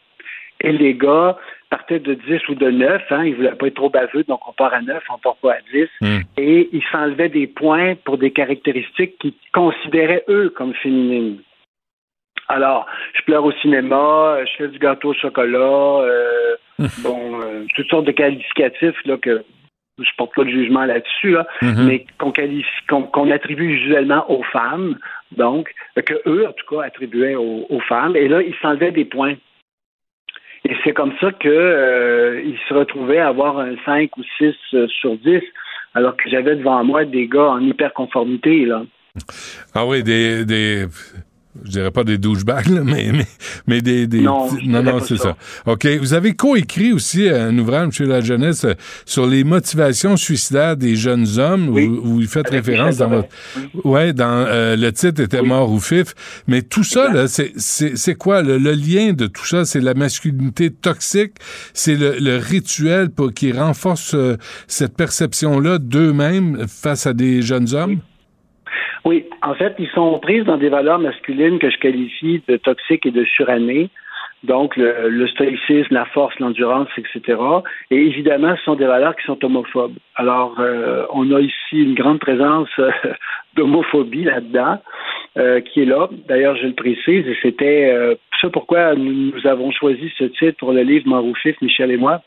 [0.60, 1.36] Et les gars
[1.70, 4.52] partaient de 10 ou de 9, hein, ils voulaient pas être trop baveux, donc on
[4.52, 5.88] part à 9, on part pas à 10.
[6.00, 6.20] Hmm.
[6.36, 11.38] Et ils s'enlevaient des points pour des caractéristiques qu'ils considéraient, eux, comme féminines.
[12.48, 16.56] Alors, je pleure au cinéma, je fais du gâteau au chocolat, euh,
[17.02, 19.42] bon, euh, toutes sortes de qualificatifs là, que
[19.98, 21.84] je porte pas de jugement là-dessus, mm-hmm.
[21.84, 24.98] mais qu'on attribue usuellement aux femmes,
[25.36, 25.72] donc,
[26.04, 29.34] que eux, en tout cas, attribuaient aux, femmes, et là, ils s'enlevaient des points.
[30.66, 34.88] Et c'est comme ça qu'ils euh, se retrouvaient à avoir un 5 ou 6 euh,
[34.88, 35.42] sur 10,
[35.94, 38.82] alors que j'avais devant moi des gars en hyperconformité, là.
[39.74, 40.86] Ah oui, des, des
[41.64, 43.26] je dirais pas des douchebags, là, mais, mais,
[43.66, 45.36] mais des, des Non, non, c'est ça.
[45.64, 45.72] ça.
[45.72, 45.86] OK.
[46.00, 48.08] Vous avez coécrit aussi un ouvrage, M.
[48.08, 48.74] La Jeunesse, euh,
[49.06, 51.86] sur les motivations suicidaires des jeunes hommes, Oui.
[51.86, 53.28] où, où vous faites Avec référence dans votre...
[53.84, 55.48] Ouais, dans euh, le titre était Oui.
[55.48, 56.14] Mort ou Fif.
[56.48, 58.42] Mais tout ça, là, c'est, c'est, c'est quoi?
[58.42, 61.34] Le, le lien de tout ça, c'est la masculinité toxique,
[61.72, 64.36] c'est le, le rituel pour, qui renforce euh,
[64.66, 67.90] cette perception-là d'eux-mêmes face à des jeunes hommes?
[67.92, 67.98] Oui,
[69.42, 73.10] en fait, ils sont prises dans des valeurs masculines que je qualifie de toxiques et
[73.10, 73.90] de surannées.
[74.44, 77.38] Donc, le, le stoïcisme, la force, l'endurance, etc.
[77.90, 79.96] Et évidemment, ce sont des valeurs qui sont homophobes.
[80.16, 82.90] Alors, euh, on a ici une grande présence euh,
[83.56, 84.82] d'homophobie là-dedans,
[85.38, 86.08] euh, qui est là.
[86.28, 90.58] D'ailleurs, je le précise, et c'était euh, ça pourquoi nous, nous avons choisi ce titre
[90.58, 92.20] pour le livre Mort ou Fif, Michel et moi.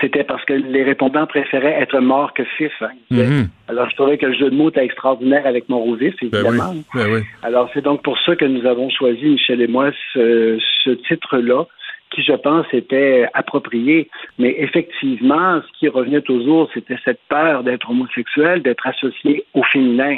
[0.00, 2.72] C'était parce que les répondants préféraient être morts que fif.
[2.80, 2.90] hein.
[3.10, 3.48] Mhm.
[3.68, 6.38] alors, je trouvais que le jeu de mots était extraordinaire avec mon vif, Ben oui.
[6.48, 6.74] évidemment.
[6.94, 7.20] Ben oui.
[7.42, 11.64] Alors, c'est donc pour ça que nous avons choisi, Michel et moi, ce, ce titre-là,
[12.10, 14.08] qui, je pense, était approprié.
[14.38, 20.16] Mais effectivement, ce qui revenait toujours, c'était cette peur d'être homosexuel, d'être associé au féminin.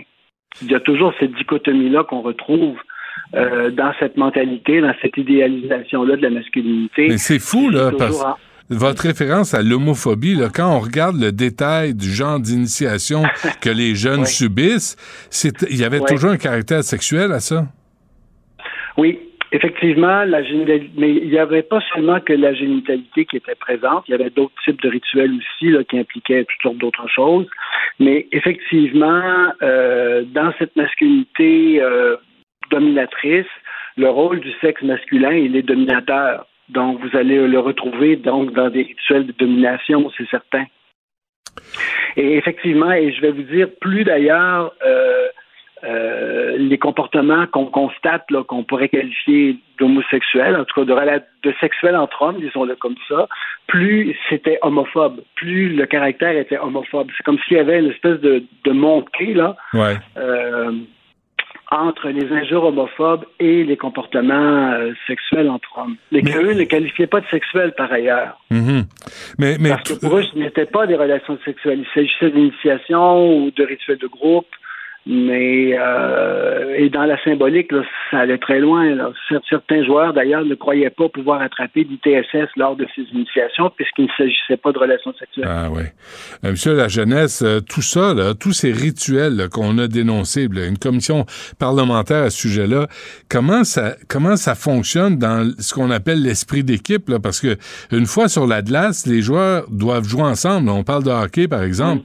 [0.63, 2.77] Il y a toujours cette dichotomie-là qu'on retrouve
[3.35, 7.09] euh, dans cette mentalité, dans cette idéalisation-là de la masculinité.
[7.09, 8.37] Mais c'est fou, là, Toujours parce en-
[8.71, 13.23] votre référence à l'homophobie, là, quand on regarde le détail du genre d'initiation
[13.61, 14.27] que les jeunes Oui.
[14.27, 14.97] subissent,
[15.31, 16.07] c'est, il y avait Oui.
[16.09, 17.67] toujours un caractère sexuel à ça?
[18.97, 19.19] Oui,
[19.53, 24.05] effectivement, la génitalité, mais il n'y avait pas seulement que la génitalité qui était présente,
[24.09, 27.47] il y avait d'autres types de rituels aussi là, qui impliquaient toutes sortes d'autres choses.
[27.99, 29.23] Mais effectivement,
[29.63, 32.17] euh, dans cette masculinité euh,
[32.71, 33.47] dominatrice,
[33.97, 36.47] le rôle du sexe masculin, il est dominateur.
[36.73, 40.65] Donc, vous allez le retrouver donc dans des rituels de domination, c'est certain.
[42.17, 45.29] Et effectivement, et je vais vous dire, plus d'ailleurs euh,
[45.85, 51.97] euh, les comportements qu'on constate, qu'on pourrait qualifier d'homosexuels, en tout cas de, de sexuels
[51.97, 53.27] entre hommes, disons-le comme ça,
[53.67, 57.09] plus c'était homophobe, plus le caractère était homophobe.
[57.17, 59.97] C'est comme s'il y avait une espèce de, de montée là, Ouais.
[60.19, 60.73] euh,
[61.71, 65.97] entre les injures homophobes et les comportements euh, sexuels entre hommes.
[66.11, 68.41] Les Mais- qu'eux ne qualifiaient pas de sexuels par ailleurs.
[68.51, 68.85] Mhm.
[69.39, 71.81] Mais, mais Parce que pour eux, ce n'était pas des relations sexuelles.
[71.85, 74.47] Il s'agissait d'initiation ou de rituels de groupe.
[75.07, 78.95] Mais euh, et dans la symbolique, là, ça allait très loin.
[78.95, 79.11] là.
[79.31, 84.05] Cer- Certains joueurs, d'ailleurs, ne croyaient pas pouvoir attraper l'ITSS lors de ces initiations, puisqu'il
[84.05, 85.49] ne s'agissait pas de relations sexuelles.
[85.49, 85.83] Ah oui.
[86.45, 90.67] Euh, Monsieur la jeunesse, euh, tout ça, là, tous ces rituels qu'on a dénoncés, là,
[90.67, 91.25] une commission
[91.59, 92.87] parlementaire à ce sujet-là,
[93.31, 97.57] comment ça comment ça fonctionne dans ce qu'on appelle l'esprit d'équipe, parce que
[97.91, 100.69] une fois sur la glace, les joueurs doivent jouer ensemble.
[100.69, 102.03] On parle de hockey, par exemple.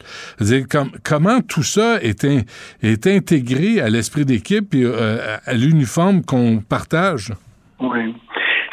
[1.03, 2.41] Comment tout ça est, in-
[2.85, 7.31] est intégré à l'esprit d'équipe et euh, à, l'uniforme qu'on partage?
[7.79, 8.13] Oui.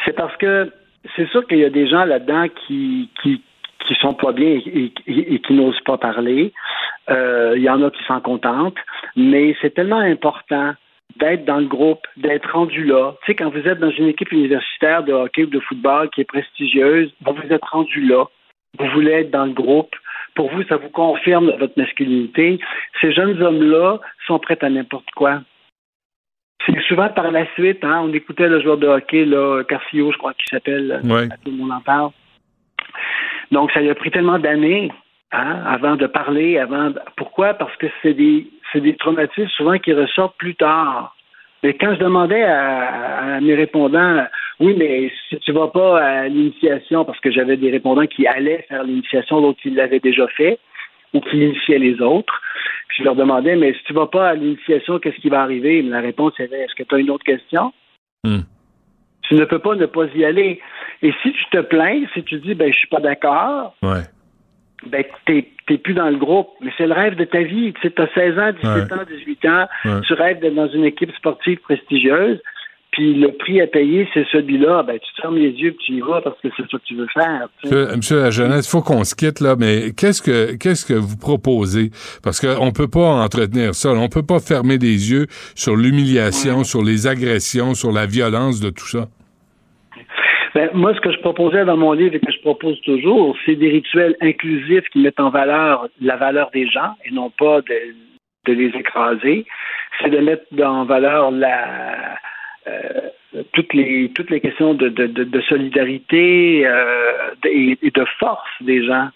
[0.05, 0.71] C'est parce que
[1.15, 3.41] c'est sûr qu'il y a des gens là-dedans qui, qui,
[3.87, 4.91] qui sont pas bien et,
[5.39, 6.53] qui n'osent pas parler.
[7.09, 8.77] Euh, il y en a qui s'en contentent,
[9.15, 10.73] mais c'est tellement important
[11.17, 13.13] d'être dans le groupe, d'être rendu là.
[13.23, 16.21] Tu sais, quand vous êtes dans une équipe universitaire de hockey ou de football qui
[16.21, 18.25] est prestigieuse, bon, vous êtes rendu là.
[18.79, 19.93] Vous voulez être dans le groupe.
[20.35, 22.59] Pour vous, ça vous confirme votre masculinité.
[23.01, 25.41] Ces jeunes hommes-là sont prêts à n'importe quoi.
[26.65, 30.17] C'est souvent par la suite, hein, on écoutait le joueur de hockey, là, Carcio, je
[30.17, 31.27] crois qu'il s'appelle, Ouais.
[31.43, 32.11] tout le monde en parle.
[33.51, 34.91] Donc, ça lui a pris tellement d'années
[35.31, 36.89] hein, avant de parler, avant.
[36.91, 37.53] de- Pourquoi?
[37.53, 41.15] Parce que c'est des, c'est des traumatismes souvent qui ressortent plus tard.
[41.63, 44.25] Mais quand je demandais à, à mes répondants,
[44.59, 48.65] oui, mais si tu vas pas à l'initiation, parce que j'avais des répondants qui allaient
[48.67, 50.59] faire l'initiation, d'autres qui l'avaient déjà fait,
[51.13, 52.41] ou qui initiaient les autres,
[52.89, 55.81] puis je leur demandais, mais si tu vas pas à l'initiation, qu'est-ce qui va arriver?
[55.81, 57.71] La réponse était, est-ce que tu as une autre question?
[58.23, 58.41] Hmm.
[59.23, 60.59] Tu ne peux pas ne pas y aller.
[61.01, 64.03] Et si tu te plains, si tu dis, ben, je suis pas d'accord, Ouais.
[64.85, 66.47] ben, t'es, t'es plus dans le groupe.
[66.61, 67.73] Mais c'est le rêve de ta vie.
[67.81, 68.93] Tu sais, as 16 ans, 17 Ouais.
[68.93, 70.01] ans, 18 ans, Ouais.
[70.07, 72.39] tu rêves d'être dans une équipe sportive prestigieuse,
[72.91, 74.83] puis le prix à payer, c'est celui-là.
[74.83, 76.83] Ben, tu te fermes les yeux puis tu y vas parce que c'est ça que
[76.85, 77.47] tu veux faire.
[77.63, 77.75] tu sais.
[77.75, 81.17] Monsieur, monsieur la jeunesse, faut qu'on se quitte là, mais qu'est-ce que qu'est-ce que vous
[81.17, 81.89] proposez?
[82.23, 86.83] Parce qu'on peut pas entretenir ça, on peut pas fermer les yeux sur l'humiliation, sur
[86.83, 89.07] les agressions, sur la violence de tout ça.
[90.53, 93.55] Ben, moi, ce que je proposais dans mon livre et que je propose toujours, c'est
[93.55, 98.53] des rituels inclusifs qui mettent en valeur la valeur des gens et non pas de,
[98.53, 99.45] les écraser.
[99.99, 102.17] C'est de mettre en valeur la,
[102.67, 103.09] euh,
[103.53, 109.09] toutes les toutes les questions de, de, de, solidarité euh, et de force des gens.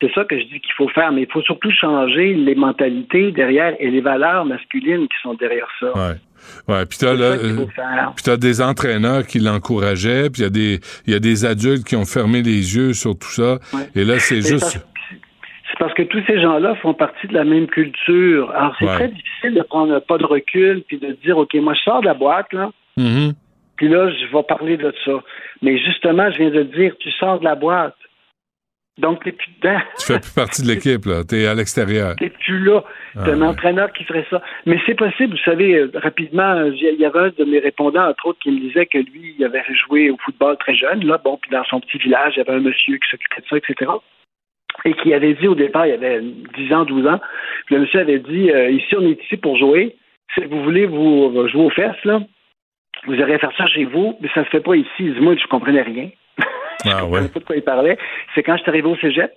[0.00, 3.32] C'est ça que je dis qu'il faut faire, mais il faut surtout changer les mentalités
[3.32, 5.92] derrière et les valeurs masculines qui sont derrière ça.
[5.94, 6.16] Ouais.
[6.68, 7.66] Ouais, puis t'as là, euh,
[8.24, 11.96] t'as des entraîneurs qui l'encourageaient, puis il y a des y a des adultes qui
[11.96, 13.58] ont fermé les yeux sur tout ça.
[13.94, 14.82] Et là, c'est juste.
[15.70, 18.50] C'est parce que tous ces gens-là font partie de la même culture.
[18.52, 21.74] Alors c'est très difficile de prendre un pas de recul puis de dire ok, moi
[21.74, 22.70] je sors de la boîte là.
[22.98, 23.34] Mm-hmm.
[23.80, 25.12] Puis là, je vais parler de ça.
[25.62, 27.96] Mais justement, je viens de dire, tu sors de la boîte.
[29.00, 29.80] Donc, t'es plus dedans.
[29.98, 31.24] Tu fais plus partie de l'équipe, là.
[31.24, 32.14] T'es à l'extérieur.
[32.16, 32.84] T'es plus là.
[33.24, 34.40] T'es un entraîneur qui ferait ça.
[34.66, 38.26] Mais c'est possible, vous savez, euh, rapidement, il y avait un de mes répondants, entre
[38.26, 41.18] autres, qui me disait que lui, il avait joué au football très jeune, là.
[41.22, 43.56] Bon, puis dans son petit village, il y avait un monsieur qui s'occupait de ça,
[43.56, 43.90] etc.
[44.84, 47.20] Et qui avait dit au départ, il y avait 10 ans, 12 ans,
[47.66, 49.96] puis le monsieur avait dit, euh, ici, on est ici pour jouer.
[50.34, 52.20] Si vous voulez vous jouer aux fesses, là,
[53.06, 55.02] vous aurez à faire ça chez vous, mais ça se fait pas ici.
[55.20, 56.10] Moi, je comprenais rien.
[56.86, 57.28] Ah, ouais.
[57.28, 57.98] pas de quoi il parlait.
[58.34, 59.32] C'est quand je suis arrivé au cégep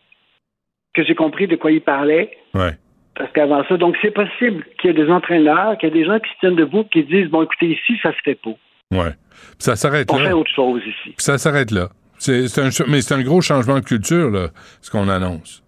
[0.94, 2.38] que j'ai compris de quoi il parlait.
[2.54, 2.78] Ouais.
[3.16, 6.06] Parce qu'avant ça, donc c'est possible qu'il y ait des entraîneurs, qu'il y ait des
[6.06, 8.56] gens qui se tiennent debout, qui disent bon, écoutez, ici, ça se fait pas.
[8.92, 9.12] Ouais.
[9.12, 10.18] Puis ça s'arrête là.
[10.18, 11.14] On fait autre chose ici.
[11.16, 11.90] Puis ça s'arrête là.
[12.18, 14.48] C'est, c'est un, mais c'est un gros changement de culture, là,
[14.82, 15.63] ce qu'on annonce.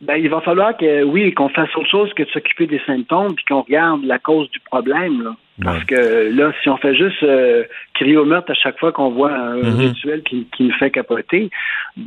[0.00, 3.34] Ben, il va falloir que, oui, qu'on fasse autre chose que de s'occuper des symptômes
[3.34, 5.36] puis qu'on regarde la cause du problème, là.
[5.64, 7.64] Parce que là, si on fait juste euh,
[7.94, 9.80] crier au meurtre à chaque fois qu'on voit un Mhm.
[9.88, 11.50] rituel qui, qui nous fait capoter,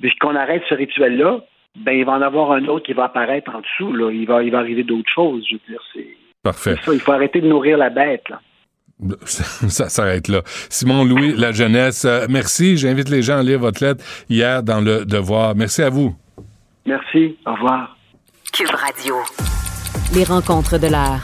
[0.01, 1.41] puis qu'on arrête ce rituel-là,
[1.77, 3.91] ben il va en avoir un autre qui va apparaître en dessous.
[3.91, 4.09] Là.
[4.11, 5.45] Il va, il va arriver d'autres choses.
[5.49, 6.07] Je veux dire, c'est
[6.43, 6.75] Parfait.
[6.81, 6.93] ça.
[6.93, 8.23] Il faut arrêter de nourrir la bête.
[8.29, 8.39] Là.
[9.25, 10.41] Ça s'arrête là.
[10.69, 12.77] Simon Louis, la jeunesse, euh, merci.
[12.77, 15.55] J'invite les gens à lire votre lettre hier dans le Devoir.
[15.55, 16.15] Merci à vous.
[16.85, 17.37] Merci.
[17.45, 17.95] Au revoir.
[18.53, 19.15] Cube Radio.
[20.13, 21.21] Les rencontres de l'heure.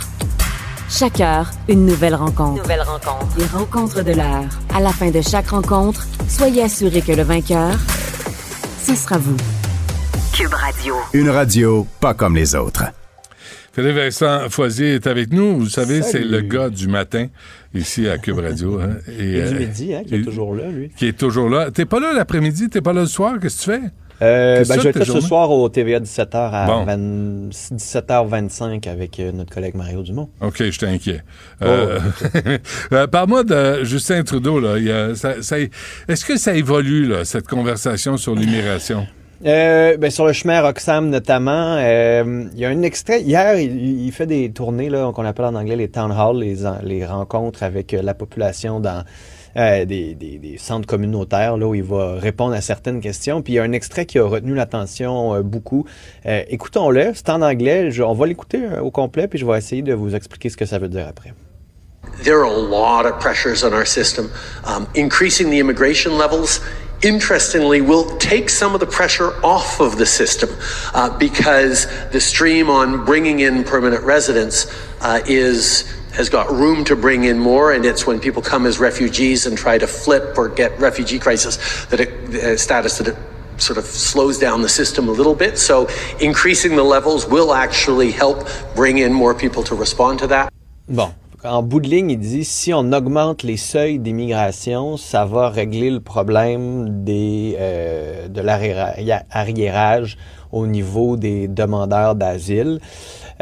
[0.90, 2.62] Chaque heure, une nouvelle rencontre.
[2.62, 3.38] Nouvelle rencontre.
[3.38, 4.46] Les rencontres de l'heure.
[4.74, 7.74] À la fin de chaque rencontre, soyez assurés que le vainqueur,
[8.80, 9.36] ce sera vous.
[10.34, 10.96] Cube Radio.
[11.14, 12.86] Une radio pas comme les autres.
[13.74, 15.60] Philippe Vincent Foisier est avec nous.
[15.60, 17.28] Vous savez, c'est le gars du matin
[17.76, 18.80] ici à Cube Radio.
[18.80, 18.96] hein.
[19.20, 20.90] Et, Et euh, du midi, hein, qui est toujours là, lui.
[20.96, 21.70] Qui est toujours là.
[21.70, 23.88] T'es pas là l'après-midi, t'es pas là le soir, qu'est-ce que tu fais?
[24.22, 25.22] Euh, ben, je vais être ce journées?
[25.22, 26.84] soir au TVA 17h à Bon.
[26.86, 30.30] 20 17h25 avec euh, notre collègue Mario Dumont.
[30.42, 31.24] OK, je t'inquiète.
[31.62, 32.00] Oh, Euh,
[32.94, 34.60] euh, Parle-moi de Justin Trudeau.
[34.76, 39.06] Est-ce que ça évolue, là, cette conversation sur l'immigration?
[39.46, 43.22] Euh, ben, sur le chemin Roxham notamment, euh, il y a un extrait.
[43.22, 46.56] Hier, il, il fait des tournées là, qu'on appelle en anglais les town halls, les,
[46.84, 49.04] les rencontres avec la population dans
[49.58, 53.42] euh, des, des- des centres communautaires là, où il va répondre à certaines questions.
[53.42, 55.86] Puis il y a un extrait qui a retenu l'attention euh, beaucoup.
[56.26, 57.92] Euh, Écoutons-le, c'est en anglais.
[57.92, 60.58] Je- on va l'écouter euh, au complet, puis je vais essayer de vous expliquer ce
[60.58, 61.34] que ça veut dire après.
[62.24, 64.30] There are a lot of pressures on our system.
[64.66, 66.62] Um, increasing the immigration levels,
[67.04, 70.50] interestingly, will take some of the pressure off of the system
[70.96, 74.68] uh, because the stream on bringing in permanent residents
[75.02, 75.84] uh, is
[76.18, 79.58] has got room to bring in more, and it's when people come as refugees and
[79.58, 81.58] try to flip or get refugee crisis
[81.92, 83.16] that it, uh, status that it
[83.58, 85.58] sort of slows down the system a little bit.
[85.58, 85.88] So
[86.20, 90.52] increasing the levels will actually help bring in more people to respond to that.
[90.88, 91.14] Bon.
[91.44, 95.92] En bout de ligne, il dit si on augmente les seuils d'immigration, ça va régler
[95.92, 100.18] le problème des, euh, de l'arriérage
[100.52, 102.80] au niveau des demandeurs d'asile.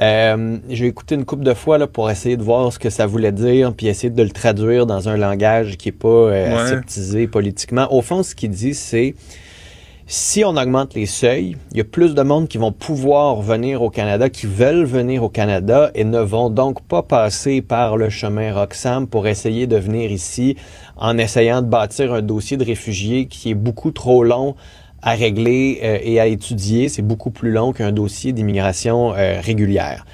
[0.01, 3.05] Euh, J'ai écouté une couple de fois là, pour essayer de voir ce que ça
[3.05, 6.61] voulait dire, puis essayer de le traduire dans un langage qui est pas euh, Ouais.
[6.61, 7.87] aseptisé politiquement.
[7.93, 9.15] Au fond, ce qu'il dit, c'est
[10.07, 13.81] si on augmente les seuils, il y a plus de monde qui vont pouvoir venir
[13.81, 18.09] au Canada, qui veulent venir au Canada et ne vont donc pas passer par le
[18.09, 20.57] chemin Roxham pour essayer de venir ici
[20.95, 24.55] en essayant de bâtir un dossier de réfugiés qui est beaucoup trop long
[25.05, 26.89] à régler euh, et à étudier.
[26.89, 30.05] C'est beaucoup plus long qu'un dossier d'immigration euh, régulière.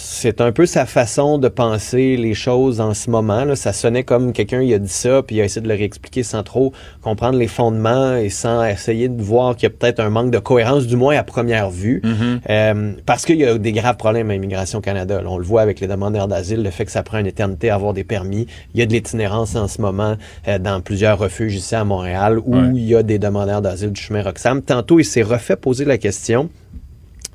[0.00, 3.44] C'est un peu sa façon de penser les choses en ce moment.
[3.44, 3.56] Là.
[3.56, 6.22] Ça sonnait comme quelqu'un il a dit ça, puis il a essayé de le réexpliquer
[6.22, 6.72] sans trop
[7.02, 10.38] comprendre les fondements et sans essayer de voir qu'il y a peut-être un manque de
[10.38, 12.00] cohérence, du moins à première vue.
[12.48, 15.20] Euh, parce qu'il y a des graves problèmes à Immigration Canada.
[15.20, 17.70] Là, on le voit avec les demandeurs d'asile, le fait que ça prend une éternité
[17.70, 18.46] à avoir des permis.
[18.74, 20.16] Il y a de l'itinérance en ce moment
[20.46, 22.68] euh, dans plusieurs refuges ici à Montréal où Ouais.
[22.74, 24.62] il y a des demandeurs d'asile du chemin Roxham.
[24.62, 26.48] Tantôt, il s'est refait poser la question.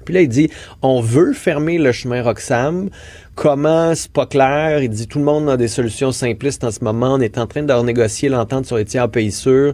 [0.04, 0.50] Puis là, il dit,
[0.82, 2.90] on veut fermer le chemin Roxham.
[3.36, 4.82] Comment, c'est pas clair.
[4.84, 7.16] Il dit, tout le monde a des solutions simplistes en ce moment.
[7.16, 9.74] On est en train de renégocier l'entente sur les tiers pays sûrs.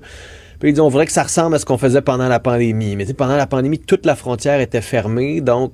[0.60, 2.95] Puis il dit, on voudrait que ça ressemble à ce qu'on faisait pendant la pandémie.
[2.95, 5.41] Mais pendant la pandémie, toute la frontière était fermée.
[5.41, 5.73] Donc,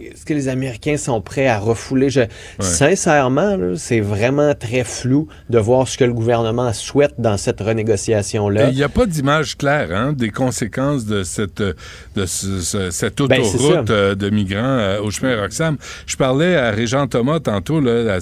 [0.00, 2.10] est-ce que les Américains sont prêts à refouler?
[2.10, 2.22] Je,
[2.60, 8.68] Sincèrement, c'est vraiment très flou de voir ce que le gouvernement souhaite dans cette renégociation-là.
[8.70, 13.90] Il n'y a pas d'image claire hein, des conséquences de cette, de cette ben, autoroute
[13.90, 15.76] euh, de migrants euh, au chemin Roxham.
[16.06, 18.18] Je parlais à Régent Thomas tantôt là,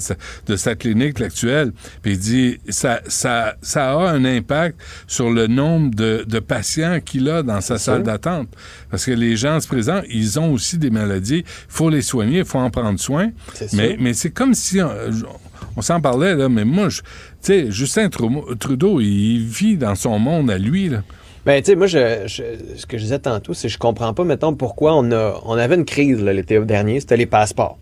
[0.47, 1.71] de sa clinique actuelle,
[2.01, 6.99] puis il dit ça, ça, ça a un impact sur le nombre de, de patients
[7.03, 8.49] qu'il a dans sa salle d'attente.
[8.89, 11.43] Parce que les gens se présentent, ils ont aussi des maladies.
[11.67, 13.31] Il faut les soigner, il faut en prendre soin.
[13.73, 14.79] Mais, mais c'est comme si
[15.75, 17.01] on, s'en parlait, là, mais moi, tu
[17.41, 20.89] sais, Justin Trudeau, il vit dans son monde à lui.
[20.89, 21.03] Là.
[21.45, 24.23] Ben, tu sais, moi, je, ce que je disais tantôt, c'est que je comprends pas,
[24.23, 27.77] mettons, pourquoi on a, on avait une crise l'été dernier, c'était les passeports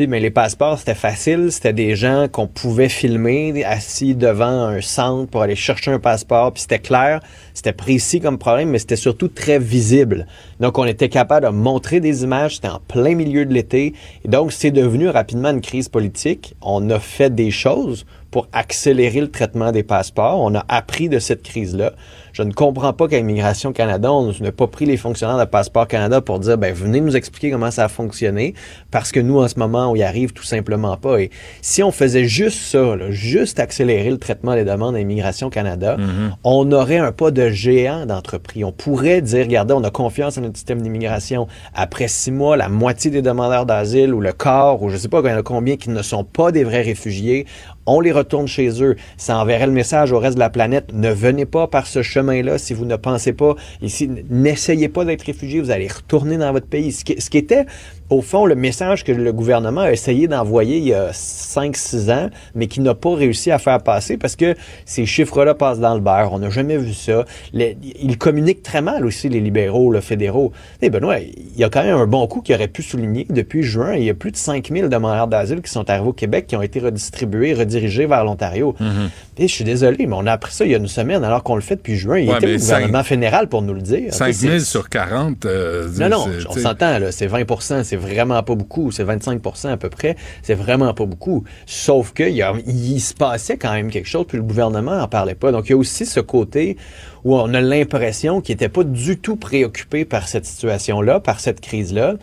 [0.00, 1.52] mais les passeports, c'était facile.
[1.52, 6.52] C'était des gens qu'on pouvait filmer assis devant un centre pour aller chercher un passeport.
[6.52, 7.20] Puis c'était clair,
[7.54, 10.26] c'était précis comme problème, mais c'était surtout très visible.
[10.58, 12.56] Donc, on était capable de montrer des images.
[12.56, 13.94] C'était en plein milieu de l'été.
[14.24, 16.54] Et donc, c'est devenu rapidement une crise politique.
[16.60, 20.40] On a fait des choses pour accélérer le traitement des passeports.
[20.40, 21.92] On a appris de cette crise-là.
[22.34, 25.86] Je ne comprends pas qu'à Immigration Canada, on n'a pas pris les fonctionnaires de Passeport
[25.86, 28.54] Canada pour dire, ben, venez nous expliquer comment ça a fonctionné,
[28.90, 31.20] parce que nous, en ce moment, on y arrive tout simplement pas.
[31.20, 31.30] Et
[31.62, 36.32] si on faisait juste ça, juste accélérer le traitement des demandes à Immigration Canada, mm-hmm.
[36.42, 38.64] on aurait un pas de géant d'entreprise.
[38.64, 41.46] On pourrait dire, regardez, on a confiance en notre système d'immigration.
[41.72, 45.22] Après six mois, la moitié des demandeurs d'asile ou le quart, ou je sais pas
[45.44, 47.46] combien qui ne sont pas des vrais réfugiés,
[47.86, 48.96] on les retourne chez eux.
[49.16, 50.92] Ça enverrait le message au reste de la planète.
[50.92, 54.10] Ne venez pas par ce chemin-là si vous ne pensez pas ici.
[54.30, 55.60] N'essayez pas d'être réfugié.
[55.60, 56.92] Vous allez retourner dans votre pays.
[56.92, 57.66] Ce qui, ce qui était
[58.10, 62.30] au fond, le message que le gouvernement a essayé d'envoyer il y a 5-6 ans,
[62.54, 64.54] mais qui n'a pas réussi à faire passer parce que
[64.84, 66.32] ces chiffres-là passent dans le beurre.
[66.32, 67.24] On n'a jamais vu ça.
[67.54, 70.52] ils communiquent très mal aussi, les libéraux, le fédéraux.
[70.82, 73.26] Et eh, Benoît, il y a quand même un bon coup qui aurait pu souligner.
[73.30, 76.46] Depuis juin, il y a plus de 5000 demandeurs d'asile qui sont arrivés au Québec,
[76.46, 78.74] qui ont été redistribués, redirigés vers l'Ontario.
[78.78, 79.08] Et mm-hmm.
[79.38, 81.42] eh, je suis désolé, mais on a appris ça il y a une semaine, alors
[81.42, 82.18] qu'on le fait depuis juin.
[82.18, 84.12] Il était le gouvernement fédéral pour nous le dire.
[84.12, 85.46] 5000 sur 40.
[85.46, 87.44] Euh, non, non, on s'entend, c'est 20
[87.82, 91.44] c'est vraiment pas beaucoup, c'est 25% à peu près, c'est vraiment pas beaucoup.
[91.66, 95.52] Sauf qu'il il se passait quand même quelque chose, puis le gouvernement n'en parlait pas.
[95.52, 96.76] Donc il y a aussi ce côté
[97.24, 101.60] où on a l'impression qu'il n'était pas du tout préoccupé par cette situation-là, par cette
[101.60, 102.14] crise-là.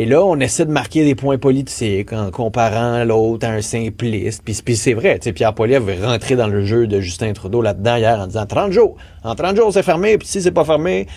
[0.00, 4.44] Et là, on essaie de marquer des points politiques en comparant l'autre à un simpliste.
[4.44, 8.20] Puis, c'est vrai, Pierre Poilievre veut rentrer dans le jeu de Justin Trudeau là-dedans hier
[8.20, 8.96] en disant 30 jours.
[9.24, 11.08] En 30 jours, c'est fermé, puis si c'est pas fermé,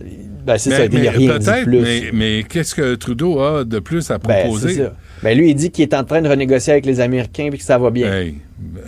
[0.00, 2.10] ben, c'est ça, il n'y a rien de plus.
[2.12, 4.78] Mais, qu'est-ce que Trudeau a de plus à ben, proposer?
[4.78, 4.92] Ben,
[5.22, 7.62] ben, lui, il dit qu'il est en train de renégocier avec les Américains et que
[7.62, 8.32] ça va bien.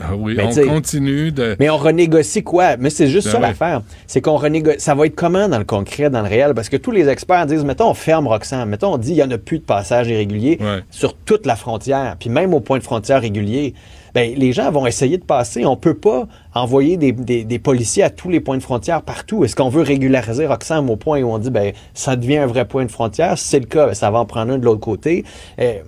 [0.00, 1.56] Ah oui, on continue de.
[1.58, 2.76] Mais on renégocie quoi?
[2.76, 3.82] Mais c'est juste ben ça l'affaire.
[4.06, 4.78] C'est qu'on renégocie.
[4.80, 6.54] Ça va être comment dans le concret, dans le réel?
[6.54, 8.68] Parce que tous les experts disent, mettons, on ferme Roxham.
[8.68, 10.58] Mettons, on dit, il n'y en a plus de passage irrégulier
[10.90, 12.16] sur toute la frontière.
[12.18, 13.74] Puis même au point de frontière régulier
[14.14, 15.66] ben, les gens vont essayer de passer.
[15.66, 19.44] On peut pas envoyer des, des, policiers à tous les points de frontière partout.
[19.44, 22.64] Est-ce qu'on veut régulariser Roxham au point où on dit, ben, ça devient un vrai
[22.64, 23.36] point de frontière?
[23.36, 25.24] Si c'est le cas, ben, ça va en prendre un de l'autre côté.
[25.58, 25.80] Euh,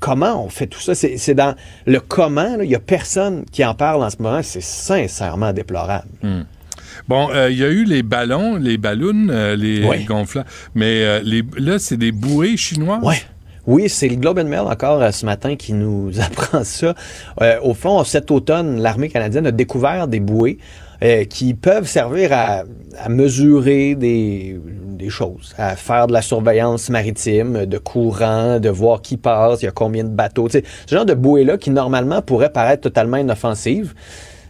[0.00, 0.94] comment on fait tout ça?
[0.94, 1.54] C'est dans
[1.86, 2.58] le comment.
[2.60, 4.42] Il y a personne qui en parle en ce moment.
[4.42, 6.08] C'est sincèrement déplorable.
[6.22, 6.42] Hmm.
[7.08, 10.44] Bon, euh, il y a eu les ballons, les ballons, euh, les gonflants,
[10.74, 13.02] mais les, là, c'est des bouées chinoises?
[13.02, 13.22] Ouais.
[13.64, 16.94] Oui, c'est le Globe and Mail encore euh, ce matin qui nous apprend ça.
[17.40, 20.58] Euh, au fond, cet automne, l'armée canadienne a découvert des bouées
[21.04, 22.64] euh, qui peuvent servir à,
[23.08, 29.16] mesurer des, des, choses, à faire de la surveillance maritime, de courant, de voir qui
[29.16, 30.48] passe, il y a combien de bateaux.
[30.48, 33.94] ce genre de bouées-là qui normalement pourraient paraître totalement inoffensives.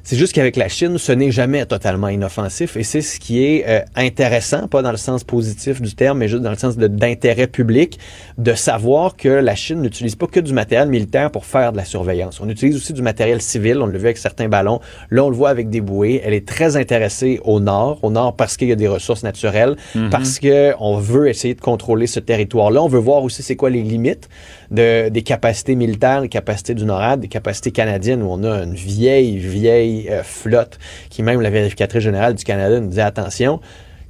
[0.04, 3.64] C'est juste qu'avec la Chine, ce n'est jamais totalement inoffensif et c'est ce qui est
[3.68, 7.46] euh, intéressant, pas dans le sens positif du terme, mais juste dans le sens d'intérêt
[7.46, 8.00] public,
[8.36, 11.84] de savoir que la Chine n'utilise pas que du matériel militaire pour faire de la
[11.84, 12.40] surveillance.
[12.40, 14.80] On utilise aussi du matériel civil, on l'a vu avec certains ballons.
[15.10, 16.20] Là, on le voit avec des bouées.
[16.24, 19.76] Elle est très intéressée au nord, au nord parce qu'il y a des ressources naturelles,
[19.94, 20.10] mm-hmm.
[20.10, 22.82] parce que on veut essayer de contrôler ce territoire-là.
[22.82, 24.28] On veut voir aussi c'est quoi les limites
[24.72, 28.74] de, des capacités militaires, des capacités du NORAD, des capacités canadiennes où on a une
[28.74, 30.78] vieille, vieille euh, flotte
[31.10, 33.60] qui même la vérificatrice générale du Canada nous dit attention,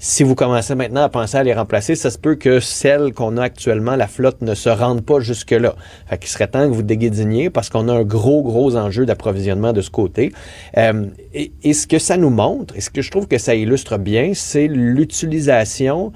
[0.05, 3.37] si vous commencez maintenant à penser à les remplacer, ça se peut que celle qu'on
[3.37, 5.77] a actuellement, la flotte, ne se rende pas jusque-là.
[6.07, 9.73] Fait qu'il serait temps que vous déguédiniez parce qu'on a un gros, gros enjeu d'approvisionnement
[9.73, 10.33] de ce côté.
[10.77, 13.55] Euh, et, et, ce que ça nous montre, et ce que je trouve que ça
[13.55, 16.13] illustre bien, c'est l'utilisation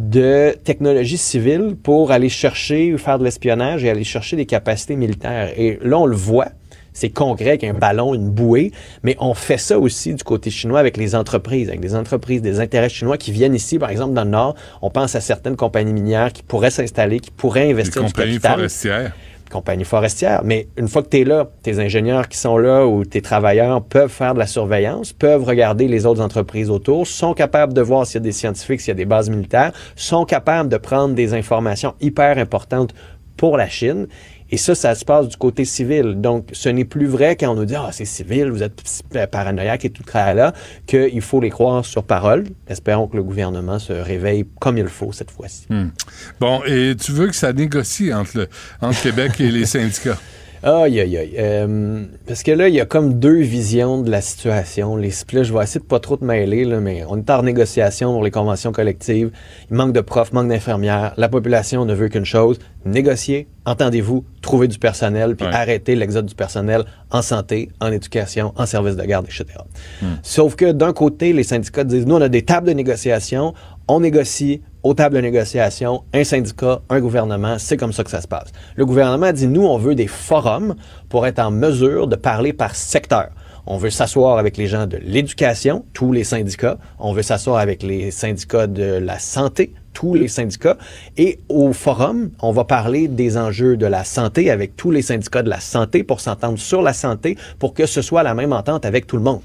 [0.00, 5.52] de technologie civile pour aller chercher, faire de l'espionnage et aller chercher des capacités militaires.
[5.56, 6.48] Et là, on le voit,
[6.92, 10.96] c'est concret qu'un ballon, une bouée, mais on fait ça aussi du côté chinois avec
[10.96, 14.30] les entreprises, avec des entreprises, des intérêts chinois qui viennent ici, par exemple, dans le
[14.30, 14.54] Nord.
[14.82, 18.32] On pense à certaines compagnies minières qui pourraient s'installer, qui pourraient investir des du compagnies
[18.32, 18.54] capital.
[18.56, 19.12] forestières.
[19.50, 20.42] Compagnie forestière.
[20.44, 23.82] Mais une fois que tu es là, tes ingénieurs qui sont là ou tes travailleurs
[23.82, 28.06] peuvent faire de la surveillance, peuvent regarder les autres entreprises autour, sont capables de voir
[28.06, 31.14] s'il y a des scientifiques, s'il y a des bases militaires, sont capables de prendre
[31.14, 32.92] des informations hyper importantes
[33.36, 34.08] pour la Chine.
[34.50, 36.14] Et ça, ça se passe du côté civil.
[36.20, 38.82] Donc, ce n'est plus vrai quand on nous dit, ah, c'est civil, vous êtes
[39.30, 40.52] paranoïaque et tout là,
[40.86, 42.44] qu'il faut les croire sur parole.
[42.68, 45.66] Espérons que le gouvernement se réveille comme il faut cette fois-ci.
[45.68, 45.88] Hmm.
[46.40, 48.48] Bon, et tu veux que ça négocie entre, le,
[48.80, 50.18] entre Québec et les syndicats?
[50.62, 51.34] Aïe, aïe, aïe.
[51.38, 54.96] Euh, parce que là, il y a comme deux visions de la situation.
[54.96, 57.42] Les splits, je vais essayer de pas trop te mêler, là, mais on est en
[57.42, 59.30] négociation pour les conventions collectives.
[59.70, 61.12] Il manque de profs, manque d'infirmières.
[61.16, 66.34] La population ne veut qu'une chose, négocier, entendez-vous, trouver du personnel, puis arrêter l'exode du
[66.34, 69.46] personnel en santé, en éducation, en service de garde, etc.
[70.00, 70.06] Hmm.
[70.22, 73.54] Sauf que d'un côté, les syndicats disent, nous, on a des tables de négociation,
[73.88, 78.20] on négocie, aux tables de négociation, un syndicat, un gouvernement, c'est comme ça que ça
[78.20, 78.52] se passe.
[78.76, 80.76] Le gouvernement dit, nous, on veut des forums
[81.08, 83.30] pour être en mesure de parler par secteur.
[83.66, 86.78] On veut s'asseoir avec les gens de l'éducation, tous les syndicats.
[87.00, 90.76] On veut s'asseoir avec les syndicats de la santé, tous les syndicats.
[91.16, 95.42] Et au forum, on va parler des enjeux de la santé avec tous les syndicats
[95.42, 98.86] de la santé pour s'entendre sur la santé pour que ce soit la même entente
[98.86, 99.42] avec tout le monde.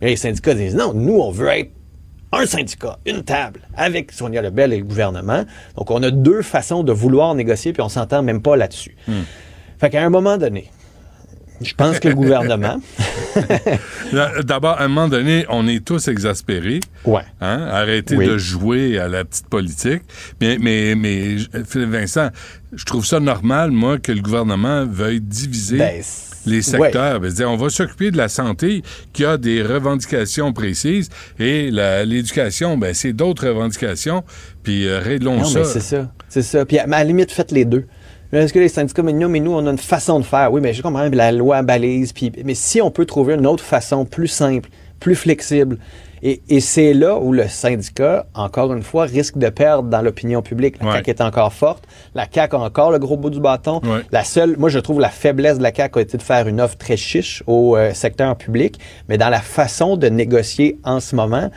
[0.00, 1.70] Les syndicats disent non, nous, on veut être
[2.36, 5.44] un syndicat, une table, avec Sonia Lebel et le gouvernement.
[5.76, 8.96] Donc, on a deux façons de vouloir négocier, puis on s'entend même pas là-dessus.
[9.06, 9.22] Hmm.
[9.78, 10.70] Fait qu'à un moment donné,
[11.60, 12.80] je pense que le gouvernement.
[14.44, 16.80] D'abord, à un moment donné, on est tous exaspérés.
[17.04, 17.22] Ouais.
[17.40, 17.68] Hein?
[17.70, 20.02] Arrêtez de jouer à la petite politique.
[20.40, 21.36] Mais, mais, mais,
[21.66, 22.30] Philippe Vincent,
[22.72, 25.78] je trouve ça normal, moi, que le gouvernement veuille diviser.
[25.78, 26.02] Ben,
[26.46, 27.20] les secteurs.
[27.20, 32.94] Ben, on va s'occuper de la santé qui a des revendications précises et l'éducation, ben,
[32.94, 34.24] c'est d'autres revendications.
[34.62, 35.64] Puis euh, réglons non, ça.
[35.64, 36.10] c'est ça.
[36.28, 36.64] C'est ça.
[36.64, 37.86] Puis à la limite, faites les deux.
[38.32, 40.52] Est-ce que les syndicats, mais nous, mais nous, on a une façon de faire.
[40.52, 42.12] Oui, mais je comprends, la loi balise.
[42.12, 45.78] Puis, mais si on peut trouver une autre façon plus simple, plus flexible,
[46.26, 50.40] et, et c'est là où le syndicat, encore une fois, risque de perdre dans l'opinion
[50.40, 50.78] publique.
[50.80, 50.92] La Ouais.
[50.94, 51.84] CAQ est encore forte.
[52.14, 53.80] La CAQ a encore le gros bout du bâton.
[53.84, 54.00] Ouais.
[54.10, 56.62] La seule, moi, je trouve la faiblesse de la CAQ a été de faire une
[56.62, 58.80] offre très chiche au euh, secteur public.
[59.10, 61.50] Mais dans la façon de négocier en ce moment,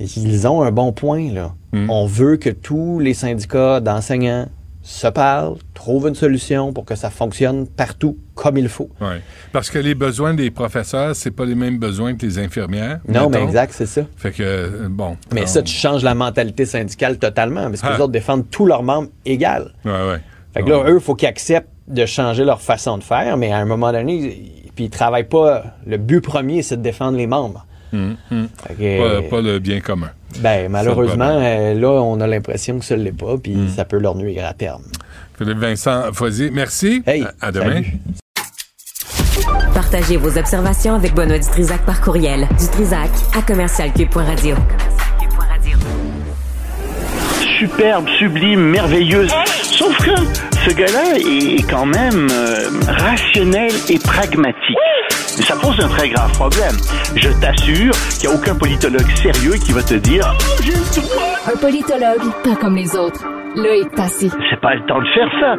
[0.00, 1.54] ils ont un bon point, là.
[1.72, 1.88] Hmm.
[1.88, 4.46] On veut que tous les syndicats d'enseignants
[4.86, 8.90] se parlent, trouvent une solution pour que ça fonctionne partout comme il faut.
[9.00, 9.22] Ouais.
[9.50, 13.00] Parce que les besoins des professeurs, c'est pas les mêmes besoins que les infirmières.
[13.08, 14.02] Non, mais exact, c'est ça.
[14.16, 15.16] Fait que, euh, bon.
[15.32, 17.94] Mais on- ça, tu changes la mentalité syndicale totalement, parce que Ah.
[17.96, 19.72] les autres défendent tous leurs membres égal.
[19.86, 20.20] Ouais, ouais.
[20.52, 23.52] Fait que là, eux, il faut qu'ils acceptent de changer leur façon de faire, mais
[23.52, 25.64] à un moment donné, ils- puis ils travaillent pas.
[25.86, 27.66] Le but premier, c'est de défendre les membres.
[28.66, 30.10] Fait que, Pas, pas le bien commun.
[30.40, 33.68] ben, malheureusement, euh, là, on a l'impression que ça ne l'est pas, puis Hmm.
[33.68, 34.82] ça peut leur nuire à terme.
[35.38, 37.02] Philippe Vincent Foisier, merci.
[37.06, 37.82] Hey, à, à demain.
[37.82, 37.98] salut.
[39.74, 42.46] Partagez vos observations avec Benoît Dutrisac par courriel.
[42.58, 44.54] Dutrisac à commercialcube.radio.
[47.58, 49.30] superbe, sublime, merveilleuse.
[49.62, 50.10] Sauf que
[50.68, 54.76] ce gars-là est quand même euh, rationnel et pragmatique.
[55.36, 56.76] Mais ça pose un très grave problème.
[57.16, 61.02] Je t'assure qu'il n'y a aucun politologue sérieux qui va te dire Oh, j'ai le
[61.02, 61.38] droit.
[61.52, 63.24] Un politologue, pas comme les autres.
[63.56, 64.30] Là est passé.
[64.50, 65.56] C'est pas le temps de faire ça.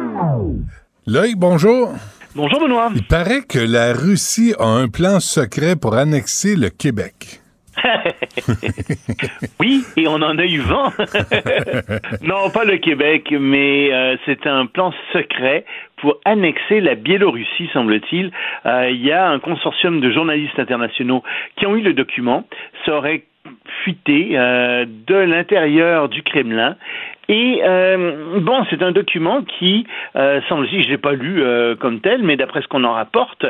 [1.06, 1.92] Loïc, bonjour.
[2.34, 2.90] Bonjour, Benoît.
[2.94, 7.40] Il paraît que la Russie a un plan secret pour annexer le Québec.
[9.60, 10.92] oui, et on en a eu vent.
[12.22, 15.64] non, pas le Québec, mais euh, c'est un plan secret
[15.96, 18.30] pour annexer la Biélorussie, semble-t-il.
[18.66, 21.22] Euh, Il y a un consortium de journalistes internationaux
[21.56, 22.44] qui ont eu le document.
[22.84, 23.24] Ça aurait
[23.84, 26.76] fuité euh, de l'intérieur du Kremlin.
[27.28, 32.00] Et euh, bon, c'est un document qui, euh, semble-t-il, je l'ai pas lu euh, comme
[32.00, 33.44] tel, mais d'après ce qu'on en rapporte,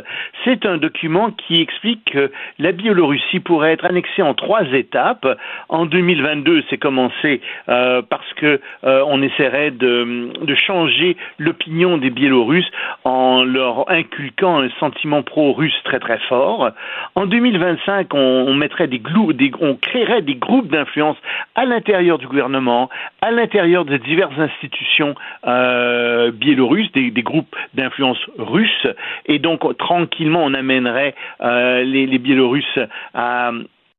[0.45, 5.27] c'est un document qui explique que la Biélorussie pourrait être annexée en trois étapes.
[5.69, 12.11] En 2022, c'est commencé euh, parce que euh, on essaierait de, de changer l'opinion des
[12.11, 12.71] Biélorusses
[13.05, 16.71] en leur inculquant un sentiment pro-russe très très fort.
[17.15, 21.17] En 2025, on, mettrait des, glou- des on créerait des groupes d'influence
[21.55, 22.89] à l'intérieur du gouvernement,
[23.27, 25.17] à l'intérieur de diverses institutions
[25.49, 28.87] euh, biélorusses, des, groupes d'influence russes,
[29.27, 32.79] et donc tranquillement on amènerait euh, les Biélorusses
[33.15, 33.51] à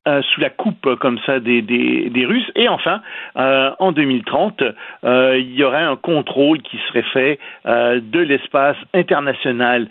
[0.07, 2.49] euh, sous la coupe comme ça des, des, des Russes.
[2.55, 3.01] Et enfin,
[3.35, 4.63] euh, en 2030,
[5.03, 9.89] euh, il y aurait un contrôle qui serait fait de l'espace international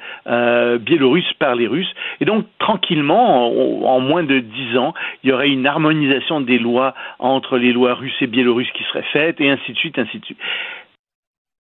[0.81, 1.93] biélorusse par les Russes.
[2.21, 6.59] Et donc, tranquillement, en, en, moins de dix ans, il y aurait une harmonisation des
[6.59, 10.19] lois entre les lois russes et biélorusses qui serait faite, et ainsi de suite, ainsi
[10.19, 10.39] de suite.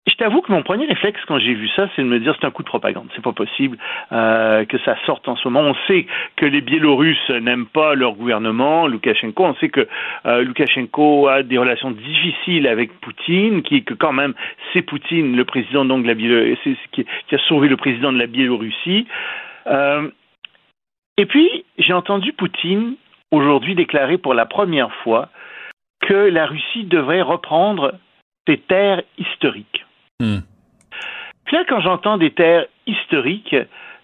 [0.08, 2.46] Je t'avoue que mon premier réflexe quand j'ai vu ça, c'est de me dire c'est
[2.46, 3.08] un coup de propagande.
[3.14, 3.78] C'est pas possible
[4.10, 5.70] euh, que ça sorte en ce moment.
[5.70, 9.44] On sait que les Biélorusses n'aiment pas leur gouvernement, Loukachenko.
[9.44, 9.86] On sait que
[10.26, 14.34] euh, Loukachenko a des relations difficiles avec Poutine, qui que quand même
[14.72, 18.26] c'est Poutine, le président donc de la Biélorussie, qui, a sauvé le président de la
[18.26, 19.06] Biélorussie.
[19.68, 20.10] Euh,
[21.16, 22.96] et puis j'ai entendu Poutine
[23.30, 25.28] aujourd'hui déclarer pour la première fois
[26.00, 27.94] que la Russie devrait reprendre
[28.48, 29.84] ses terres historiques.
[30.22, 30.38] Hmm.
[31.68, 33.56] Quand j'entends des terres historiques,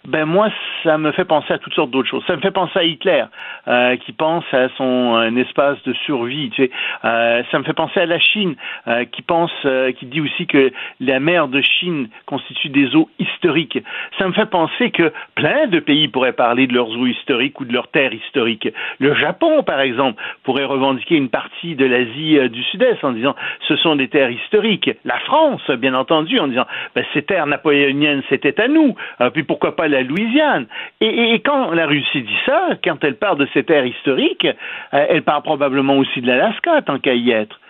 [0.09, 0.49] ben moi,
[0.83, 2.25] ça me fait penser à toutes sortes d'autres choses.
[2.27, 3.25] Ça me fait penser à Hitler,
[3.69, 6.51] euh, qui pense à son un espace de survie.
[6.51, 6.71] Tu sais.
[7.05, 8.57] Euh, ça me fait penser à la Chine,
[8.87, 13.11] euh, qui pense, euh, qui dit aussi que la mer de Chine constitue des eaux
[13.19, 13.79] historiques.
[14.19, 17.65] Ça me fait penser que plein de pays pourraient parler de leurs eaux historiques ou
[17.65, 18.69] de leurs terres historiques.
[18.99, 23.35] Le Japon, par exemple, pourrait revendiquer une partie de l'Asie euh, du Sud-Est en disant
[23.67, 24.91] ce sont des terres historiques.
[25.05, 28.95] La France, bien entendu, en disant ben, ces terres napoléoniennes, c'était à nous.
[29.21, 30.66] Euh, puis pourquoi pas la Louisiane.
[31.01, 35.23] Et, quand la Russie dit ça, quand elle parle de ces terres historiques, euh, elle
[35.23, 37.61] parle probablement aussi de l'Alaska, tant qu'à y être.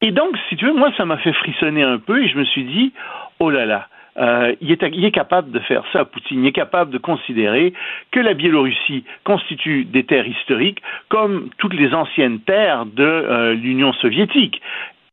[0.00, 2.44] Et donc, si tu veux, moi, ça m'a fait frissonner un peu et je me
[2.44, 2.92] suis dit,
[3.38, 3.86] oh là là,
[4.18, 6.44] euh, il, est, il, est, capable de faire ça, Poutine.
[6.44, 7.72] Il est capable de considérer
[8.10, 13.92] que la Biélorussie constitue des terres historiques comme toutes les anciennes terres de euh, l'Union
[13.94, 14.60] soviétique.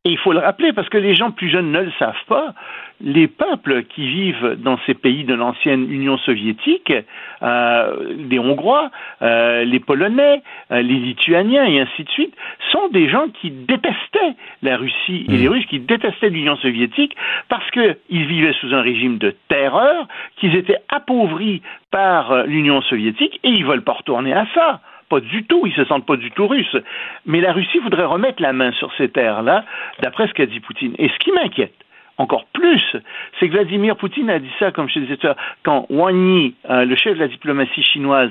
[0.06, 2.54] Et il faut le rappeler parce que les gens plus jeunes ne le savent pas
[3.02, 6.94] les peuples qui vivent dans ces pays de l'ancienne Union soviétique,
[7.42, 12.34] euh, les Hongrois, euh, les Polonais, euh, les Lituaniens et ainsi de suite,
[12.72, 17.16] sont des gens qui détestaient la Russie et les Russes, qui détestaient l'Union soviétique
[17.48, 20.08] parce qu'ils vivaient sous un régime de terreur,
[20.38, 21.62] qu'ils étaient appauvris
[21.92, 25.86] par l'Union soviétique et ils veulent pas retourner à ça pas du tout, ils se
[25.86, 26.78] sentent pas du tout russes.
[27.26, 29.66] Mais la Russie voudrait remettre la main sur ces terres-là,
[30.02, 30.96] d'après ce qu'a dit Poutine.
[30.98, 31.74] Et ce qui m'inquiète,
[32.18, 32.84] encore plus,
[33.40, 35.28] c'est que Vladimir Poutine a dit ça, comme je disais tout
[35.64, 38.30] quand Wang Yi, euh, le chef de la diplomatie chinoise,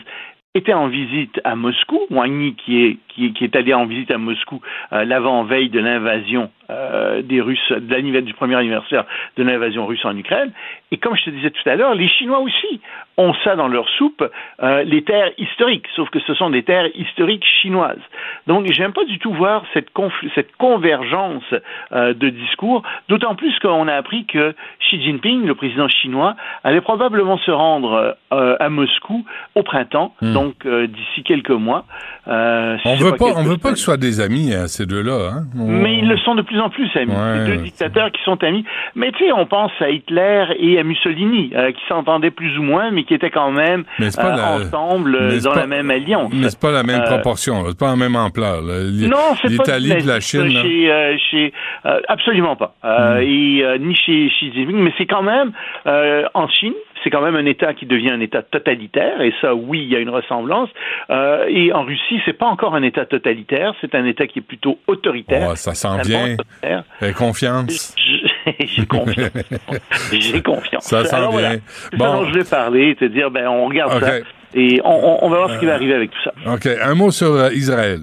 [0.55, 4.19] était en visite à Moscou, Wang Yi qui est, qui, est allé en visite à
[4.19, 4.61] Moscou
[4.93, 9.05] euh, l'avant-veille de l'invasion euh, des Russes, de du premier anniversaire
[9.37, 10.53] de l'invasion russe en Ukraine.
[10.91, 12.81] Et comme je te disais tout à l'heure, les Chinois aussi
[13.17, 14.25] ont ça dans leur soupe,
[14.63, 17.99] euh, les terres historiques, sauf que ce sont des terres historiques chinoises.
[18.47, 19.91] Donc, j'aime pas du tout voir cette,
[20.59, 21.43] convergence
[21.93, 27.39] de discours, d'autant plus qu'on a appris que Xi Jinping, le président chinois, allait probablement
[27.39, 30.33] se rendre à Moscou au printemps, hmm.
[30.41, 31.85] Donc euh, d'ici quelques mois.
[32.27, 35.31] Si on veut pas, on veut pas que ce soit des amis ces deux-là.
[35.33, 35.45] Hein?
[35.55, 37.13] Mais ils le sont de plus en plus amis.
[37.13, 38.65] Ouais, deux dictateurs qui sont amis.
[38.95, 42.91] Mais tu sais, on pense à Hitler et à Mussolini, qui s'entendaient plus ou moins,
[42.91, 44.53] mais qui étaient quand même euh, la...
[44.53, 45.61] ensemble euh, dans pas...
[45.61, 46.31] la même alliance.
[46.35, 47.07] Mais c'est pas la même euh...
[47.07, 48.63] proportion, c'est pas la même ampleur.
[48.63, 50.51] Non, c'est pas l'Italie de la Chine.
[50.51, 51.53] Chez, euh, chez,
[52.09, 52.75] absolument pas.
[52.83, 53.23] Mm.
[53.23, 55.53] Et ni chez Xi Jinping, mais c'est quand même
[56.35, 56.75] en Chine,
[57.09, 59.97] c'est quand même un État qui devient un État totalitaire, et ça, oui, il y
[59.97, 60.69] a une ressemblance.
[61.09, 64.43] Euh, et en Russie, c'est pas encore un État totalitaire, c'est un État qui est
[64.43, 65.49] plutôt autoritaire.
[65.53, 66.37] Oh, ça sent bien.
[67.01, 67.95] Et confiance.
[68.61, 69.31] J'ai confiance.
[70.13, 70.85] J'ai confiance.
[70.85, 71.59] Ça sent Alors, bien.
[71.93, 72.13] Voilà.
[72.13, 72.27] Bon.
[72.27, 74.05] je vais parler, te dire, ben, on regarde okay.
[74.05, 74.13] ça,
[74.55, 76.33] et on, on, va voir ce qui va arriver avec tout ça.
[76.47, 76.67] OK.
[76.67, 78.01] Un mot sur euh, Israël.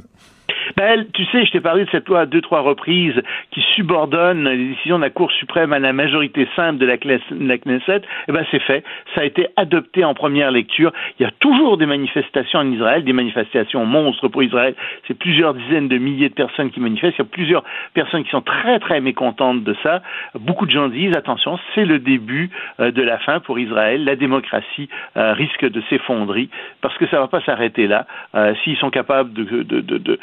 [0.77, 3.21] Tu sais, je t'ai parlé de cette loi à deux, trois reprises
[3.51, 8.01] qui subordonne les décisions de la Cour suprême à la majorité simple de la, Knesset.
[8.27, 8.83] Eh ben, c'est fait.
[9.13, 10.91] Ça a été adopté en première lecture.
[11.17, 14.75] Il y a toujours des manifestations en Israël, des manifestations monstres pour Israël.
[15.07, 17.17] C'est plusieurs dizaines de milliers de personnes qui manifestent.
[17.19, 20.01] Il y a plusieurs personnes qui sont très, très mécontentes de ça.
[20.37, 22.49] Beaucoup de gens disent, attention, c'est le début
[22.81, 24.03] euh, de la fin pour Israël.
[24.03, 26.49] La démocratie euh, risque de s'effondrer
[26.81, 28.05] parce que ça va pas s'arrêter là.
[28.35, 30.19] Euh, S'ils sont capables de, de, de, de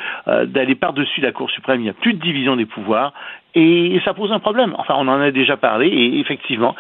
[0.47, 3.13] d'aller par-dessus la Cour suprême, il n'y a plus de division des pouvoirs,
[3.55, 4.75] et ça pose un problème.
[4.79, 6.75] Enfin, on en a déjà parlé, et effectivement,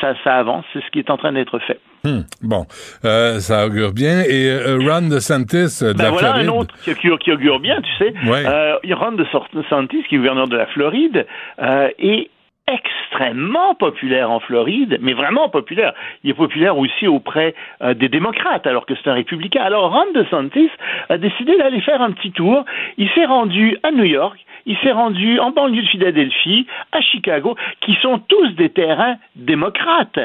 [0.00, 1.80] ça, ça avance, c'est ce qui est en train d'être fait.
[2.04, 2.20] Hmm.
[2.42, 2.66] Bon,
[3.06, 4.20] euh, ça augure bien.
[4.28, 6.48] Et euh, Ron DeSantis euh, de ben la voilà Floride.
[6.48, 8.14] un autre qui, qui, qui, augure bien, tu sais.
[8.26, 8.44] Ouais.
[8.46, 11.26] Euh, Ron DeSantis, qui est gouverneur de la Floride,
[11.58, 12.28] est
[12.66, 15.92] extrêmement populaire en Floride, mais vraiment populaire.
[16.22, 19.62] Il est populaire aussi auprès euh, des démocrates, alors que c'est un républicain.
[19.62, 20.70] Alors Ron DeSantis
[21.08, 22.64] a décidé d'aller faire un petit tour.
[22.96, 27.56] Il s'est rendu à New York, il s'est rendu en banlieue de Philadelphie, à Chicago,
[27.80, 30.18] qui sont tous des terrains démocrates.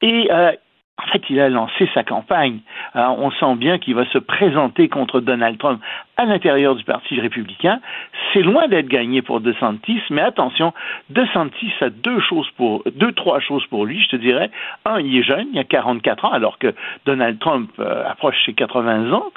[0.00, 0.52] Et euh,
[1.02, 2.60] en fait, il a lancé sa campagne.
[2.96, 5.80] Euh, on sent bien qu'il va se présenter contre Donald Trump
[6.16, 7.80] à l'intérieur du Parti républicain.
[8.32, 10.72] C'est loin d'être gagné pour DeSantis, mais attention,
[11.10, 14.50] DeSantis a deux choses pour, deux, trois choses pour lui, je te dirais.
[14.84, 16.74] Un, il est jeune, il a 44 ans, alors que
[17.04, 19.32] Donald Trump euh, approche ses 80 ans.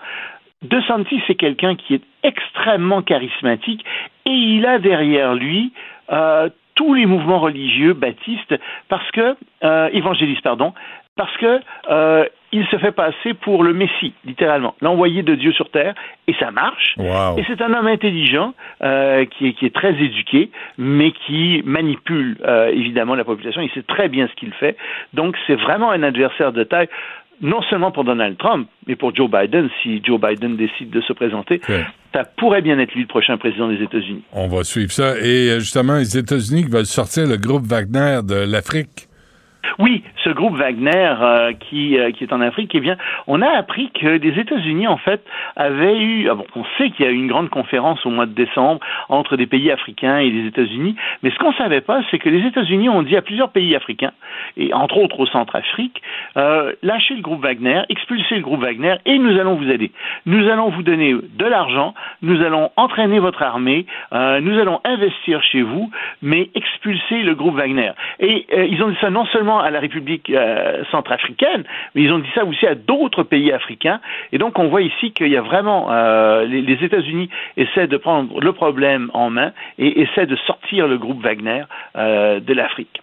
[0.61, 3.83] DeSantis, c'est quelqu'un qui est extrêmement charismatique
[4.25, 5.73] et il a derrière lui
[6.11, 8.55] euh, tous les mouvements religieux baptistes
[8.89, 9.35] parce que
[9.93, 10.73] évangélistes pardon
[11.15, 11.59] parce que
[11.89, 15.93] euh, il se fait passer pour le Messie, littéralement, l'envoyé de Dieu sur terre,
[16.27, 16.95] et ça marche.
[16.97, 17.37] Wow.
[17.37, 22.37] Et c'est un homme intelligent euh, qui, est, qui est très éduqué, mais qui manipule
[22.45, 23.61] euh, évidemment la population.
[23.61, 24.77] Il sait très bien ce qu'il fait.
[25.13, 26.89] Donc c'est vraiment un adversaire de taille.
[27.41, 31.11] Non seulement pour Donald Trump, mais pour Joe Biden, si Joe Biden décide de se
[31.11, 31.59] présenter,
[32.13, 34.23] ça pourrait bien être lui le prochain président des États-Unis.
[34.31, 35.17] On va suivre ça.
[35.19, 39.09] Et euh, justement, les États-Unis qui veulent sortir le groupe Wagner de l'Afrique.
[39.79, 42.97] Oui, ce groupe Wagner euh, qui, euh, qui est en Afrique, eh bien,
[43.27, 45.23] on a appris que les États-Unis, en fait,
[45.55, 46.29] avaient eu.
[46.29, 48.79] Ah on sait qu'il y a eu une grande conférence au mois de décembre
[49.09, 52.29] entre des pays africains et les États-Unis, mais ce qu'on ne savait pas, c'est que
[52.29, 54.11] les États-Unis ont dit à plusieurs pays africains,
[54.57, 56.01] et entre autres au Centrafrique,
[56.37, 59.91] euh, lâchez le groupe Wagner, expulsez le groupe Wagner, et nous allons vous aider.
[60.25, 65.41] Nous allons vous donner de l'argent, nous allons entraîner votre armée, euh, nous allons investir
[65.43, 65.89] chez vous,
[66.21, 67.91] mais expulsez le groupe Wagner.
[68.19, 71.63] Et ils ont dit ça non seulement à la République euh, centrafricaine,
[71.93, 73.99] mais ils ont dit ça aussi à d'autres pays africains.
[74.31, 77.97] Et donc on voit ici qu'il y a vraiment euh, les, les États-Unis essaient de
[77.97, 81.63] prendre le problème en main et essaient de sortir le groupe Wagner
[81.95, 83.01] euh, de l'Afrique.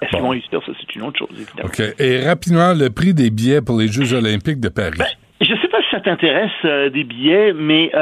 [0.00, 1.68] Est-ce qu'ils vont réussir Ça, c'est une autre chose, évidemment.
[1.68, 1.80] OK.
[1.98, 4.98] Et rapidement, le prix des billets pour les Jeux olympiques de Paris?
[5.42, 7.92] Je ne sais pas si ça t'intéresse des billets, mais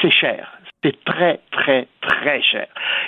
[0.00, 0.55] c'est cher.
[0.84, 2.66] C'est très, très, très cher.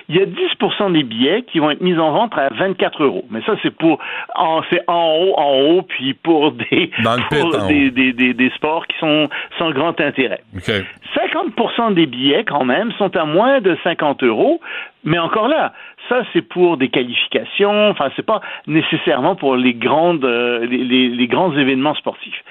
[0.09, 3.25] Il y a 10% des billets qui vont être mis en vente à 24 euros.
[3.31, 3.99] Mais ça, c'est pour,
[4.35, 6.91] en, c'est en haut, en haut, puis pour des,
[7.29, 7.39] pit,
[7.69, 9.29] des, des, des, des sports qui sont
[9.59, 10.41] sans grand intérêt.
[10.57, 10.71] OK.
[11.15, 14.61] 50% des billets, quand même, sont à moins de 50 euros,
[15.05, 15.73] mais encore là,
[16.09, 21.09] ça, c'est pour des qualifications, enfin, c'est pas nécessairement pour les grandes, euh, les, les-
[21.11, 22.43] les grands événements sportifs.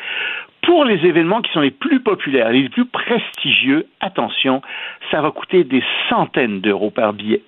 [0.68, 4.62] Pour les événements qui sont les plus populaires, les plus prestigieux, attention,
[5.10, 7.42] ça va coûter des centaines d'euros par billet.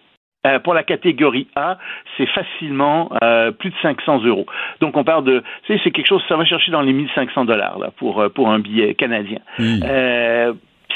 [0.47, 1.77] Euh, pour la catégorie A,
[2.15, 4.45] c'est facilement euh, plus de 500 euros.
[4.79, 7.43] Donc on parle de, tu sais, c'est quelque chose, ça va chercher dans les 1500
[7.43, 9.39] dollars là pour euh, pour un billet canadien.
[9.59, 10.53] Euh,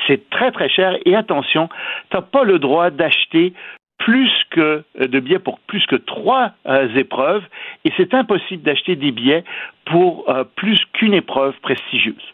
[0.08, 1.68] c'est très très cher et attention,
[2.10, 3.54] tu n'as pas le droit d'acheter
[4.04, 7.44] plus que euh, de billets pour plus que trois euh, épreuves
[7.86, 9.44] et c'est impossible d'acheter des billets
[9.86, 12.34] pour euh, plus qu'une épreuve prestigieuse.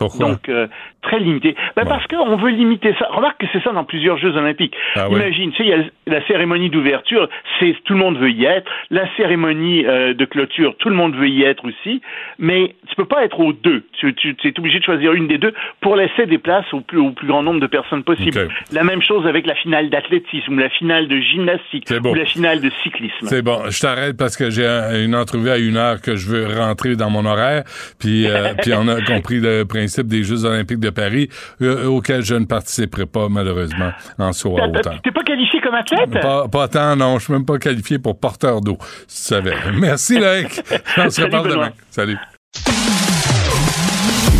[0.00, 0.30] Pourquoi?
[0.30, 0.66] Donc, euh,
[1.02, 1.54] très limité.
[1.76, 3.06] Ben, Parce qu'on veut limiter ça.
[3.10, 4.74] Remarque que c'est ça dans plusieurs Jeux olympiques.
[4.96, 5.16] Ah ouais.
[5.16, 7.28] Imagine, tu sais, il y a la cérémonie d'ouverture,
[7.58, 8.70] c'est tout le monde veut y être.
[8.90, 12.00] La cérémonie euh, de clôture, tout le monde veut y être aussi.
[12.38, 13.84] Mais tu peux pas être aux deux.
[13.98, 15.52] Tu, tu, es obligé de choisir une des deux
[15.82, 18.48] pour laisser des places au plus, au plus grand nombre de personnes possible.
[18.72, 22.12] La même chose avec la finale d'athlétisme, ou la finale de gymnastique, bon.
[22.12, 23.26] ou la finale de cyclisme.
[23.26, 26.26] C'est bon, je t'arrête parce que j'ai un- une entrevue à une heure que je
[26.28, 27.64] veux rentrer dans mon horaire.
[27.98, 31.28] Puis, euh, puis on a compris le principe des Jeux olympiques de Paris,
[31.62, 35.00] euh, auquel je ne participerai pas, malheureusement, en T'as- hauteur.
[35.02, 36.10] T'es pas qualifié comme athlète?
[36.22, 37.18] Pas, pas tant, non.
[37.18, 39.54] Je suis même pas qualifié pour porteur d'eau, si tu savais.
[39.74, 40.60] Merci, Loïc.
[40.96, 41.70] On se Salut, reparle demain.
[41.90, 42.18] Salut.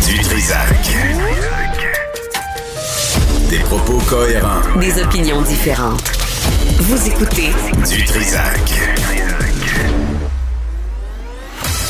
[0.07, 0.69] Du Trisac.
[3.49, 4.61] Des propos cohérents.
[4.79, 6.03] Des opinions différentes.
[6.79, 7.49] Vous écoutez
[7.89, 9.20] Du Trisac.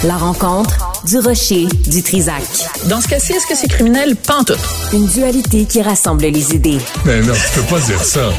[0.03, 0.75] La rencontre
[1.05, 2.41] du rocher du Trisac.
[2.85, 4.15] Dans ce cas-ci, est-ce que c'est criminel?
[4.15, 4.57] Pantoute.
[4.93, 6.79] Une dualité qui rassemble les idées.
[7.05, 8.29] Mais non, tu peux pas dire ça.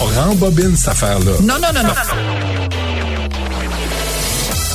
[0.00, 1.32] On rembobine cette affaire-là.
[1.42, 1.94] Non, non, non, non.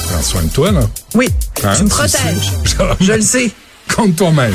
[0.09, 0.81] Prends soin de toi, là.
[1.15, 1.29] Oui,
[1.63, 2.51] Hein, tu me protèges.
[2.99, 3.49] Je le sais.
[3.95, 4.53] Compte toi-même.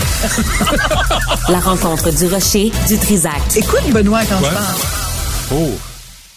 [1.49, 3.41] La rencontre du rocher du Trisac.
[3.57, 4.49] Écoute, Benoît, quand Ouais.
[4.51, 4.77] je parle.
[5.55, 5.71] Oh,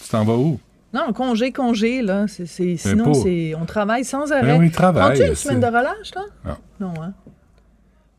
[0.03, 0.57] tu t'en vas où?
[0.93, 2.25] Non, congé, congé, là.
[2.27, 4.43] sinon, c'est on travaille sans arrêt.
[4.53, 6.23] Ben oui, travaille, Prends-tu une semaine de relâche, là?
[6.45, 6.57] Non.
[6.87, 7.13] Non, hein?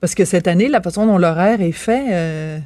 [0.00, 2.58] Parce que cette année, la façon dont l'horaire est fait, euh,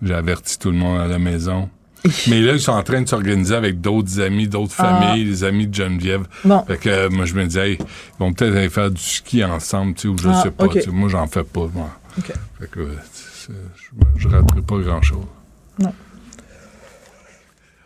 [0.00, 1.68] J'ai averti tout le monde à la maison.
[2.28, 5.00] Mais là, ils sont en train de s'organiser avec d'autres amis, d'autres Ah.
[5.00, 6.26] familles, les amis de Geneviève.
[6.44, 6.64] Bon.
[6.66, 9.44] Fait que euh, moi, je me disais, hey, ils vont peut-être aller faire du ski
[9.44, 10.64] ensemble, tu sais, ou je Ah, sais pas.
[10.64, 10.72] ok.
[10.72, 10.90] tu sais.
[10.90, 11.90] Moi, j'en fais pas, moi.
[12.20, 12.94] Fait que euh,
[13.48, 13.52] je,
[14.16, 15.26] je raterai pas grand-chose.
[15.78, 15.92] Non.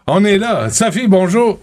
[0.08, 0.70] On est là.
[0.70, 1.58] Sophie, bonjour.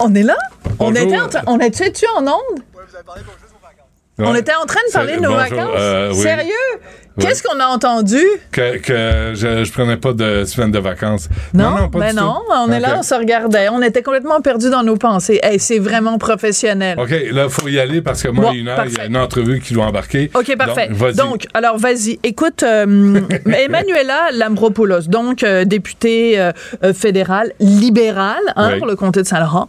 [0.00, 0.36] on est là?
[0.80, 2.62] On était en train- on était-tu en onde?
[2.74, 2.80] On
[4.18, 4.38] Ouais.
[4.40, 5.68] était en train de parler de nos bonjour, vacances.
[5.78, 6.20] euh, oui.
[6.22, 6.52] Sérieux?
[7.18, 7.26] Oui.
[7.26, 8.22] Qu'est-ce qu'on a entendu?
[8.52, 11.28] Que, que je, je prenais pas de semaine de vacances.
[11.52, 12.52] Non, pas ben du non, tout.
[12.54, 13.68] on est là, on se regardait.
[13.70, 15.38] On était complètement perdus dans nos pensées.
[15.42, 16.98] Hey, c'est vraiment professionnel.
[16.98, 19.04] OK, là, il faut y aller parce que moi, Bon, une heure, il y a
[19.06, 20.30] une entrevue qui doit embarquer.
[20.34, 20.88] OK, parfait.
[21.14, 22.18] Donc, alors, vas-y.
[22.22, 26.52] Écoute, euh, Emmanuela Lambropoulos, donc euh, députée euh,
[26.94, 28.78] fédérale libérale hein, Oui.
[28.78, 29.66] pour le comté de Saint-Laurent,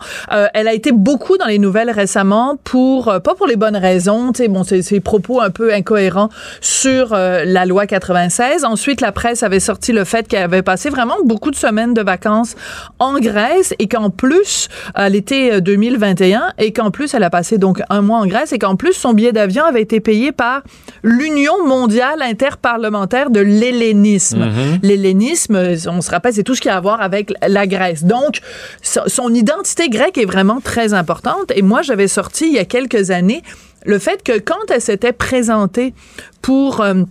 [0.53, 4.43] elle a été beaucoup dans les nouvelles récemment pour, pas pour les bonnes raisons, tu
[4.43, 6.29] sais, bon, c'est ses propos un peu incohérents
[6.61, 8.65] sur euh, la loi 96.
[8.65, 12.01] Ensuite, la presse avait sorti le fait qu'elle avait passé vraiment beaucoup de semaines de
[12.01, 12.55] vacances
[12.99, 17.57] en Grèce et qu'en plus, à l'été euh, 2021, et qu'en plus, elle a passé
[17.57, 20.63] donc un mois en Grèce et qu'en plus, son billet d'avion avait été payé par
[21.03, 24.39] l'Union mondiale interparlementaire de l'hellénisme.
[24.45, 24.79] Mhm.
[24.83, 28.03] L'hellénisme, euh, on se rappelle, c'est tout ce qui a à voir avec la Grèce.
[28.03, 28.39] Donc,
[28.81, 31.51] so- son identité grecque est vraiment très importante.
[31.55, 33.43] Et moi, j'avais sorti il y a quelques années
[33.85, 35.93] le fait que quand elle s'était présentée
[36.41, 36.81] pour...
[36.81, 37.03] euh,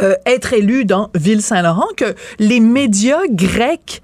[0.00, 4.00] euh, être élue dans Ville-Saint-Laurent, que les médias grecs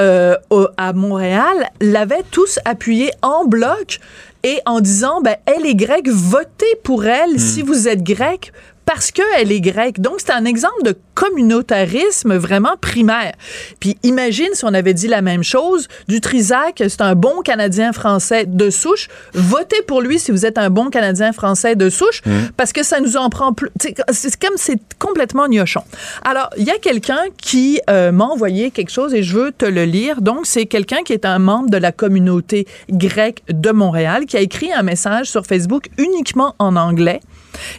[0.00, 4.00] euh, au- à Montréal l'avaient tous appuyée en bloc
[4.42, 7.38] et en disant, ben, elle est grecque, votez pour elle.
[7.38, 8.52] Si vous êtes grec
[8.86, 10.00] parce qu'elle est grecque.
[10.00, 13.32] Donc, c'est un exemple de communautarisme vraiment primaire.
[13.80, 17.92] Puis, imagine si on avait dit la même chose du Trisac, c'est un bon Canadien
[17.92, 19.08] français de souche.
[19.34, 22.22] Votez pour lui si vous êtes un bon Canadien français de souche,
[22.56, 23.70] parce que ça nous en prend plus.
[24.10, 25.82] C'est comme c'est complètement gnochon.
[26.24, 29.66] Alors, il y a quelqu'un qui euh, m'a envoyé quelque chose et je veux te
[29.66, 30.22] le lire.
[30.22, 34.40] Donc, c'est quelqu'un qui est un membre de la communauté grecque de Montréal qui a
[34.40, 37.20] écrit un message sur Facebook uniquement en anglais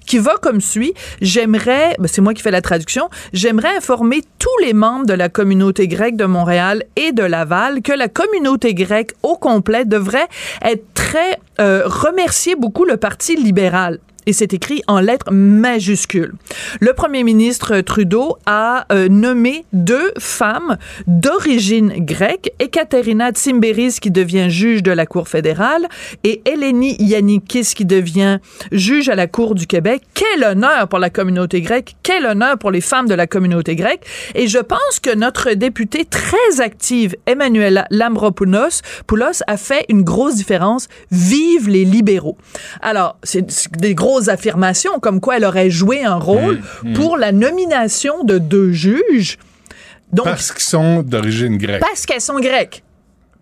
[0.05, 0.93] qui va comme suit.
[1.21, 5.29] J'aimerais, ben, c'est moi qui fais la traduction, j'aimerais informer tous les membres de la
[5.29, 10.27] communauté grecque de Montréal et de Laval que la communauté grecque au complet devrait
[10.63, 16.33] être très, euh, remercier beaucoup le Parti libéral et c'est écrit en lettres majuscules.
[16.79, 20.77] Le premier ministre Trudeau a euh, nommé deux femmes
[21.07, 25.87] d'origine grecque, Ekaterina Tsimberis qui devient juge de la Cour fédérale
[26.23, 28.39] et Eleni Yannikis qui devient
[28.71, 30.03] juge à la Cour du Québec.
[30.13, 34.05] Quel honneur pour la communauté grecque, quel honneur pour les femmes de la communauté grecque.
[34.35, 40.35] Et je pense que notre députée très active, Emmanuela Lambropoulos, Poulos, a fait une grosse
[40.35, 40.89] différence.
[41.11, 42.37] Vive les libéraux.
[42.81, 43.45] Alors, c'est
[43.77, 46.93] des grosses affirmations comme quoi elle aurait joué un rôle Mmh, mmh.
[46.93, 49.37] pour la nomination de deux juges.
[50.13, 51.81] Donc, Parce qu'ils sont d'origine grecque.
[51.81, 52.83] parce qu'elles sont grecques.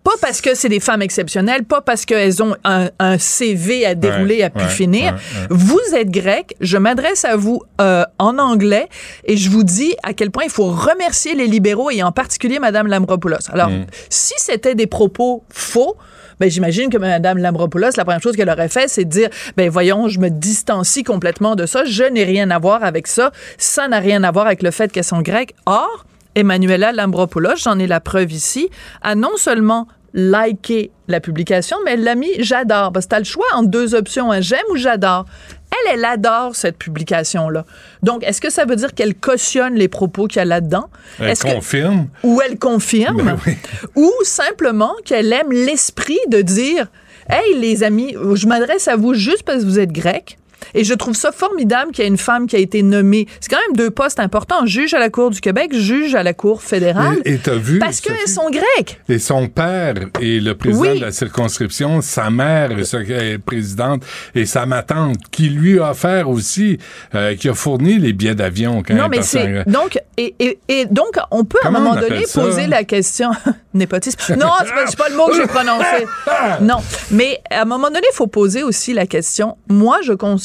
[0.06, 3.95] Pas parce que c'est des femmes exceptionnelles, pas parce qu'elles ont un, un CV à
[3.95, 5.14] dérouler Ouais, à pu ouais, finir.
[5.15, 5.48] ouais.
[5.49, 6.56] Vous êtes grec.
[6.61, 8.88] Je m'adresse à vous euh, en anglais
[9.26, 12.60] et je vous dis à quel point il faut remercier les libéraux et en particulier
[12.60, 13.49] Madame Lambropoulos.
[13.52, 13.88] Alors, Mm.
[14.10, 15.98] si c'était des propos faux,
[16.40, 19.69] ben, j'imagine que Mme Lambropoulos, la première chose qu'elle aurait fait, c'est de dire, ben,
[19.69, 21.84] voyons, je me distancie complètement de ça.
[21.86, 23.32] Je n'ai rien à voir avec ça.
[23.57, 25.56] Ça n'a rien à voir avec le fait qu'elles sont grecques.
[25.65, 26.06] Or,
[26.36, 28.70] Emmanuela Lambropoulos, j'en ai la preuve ici,
[29.02, 32.91] a non seulement liké la publication, mais elle l'a mis j'adore.
[32.94, 35.26] Parce que t'as le choix entre deux options, un j'aime ou j'adore.
[35.72, 37.66] Elle, elle adore cette publication-là.
[38.02, 40.90] Donc, est-ce que ça veut dire qu'elle cautionne les propos qu'il y a là-dedans?
[41.20, 42.07] Elle que- confirme.
[42.24, 43.57] ou elle confirme, Ben oui.
[43.95, 46.88] ou simplement qu'elle aime l'esprit de dire
[47.30, 50.38] Hey, les amis, je m'adresse à vous juste parce que vous êtes grec.
[50.73, 53.27] Et je trouve ça formidable qu'il y ait une femme qui a été nommée.
[53.40, 54.65] C'est quand même deux postes importants.
[54.65, 57.18] Juge à la Cour du Québec, juge à la Cour fédérale.
[57.26, 58.99] Et- t'as vu, Parce qu'elles sont grecques.
[59.10, 60.99] Et son père est le président Oui.
[60.99, 64.03] de la circonscription, sa mère est présidente
[64.34, 66.77] et sa ma tante qui lui a offert aussi,
[67.14, 70.86] euh, qui a fourni les billets d'avion quand Non, mais c'est donc et, et, et
[70.86, 73.32] donc on peut Comment à un moment on donné poser la question
[73.73, 74.36] népotisme.
[74.36, 76.06] Non, c'est pas, pas le mot que j'ai prononcé.
[76.61, 76.77] Non,
[77.11, 79.57] mais à un moment donné, il faut poser aussi la question.
[79.68, 80.44] Moi, je considère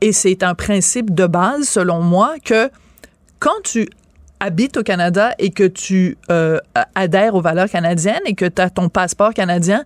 [0.00, 2.70] et c'est un principe de base selon moi que
[3.38, 3.88] quand tu
[4.40, 6.58] habites au Canada et que tu euh,
[6.94, 9.84] adhères aux valeurs canadiennes et que tu as ton passeport canadien,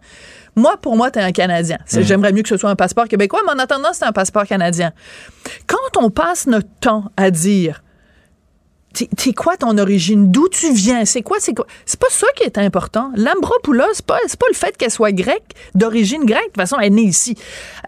[0.56, 1.78] moi, pour moi, tu es un Canadien.
[1.92, 2.00] Mm.
[2.02, 4.92] J'aimerais mieux que ce soit un passeport québécois, mais en attendant, c'est un passeport canadien.
[5.66, 7.82] Quand on passe notre temps à dire
[8.94, 10.30] T'es quoi ton origine?
[10.30, 11.04] D'où tu viens?
[11.04, 11.38] C'est quoi?
[11.40, 11.66] C'est quoi?
[11.84, 13.10] C'est pas ça qui est important.
[13.16, 16.42] Lambropoulos, c'est pas, c'est pas le fait qu'elle soit grecque, d'origine grecque.
[16.42, 17.36] De toute façon, elle est née ici.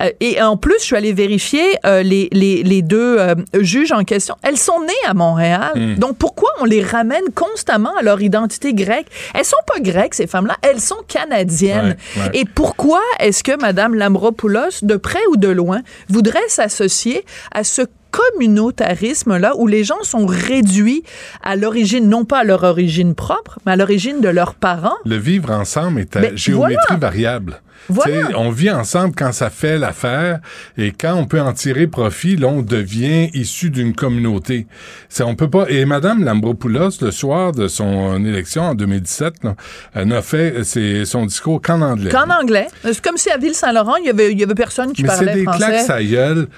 [0.03, 3.93] Euh, et en plus, je suis allée vérifier euh, les, les, les deux euh, juges
[3.93, 4.35] en question.
[4.43, 5.73] Elles sont nées à Montréal.
[5.75, 5.95] Mm.
[5.95, 9.07] Donc, pourquoi on les ramène constamment à leur identité grecque?
[9.35, 10.57] Elles sont pas grecques, ces femmes-là.
[10.63, 11.97] Elles sont canadiennes.
[12.17, 12.31] Ouais, ouais.
[12.35, 17.83] Et pourquoi est-ce que Mme Lambropoulos, de près ou de loin, voudrait s'associer à ce
[18.17, 21.03] communautarisme-là où les gens sont réduits
[21.43, 24.97] à l'origine, non pas à leur origine propre, mais à l'origine de leurs parents.
[25.05, 26.99] Le vivre ensemble est à géométrie voilà.
[27.01, 27.61] variable.
[27.89, 28.31] Voilà.
[28.37, 30.41] On vit ensemble quand ça fait l'affaire
[30.77, 34.67] et quand on peut en tirer profit, là, on devient issu d'une communauté.
[35.09, 35.67] C'est, on peut pas.
[35.69, 39.55] Et Madame Lambropoulos, le soir de son élection en 2017, là,
[39.95, 42.11] elle n'a fait ses- son discours qu'en anglais.
[42.11, 42.67] Qu'en anglais.
[42.83, 45.25] C'est comme si à Ville-Saint-Laurent, il y avait, il y avait personne qui Mais c'est
[45.27, 45.85] parlait des français.
[45.87, 46.49] claques gueule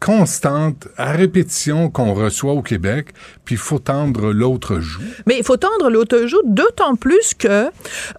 [0.00, 3.08] constantes, à répétition qu'on reçoit au Québec,
[3.44, 5.02] puis il faut tendre l'autre joue.
[5.26, 7.70] Mais il faut tendre l'autre joue, d'autant plus que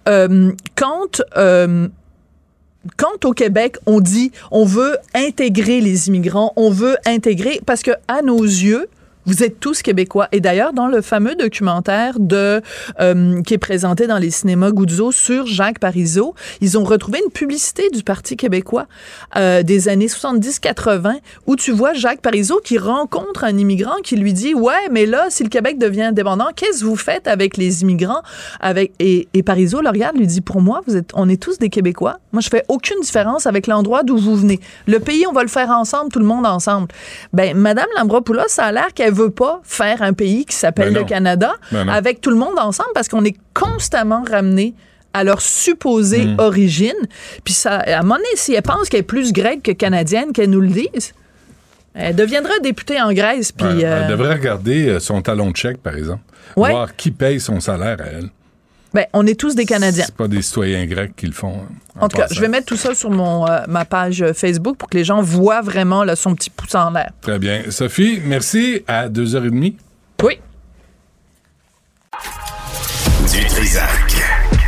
[0.08, 1.88] euh, quand, euh,
[2.96, 7.90] quand au Québec, on dit on veut intégrer les immigrants, on veut intégrer, parce que
[8.06, 8.88] à nos yeux,
[9.26, 10.28] vous êtes tous québécois.
[10.32, 12.60] Et d'ailleurs, dans le fameux documentaire de
[13.00, 17.30] euh, qui est présenté dans les cinémas Guzzo sur Jacques Parizeau, ils ont retrouvé une
[17.30, 18.86] publicité du Parti québécois
[19.36, 24.32] euh, des années 70-80 où tu vois Jacques Parizeau qui rencontre un immigrant qui lui
[24.32, 27.82] dit ouais mais là si le Québec devient indépendant qu'est-ce que vous faites avec les
[27.82, 28.22] immigrants
[28.60, 31.58] avec et, et Parizeau le regarde lui dit pour moi vous êtes on est tous
[31.58, 32.18] des Québécois.
[32.32, 34.60] Moi je fais aucune différence avec l'endroit d'où vous venez.
[34.86, 36.88] Le pays on va le faire ensemble tout le monde ensemble
[37.32, 41.00] ben Madame Lambropoulos ça a l'air qu'elle veut pas faire un pays qui s'appelle Ben
[41.00, 41.04] le.
[41.06, 44.74] Canada Ben avec tout le monde ensemble parce qu'on est constamment ramené
[45.14, 46.36] à leur supposée Hmm.
[46.38, 46.94] origine.
[47.44, 50.32] Puis ça, à un moment donné, si elle pense qu'elle est plus grecque que canadienne,
[50.32, 51.12] qu'elle nous le dise,
[51.94, 53.52] elle deviendra députée en Grèce.
[53.52, 56.22] Puis Ouais, euh, Elle devrait regarder euh, son talon de chèque, par exemple.
[56.56, 56.70] Ouais.
[56.70, 58.30] Voir qui paye son salaire à elle.
[58.94, 60.04] Ben, on est tous des Canadiens.
[60.06, 61.54] C'est pas des citoyens grecs qui le font.
[61.62, 64.76] hein, En tout cas, je vais mettre tout ça sur mon, euh, ma page Facebook
[64.76, 67.10] pour que les gens voient vraiment là, son petit pouce en l'air.
[67.20, 67.62] Très bien.
[67.70, 68.82] Sophie, merci.
[68.86, 69.74] À 2h30.
[70.22, 70.38] Oui.
[73.32, 73.88] Du Trisac.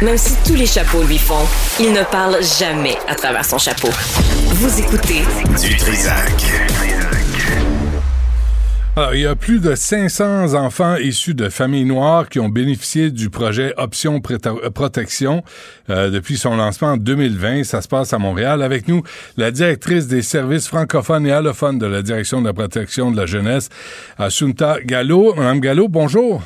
[0.03, 1.47] Même si tous les chapeaux lui font,
[1.79, 3.89] il ne parle jamais à travers son chapeau.
[4.49, 5.23] Vous écoutez
[5.61, 6.45] Du Trisac.
[8.97, 13.11] Alors, il y a plus de 500 enfants issus de familles noires qui ont bénéficié
[13.11, 15.43] du projet Option euh, Protection
[15.91, 17.65] euh, depuis son lancement en 2020.
[17.65, 18.63] Ça se passe à Montréal.
[18.63, 19.03] Avec nous,
[19.37, 23.27] la directrice des services francophones et allophones de la Direction de la protection de la
[23.27, 23.69] jeunesse,
[24.17, 25.35] Assunta Gallo.
[25.35, 26.41] Madame Gallo, bonjour.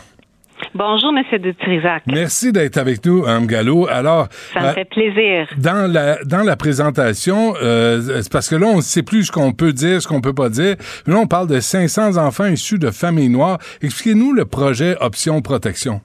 [0.75, 2.03] Bonjour, Monsieur de Trisac.
[2.07, 3.87] Merci d'être avec nous, Mme Gallo.
[3.89, 5.49] Alors, Ça me euh, fait plaisir.
[5.57, 9.33] dans la dans la présentation, euh, c'est parce que là, on ne sait plus ce
[9.33, 10.77] qu'on peut dire, ce qu'on peut pas dire.
[11.07, 13.59] Là, on parle de 500 enfants issus de familles noires.
[13.83, 16.01] Expliquez-nous le projet Option Protection.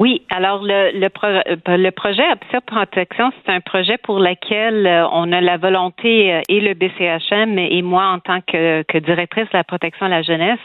[0.00, 4.86] Oui, alors le, le, pro- euh, le projet Option Protection, c'est un projet pour lequel
[4.86, 8.98] euh, on a la volonté, euh, et le BCHM et moi en tant que, que
[8.98, 10.58] directrice de la protection de la jeunesse,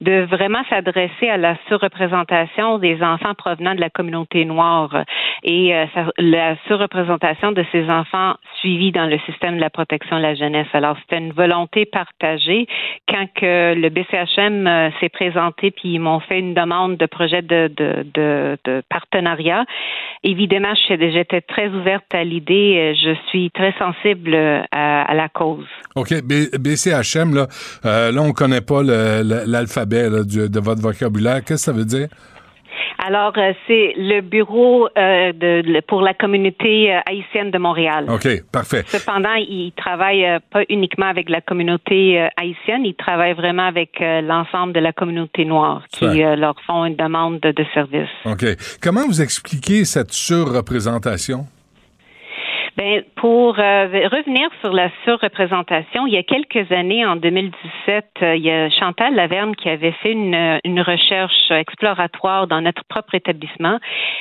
[0.00, 5.04] de vraiment s'adresser à la surreprésentation des enfants provenant de la communauté noire
[5.44, 5.86] et euh,
[6.18, 10.66] la surreprésentation de ces enfants suivis dans le système de la protection de la jeunesse.
[10.74, 12.66] Alors, c'était une volonté partagée.
[13.08, 17.70] Quand que le BCHM s'est présenté puis ils m'ont fait une demande de projet de,
[17.76, 19.64] de, de, partenariat,
[20.22, 22.74] évidemment, j'étais très ouverte à l'idée.
[22.76, 25.66] Euh, Je suis très sensible euh, à, la cause.
[25.94, 27.46] OK, BCHM, là,
[27.84, 31.44] euh, là on connaît pas l'alphabet de votre vocabulaire.
[31.44, 32.08] Qu'est-ce que ça veut dire?
[32.98, 38.06] Alors, euh, c'est le bureau euh, de, pour la communauté euh, haïtienne de Montréal.
[38.08, 38.82] OK, parfait.
[38.86, 44.00] Cependant, il travaille euh, pas uniquement avec la communauté euh, haïtienne, il travaille vraiment avec
[44.00, 46.36] l'ensemble de la communauté noire qui Ouais.
[46.36, 48.08] leur font une demande de, de service.
[48.24, 48.44] OK.
[48.82, 51.46] Comment vous expliquez cette surreprésentation?
[52.78, 58.36] Ben, pour euh, revenir sur la surreprésentation, il y a quelques années, en 2017, euh,
[58.36, 63.16] il y a Chantal Laverne qui avait fait une, une recherche exploratoire dans notre propre
[63.16, 63.80] établissement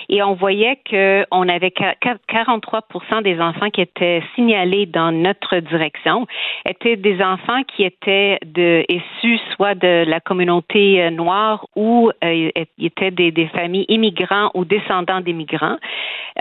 [0.10, 5.12] et on voyait que on avait qua- qua- 43% des enfants qui étaient signalés dans
[5.12, 6.26] notre direction
[6.66, 12.50] étaient des enfants qui étaient de, issus soit de la communauté euh, noire ou euh,
[12.80, 15.78] étaient des, familles immigrants ou descendants d'immigrants.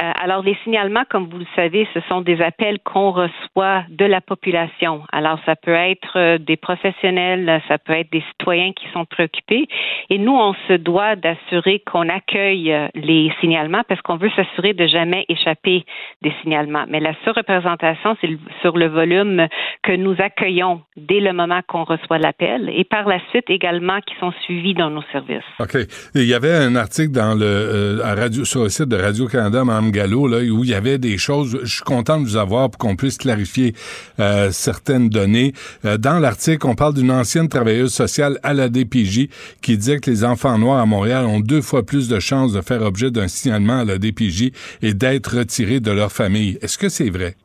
[0.02, 4.20] Euh, alors, les signalements, comme vous le savez, sont des appels qu'on reçoit de la
[4.20, 5.02] population.
[5.12, 9.68] Alors, ça peut être euh, des professionnels, ça peut être des citoyens qui sont préoccupés.
[10.10, 14.72] Et nous, on se doit d'assurer qu'on accueille euh, les signalements parce qu'on veut s'assurer
[14.72, 15.84] de jamais échapper
[16.22, 16.84] des signalements.
[16.88, 18.30] Mais la surreprésentation, c'est
[18.60, 19.46] sur le volume
[19.82, 24.14] que nous accueillons dès le moment qu'on reçoit l'appel et par la suite également qui
[24.20, 25.44] sont suivis dans nos services.
[25.60, 25.76] OK.
[26.14, 30.28] Il y avait un article dans le, euh, sur le site de Radio-Canada, Mme Gallo,
[30.28, 31.60] où il y avait des choses.
[31.86, 33.74] Content de vous avoir pour qu'on puisse clarifier
[34.20, 35.52] euh, certaines données.
[35.84, 39.28] Euh, dans l'article, on parle d'une ancienne travailleuse sociale à la DPJ
[39.62, 42.60] qui disait que les enfants noirs à Montréal ont deux fois plus de chances de
[42.60, 44.50] faire objet d'un signalement à la DPJ
[44.82, 46.58] et d'être retirés de leur famille.
[46.60, 47.36] Est-ce que c'est vrai?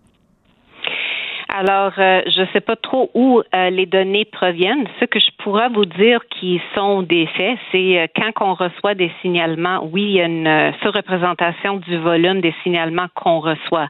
[1.53, 4.87] Alors, euh, je ne sais pas trop où les données proviennent.
[5.01, 9.11] Ce que je pourrais vous dire qui sont des faits, c'est quand on reçoit des
[9.21, 13.89] signalements, oui, il y a une surreprésentation du volume des signalements qu'on reçoit.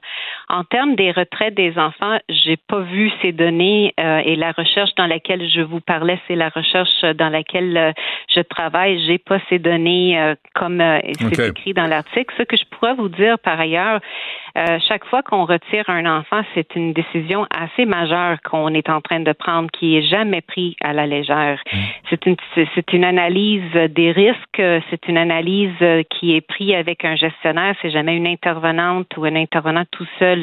[0.52, 5.08] En termes des retraites des enfants, j'ai pas vu ces données et la recherche dans
[5.08, 7.94] laquelle je vous parlais, c'est la recherche dans laquelle
[8.28, 9.02] je travaille.
[9.08, 10.84] J'ai pas ces données comme
[11.18, 12.34] c'est écrit dans l'article.
[12.38, 14.02] Ce que je pourrais vous dire par ailleurs,
[14.90, 19.22] chaque fois qu'on retire un enfant, c'est une décision assez majeur qu'on est en train
[19.22, 21.62] de prendre qui est jamais pris à la légère.
[21.72, 21.78] Mm.
[22.10, 22.36] C'est une
[22.76, 27.92] c'est une analyse des risques, c'est une analyse qui est prise avec un gestionnaire, c'est
[27.92, 30.41] jamais une intervenante ou un intervenant tout seul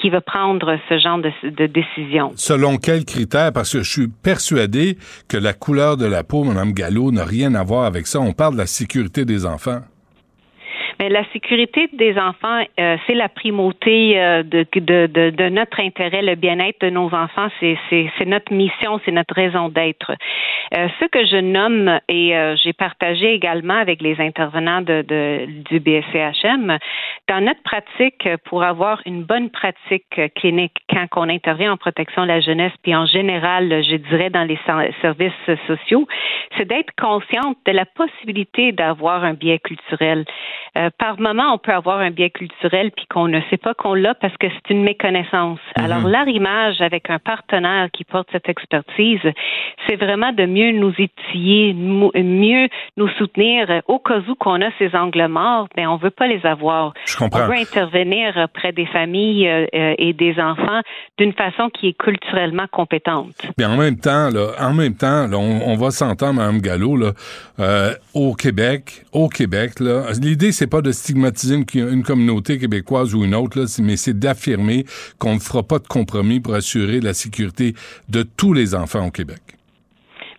[0.00, 2.32] qui va prendre ce genre de, décision.
[2.36, 3.52] Selon quels critères?
[3.52, 4.98] Parce que je suis persuadé
[5.28, 8.32] que la couleur de la peau madame Gallo n'a rien à voir avec ça, on
[8.32, 9.80] parle de la sécurité des enfants.
[10.98, 15.80] Mais la sécurité des enfants, euh, c'est la primauté euh, de, de, de, de, notre
[15.80, 20.12] intérêt, le bien-être de nos enfants, c'est notre mission, c'est notre raison d'être.
[20.76, 26.78] Euh, ce que je nomme et j'ai partagé également avec les intervenants de, du BSCHM,
[27.28, 32.28] dans notre pratique, pour avoir une bonne pratique clinique quand on intervient en protection de
[32.28, 34.58] la jeunesse, puis en général, je dirais dans les
[35.00, 35.32] services
[35.66, 36.06] sociaux,
[36.56, 40.24] c'est d'être consciente de la possibilité d'avoir un biais culturel.
[40.76, 43.94] Euh, par moment, on peut avoir un biais culturel puis qu'on ne sait pas qu'on
[43.94, 45.58] l'a parce que c'est une méconnaissance.
[45.76, 45.84] Mhm.
[45.84, 49.20] Alors, l'arrimage avec un partenaire qui porte cette expertise,
[49.86, 54.94] c'est vraiment de mieux nous étiller, mieux nous soutenir au cas où qu'on a ces
[54.94, 56.92] angles morts, mais on veut pas les avoir.
[57.06, 57.42] Je comprends.
[57.42, 60.80] On veut intervenir auprès des familles euh, euh, et des enfants
[61.18, 63.34] d'une façon qui est culturellement compétente.
[63.58, 67.12] Mais en même temps, là, en même temps, on, va s'entendre, Mme Gallo, là,
[68.14, 69.80] au Québec, au Québec,
[70.20, 74.86] l'idée c'est pas de stigmatiser une, communauté québécoise ou une autre, mais c'est d'affirmer
[75.18, 77.74] qu'on ne fera pas de compromis pour assurer la sécurité
[78.08, 79.57] de tous les enfants au Québec.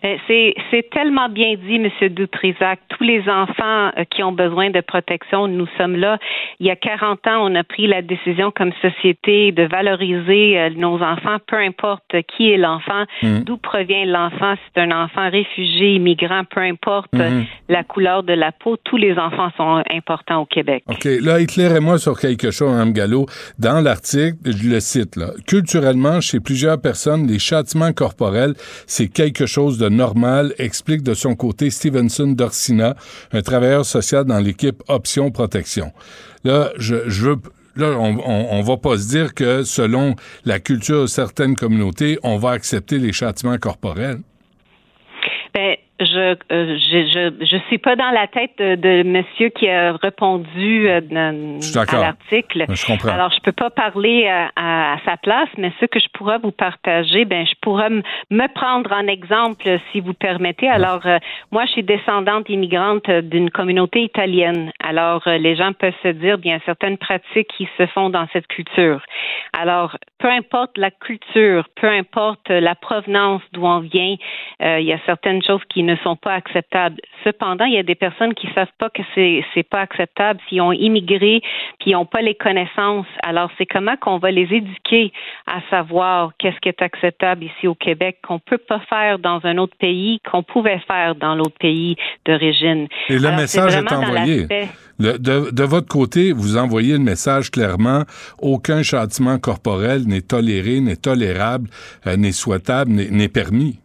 [0.06, 2.10] Euh, c'est tellement bien dit, M.
[2.10, 2.80] Dutrisac.
[2.90, 6.18] Tous les enfants euh, qui ont besoin de protection, nous sommes là.
[6.60, 10.70] Il y a 40 ans, on a pris la décision comme société de valoriser euh,
[10.76, 13.40] nos enfants, peu importe qui est l'enfant, mm.
[13.42, 14.56] d'où provient l'enfant.
[14.74, 17.46] C'est un enfant réfugié, immigrant, peu importe mm-hmm.
[17.68, 18.78] la couleur de la peau.
[18.78, 20.84] Tous les enfants sont importants au Québec.
[20.88, 21.06] OK.
[21.22, 23.26] Là, éclairez-moi sur quelque chose, Mme Gallo.
[23.58, 25.32] Dans l'article, je le cite, là.
[25.46, 28.54] Culturellement, chez plusieurs personnes, les châtiments corporels,
[28.88, 32.96] c'est quelque chose de normal, explique de son côté Stevenson Dorsina,
[33.32, 35.92] un travailleur social dans l'équipe Option Protection.
[36.44, 37.38] Là, je, veux
[37.76, 42.38] là, on, on, va pas se dire que selon la culture de certaines communautés, on
[42.38, 44.20] va accepter les châtiments corporels.
[45.54, 50.88] Ben, je, euh, je, je, suis pas dans la tête de, monsieur qui a répondu
[50.90, 52.66] euh, à l'article.
[52.70, 53.10] Je comprends.
[53.10, 56.52] Alors, je peux pas parler euh, à, sa place, mais ce que je pourrais vous
[56.52, 60.70] partager, ben, je pourrais me prendre en exemple, si vous permettez.
[60.70, 61.02] Alors,
[61.52, 64.72] moi, je suis descendante immigrante d'une communauté italienne.
[64.84, 69.02] Alors, les gens peuvent se dire, bien, certaines pratiques qui se font dans cette culture.
[69.54, 74.16] Alors, peu importe la culture, peu importe la provenance d'où on vient,
[74.62, 76.98] il y a certaines choses qui ne sont pas acceptables.
[77.24, 80.62] Cependant, il y a des personnes qui savent pas que c'est c'est pas acceptable s'ils
[80.62, 81.42] ont immigré
[81.80, 83.06] puis ils n'ont pas les connaissances.
[83.24, 85.12] Alors, c'est comment qu'on va les éduquer
[85.48, 89.58] à savoir qu'est-ce qui est acceptable ici au Québec qu'on peut pas faire dans un
[89.58, 91.96] autre pays qu'on pouvait faire dans l'autre pays
[92.26, 92.88] d'origine.
[93.10, 94.48] Et le message est, envoyé.
[95.00, 98.04] de, de, votre côté, vous envoyez le message clairement
[98.42, 101.70] aucun châtiment corporel n'est toléré, n'est tolérable,
[102.08, 103.80] euh, n'est souhaitable, n'est permis.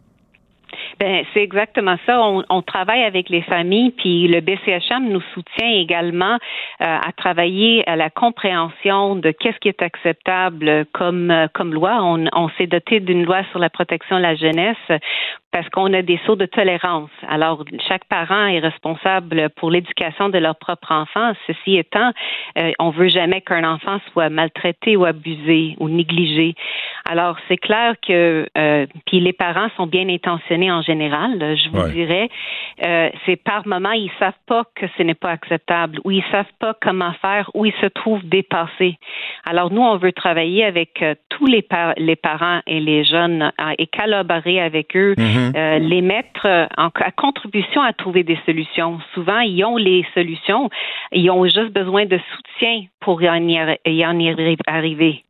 [0.99, 2.21] Ben, c'est exactement ça.
[2.21, 6.37] On, travaille avec les familles, puis le BCHM nous soutient également euh,
[6.79, 11.99] à travailler à la compréhension de qu'est-ce qui est acceptable comme euh, comme loi.
[12.01, 14.77] On, on s'est doté d'une loi sur la protection de la jeunesse
[15.55, 17.09] parce qu'on a des sauts de tolérance.
[17.29, 21.31] Alors, chaque parent est responsable pour l'éducation de leur propre enfant.
[21.47, 22.11] Ceci étant,
[22.57, 26.55] euh, on veut jamais qu'un enfant soit maltraité ou abusé ou négligé.
[27.09, 31.89] Alors, c'est clair que euh, puis les parents sont bien intentionnés en général, je vous
[31.91, 32.29] dirais.
[32.83, 36.45] Euh, c'est par moment, ils savent pas que ce n'est pas acceptable ou ils savent
[36.59, 38.97] pas comment faire ou ils se trouvent dépassés.
[39.45, 41.65] Alors, nous, on veut travailler avec euh, tous les,
[41.97, 45.15] les parents et les jeunes et collaborer avec eux.
[45.17, 45.53] Mhm.
[45.55, 48.99] Euh, les mettre en à contribution à trouver des solutions.
[49.13, 50.69] Souvent, ils ont les solutions,
[51.11, 55.23] ils ont juste besoin de soutien pour y en, y arriver.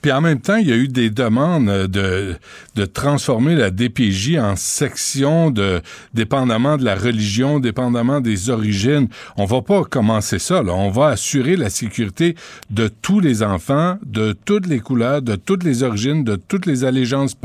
[0.00, 2.36] Puis en même temps, il y a eu des demandes de,
[2.74, 5.82] de transformer la DPJ en section de
[6.14, 9.08] dépendamment de la religion, dépendamment des origines.
[9.36, 10.72] On va pas commencer ça, là.
[10.72, 12.34] On va assurer la sécurité
[12.70, 16.84] de tous les enfants, de toutes les couleurs, de toutes les origines, de toutes les
[16.84, 17.36] allégeances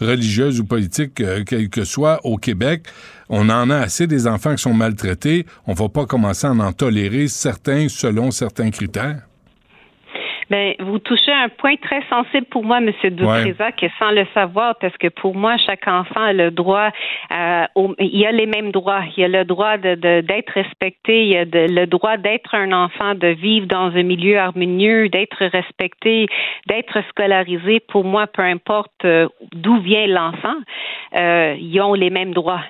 [0.00, 2.86] religieuses ou politiques, euh, quelles que soient, au Québec.
[3.28, 5.46] On en a assez des enfants qui sont maltraités.
[5.66, 9.22] On va pas commencer à en tolérer certains selon certains critères.
[10.52, 12.92] Ben, vous touchez un point très sensible pour moi, M.
[13.02, 13.90] Dutrisac, ouais.
[13.98, 16.90] sans le savoir, parce que pour moi, chaque enfant a le droit,
[17.30, 19.02] euh, au, il a les mêmes droits.
[19.16, 23.28] Il a le droit de, d'être respecté, il a le droit d'être un enfant, de
[23.28, 26.26] vivre dans un milieu harmonieux, d'être respecté,
[26.66, 27.80] d'être scolarisé.
[27.80, 30.56] Pour moi, peu importe euh, d'où vient l'enfant,
[31.16, 32.60] euh, ils ont les mêmes droits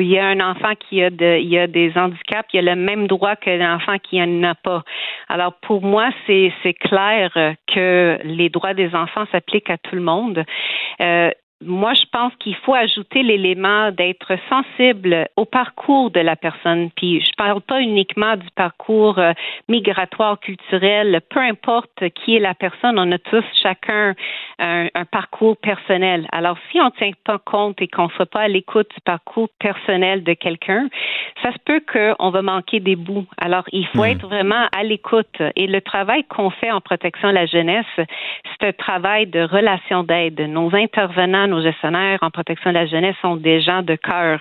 [0.00, 2.74] il y a un enfant qui a, de, il y a des handicaps, il a
[2.74, 4.82] le même droit que l'enfant qui n'en a pas.
[5.28, 7.30] Alors pour moi, c'est, c'est clair
[7.66, 10.44] que les droits des enfants s'appliquent à tout le monde.
[11.00, 11.30] Euh,
[11.62, 16.90] moi, je pense qu'il faut ajouter l'élément d'être sensible au parcours de la personne.
[16.96, 19.32] Puis, je parle pas uniquement du parcours euh,
[19.68, 21.20] migratoire, culturel.
[21.28, 24.14] Peu importe qui est la personne, on a tous chacun
[24.58, 26.26] un, un parcours personnel.
[26.32, 29.00] Alors, si on ne tient pas compte et qu'on ne soit pas à l'écoute du
[29.02, 30.88] parcours personnel de quelqu'un,
[31.42, 33.26] ça se peut qu'on va manquer des bouts.
[33.38, 34.12] Alors, il faut mmh.
[34.12, 35.42] être vraiment à l'écoute.
[35.56, 40.04] Et le travail qu'on fait en protection de la jeunesse, c'est un travail de relation
[40.04, 40.40] d'aide.
[40.40, 44.40] Nos intervenants nos gestionnaires en protection de la jeunesse sont des gens de cœur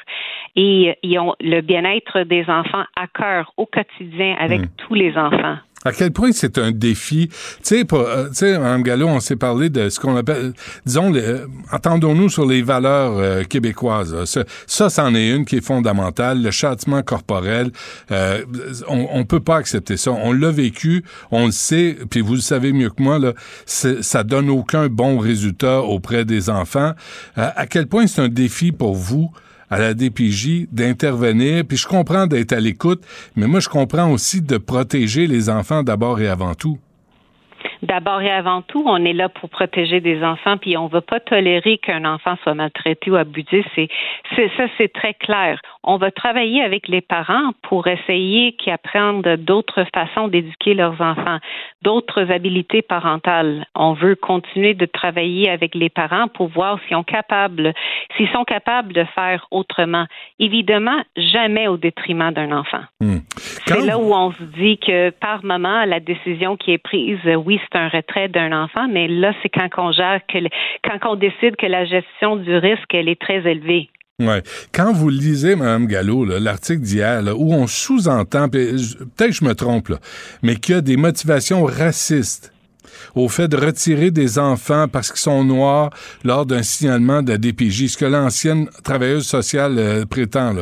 [0.55, 4.67] et ils ont le bien-être des enfants à cœur au quotidien avec mmh.
[4.77, 5.57] tous les enfants.
[5.85, 7.29] À quel point c'est un défi?
[7.63, 10.53] Tu sais, euh, Mme Gallo, on s'est parlé de ce qu'on appelle,
[10.85, 14.25] disons, euh, entendons-nous sur les valeurs euh, québécoises.
[14.25, 16.41] Ça, ça, c'en est une qui est fondamentale.
[16.41, 17.71] Le châtiment corporel,
[18.11, 18.43] euh,
[18.89, 20.11] on, on peut pas accepter ça.
[20.11, 23.33] On l'a vécu, on le sait, puis vous le savez mieux que moi, là,
[23.65, 26.93] ça donne aucun bon résultat auprès des enfants.
[27.35, 29.31] à quel point c'est un défi pour vous
[29.69, 31.63] à la DPJ d'intervenir.
[31.65, 33.03] Puis je comprends d'être à l'écoute,
[33.35, 36.79] mais moi, je comprends aussi de protéger les enfants d'abord et avant tout
[37.81, 41.01] d'abord et avant tout, on est là pour protéger des enfants, puis on ne va
[41.01, 43.65] pas tolérer qu'un enfant soit maltraité ou abusé.
[43.75, 43.89] C'est,
[44.57, 45.59] ça, c'est très clair.
[45.83, 51.39] On va travailler avec les parents pour essayer qu'ils apprennent d'autres façons d'éduquer leurs enfants,
[51.81, 53.65] d'autres habilités parentales.
[53.75, 57.73] On veut continuer de travailler avec les parents pour voir s'ils sont capables,
[58.17, 60.05] s'ils sont capables de faire autrement.
[60.39, 62.81] Évidemment, jamais au détriment d'un enfant.
[62.99, 63.19] Hmm.
[63.65, 67.48] C'est là où on se dit que par moment, la décision qui est prise, oui,
[67.57, 70.37] c'est un retrait d'un enfant, mais là, c'est quand on gère que,
[70.83, 73.89] quand on décide que la gestion du risque, elle est très élevée.
[74.19, 74.43] Ouais.
[74.73, 79.89] Quand vous lisez, Mme Gallo, l'article d'hier, où on sous-entend, peut-être que je me trompe,
[79.89, 79.97] là,
[80.43, 82.53] mais qu'il y a des motivations racistes
[83.15, 85.91] au fait de retirer des enfants parce qu'ils sont noirs
[86.23, 90.53] lors d'un signalement de DPJ, ce que l'ancienne travailleuse sociale euh, prétend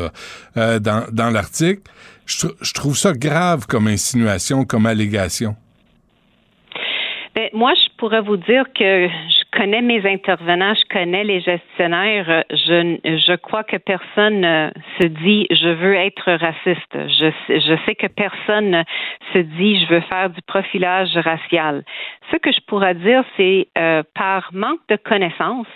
[0.57, 1.81] euh, dans, l'article,
[2.25, 5.55] je trouve ça grave comme insinuation, comme allégation.
[7.37, 12.43] Ben, moi, je pourrais vous dire que je connais mes intervenants, je connais les gestionnaires.
[12.49, 16.95] Je, je crois que personne se dit je veux être raciste.
[16.95, 18.83] Je, je sais que personne
[19.33, 21.83] se dit je veux faire du profilage racial.
[22.31, 25.67] Ce que je pourrais dire, c'est euh, par manque de connaissances,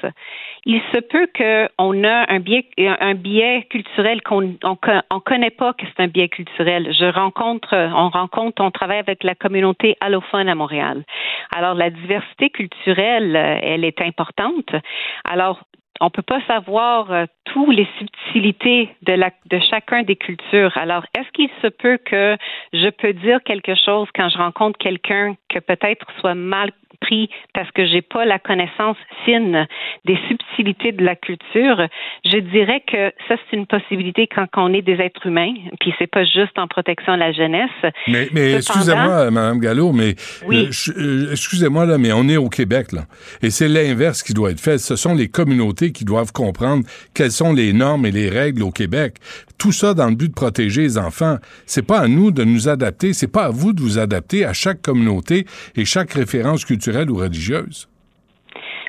[0.66, 4.78] il se peut qu'on a un biais, un biais culturel qu'on on,
[5.10, 6.94] on connaît pas que c'est un biais culturel.
[6.94, 11.04] Je rencontre, on rencontre, on travaille avec la communauté allophone à Montréal.
[11.56, 14.76] Alors la diversité culturelle, elle est importante.
[15.24, 15.62] Alors
[16.02, 20.76] on peut pas savoir euh, toutes les subtilités de, la, de chacun des cultures.
[20.76, 22.36] Alors, est-ce qu'il se peut que
[22.74, 26.72] je peux dire quelque chose quand je rencontre quelqu'un que peut-être soit mal
[27.54, 29.68] parce que j'ai pas la connaissance fine
[30.06, 31.88] des subtilités de la culture,
[32.26, 36.08] je dirais que ça c'est une possibilité quand on est des êtres humains, puis c'est
[36.08, 37.70] pas juste en protection de la jeunesse.
[38.08, 40.16] Mais, mais excusez-moi, Madame Gallo, mais
[40.48, 40.70] oui.
[40.98, 43.02] euh, excusez-moi là, mais on est au Québec là,
[43.42, 44.78] et c'est l'inverse qui doit être fait.
[44.78, 46.84] Ce sont les communautés qui doivent comprendre
[47.14, 49.16] quelles sont les normes et les règles au Québec.
[49.58, 51.38] Tout ça dans le but de protéger les enfants.
[51.68, 54.54] C'est pas à nous de nous adapter, c'est pas à vous de vous adapter à
[54.54, 55.46] chaque communauté
[55.76, 57.88] et chaque référence culturelle ou religieuse?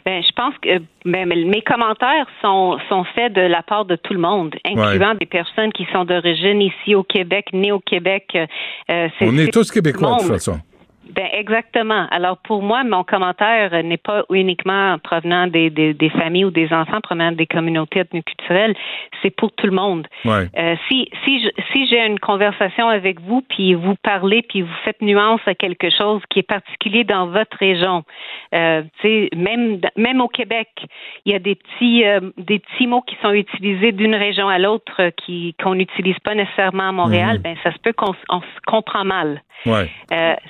[0.05, 4.15] Ben, je pense que ben, mes commentaires sont, sont faits de la part de tout
[4.15, 5.19] le monde, incluant ouais.
[5.21, 8.37] des personnes qui sont d'origine ici au Québec, nées au Québec.
[8.91, 10.61] Euh, On est tous québécois de toute façon.
[11.11, 12.07] Ben exactement.
[12.11, 16.73] Alors pour moi, mon commentaire n'est pas uniquement provenant des, des, des, familles ou des
[16.73, 18.75] enfants provenant des communautés ethnoculturelles,
[19.21, 20.07] c'est pour tout le monde.
[20.25, 20.49] Ouais.
[20.57, 24.75] Euh, si si je, si j'ai une conversation avec vous puis vous parlez puis vous
[24.85, 28.05] faites nuance à quelque chose qui est particulier dans votre région,
[28.55, 28.83] euh,
[29.37, 30.69] même même au Québec,
[31.25, 34.59] il y a des petits euh, des petits mots qui sont utilisés d'une région à
[34.59, 37.39] l'autre euh, qui qu'on n'utilise pas nécessairement à Montréal.
[37.39, 37.43] Mhm.
[37.43, 39.43] Ben ça se peut qu'on on se comprend mal.
[39.65, 39.89] Ouais.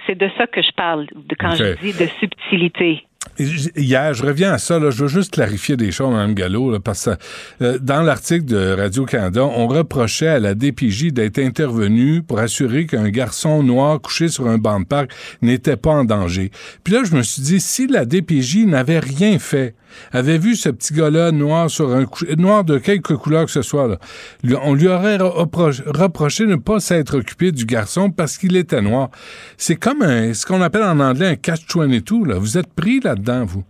[0.07, 3.05] C'est de ça que je parle de, quand je dis de subtilité.
[3.39, 6.81] Hier, je reviens à ça, là, je veux juste clarifier des choses, Mme Gallo, là,
[6.81, 12.41] parce que euh, dans l'article de Radio-Canada, on reprochait à la DPJ d'être intervenue pour
[12.41, 16.51] assurer qu'un garçon noir couché sur un banc de parc n'était pas en danger.
[16.85, 19.75] Puis là, je me suis dit, si la DPJ n'avait rien fait,
[20.13, 22.07] avait vu ce petit gars-là noir sur un
[22.37, 26.57] noir de quelque couleur que ce soit, là, on lui aurait repro- reproché de ne
[26.57, 29.11] pas s'être occupé du garçon parce qu'il était noir.
[29.57, 32.39] C'est comme un, ce qu'on appelle en anglais un catch-22, là.
[32.39, 33.65] Vous êtes pris là-dedans, vous.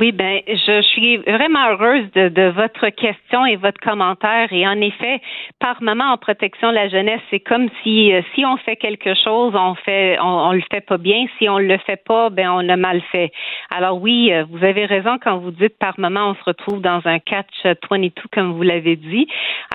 [0.00, 4.46] Oui, ben, je suis vraiment heureuse de, de votre question et votre commentaire.
[4.52, 5.20] Et en effet,
[5.58, 9.14] par moment en protection de la jeunesse, c'est comme si euh, si on fait quelque
[9.16, 11.26] chose, on fait, on, on le fait pas bien.
[11.38, 13.32] Si on le fait pas, ben on l'a mal fait.
[13.70, 17.00] Alors oui, euh, vous avez raison quand vous dites par moment on se retrouve dans
[17.04, 19.26] un catch 22 comme vous l'avez dit.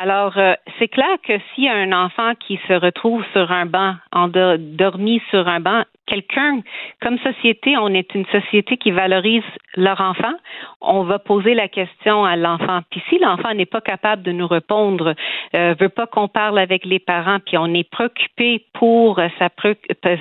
[0.01, 5.21] Alors euh, c'est clair que a un enfant qui se retrouve sur un banc, endormi
[5.31, 6.59] sur un banc, quelqu'un,
[7.01, 9.43] comme société, on est une société qui valorise
[9.75, 10.33] leur enfant.
[10.81, 12.81] On va poser la question à l'enfant.
[12.91, 15.13] Puis si l'enfant n'est pas capable de nous répondre,
[15.55, 19.77] euh, veut pas qu'on parle avec les parents, puis on est préoccupé pour sa pré-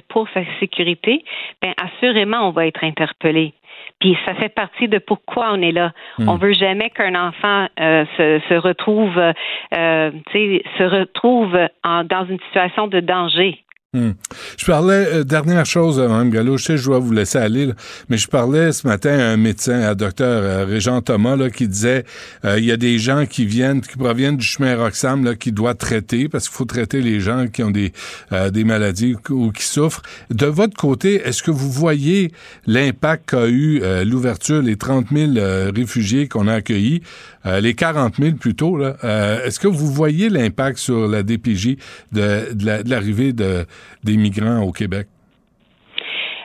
[0.08, 1.24] pour sa sécurité,
[1.60, 3.52] ben assurément on va être interpellé.
[4.00, 5.92] Puis ça fait partie de pourquoi on est là.
[6.18, 6.28] Hmm.
[6.28, 12.04] On veut jamais qu'un enfant euh, se, se retrouve, euh, tu sais, se retrouve en-
[12.04, 13.58] dans une situation de danger.
[13.94, 14.12] Hmm.
[14.56, 17.74] Je parlais, euh, dernière chose, Mme Gallo, je sais je dois vous laisser aller, là,
[18.08, 21.68] mais je parlais ce matin à un médecin, à docteur euh, Régent Thomas, là, qui
[21.68, 22.06] disait
[22.46, 25.52] euh, il y a des gens qui viennent, qui proviennent du chemin Roxham, là, qui
[25.52, 27.92] doit traiter, parce qu'il faut traiter les gens qui ont des,
[28.32, 30.00] euh, des maladies ou qui souffrent.
[30.30, 32.32] De votre côté, est-ce que vous voyez
[32.66, 37.02] l'impact qu'a eu euh, l'ouverture, les 30 000 euh, réfugiés qu'on a accueillis,
[37.44, 38.96] les 40 000 plutôt, là,
[39.44, 41.76] est-ce que vous voyez l'impact sur la DPJ
[42.12, 43.66] de, de l'arrivée de,
[44.02, 45.08] des migrants au Québec?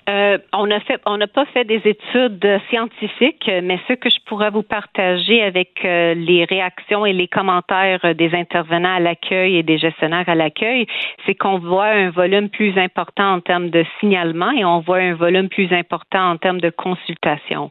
[0.09, 4.19] Euh, on a fait, on n'a pas fait des études scientifiques, mais ce que je
[4.25, 9.63] pourrais vous partager avec euh, les réactions et les commentaires des intervenants à l'accueil et
[9.63, 10.88] des gestionnaires à l'accueil,
[11.25, 15.13] c'est qu'on voit un volume plus important en termes de signalement et on voit un
[15.13, 17.69] volume plus important en termes de consultation.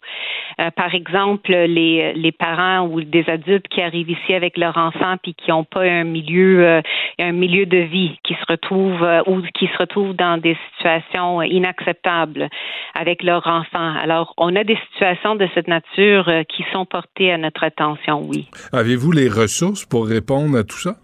[0.61, 5.33] Euh, par exemple, les, parents ou des adultes qui arrivent ici avec leurs enfants puis
[5.33, 6.83] qui n'ont pas un milieu,
[7.19, 12.26] un milieu de vie, qui se retrouvent ou qui se retrouvent dans des situations inacceptables
[12.95, 13.95] avec leurs enfants.
[14.03, 18.23] Alors, on a des situations de cette nature euh, qui sont portées à notre attention,
[18.23, 18.49] oui.
[18.73, 20.97] Avez-vous les ressources pour répondre à tout ça?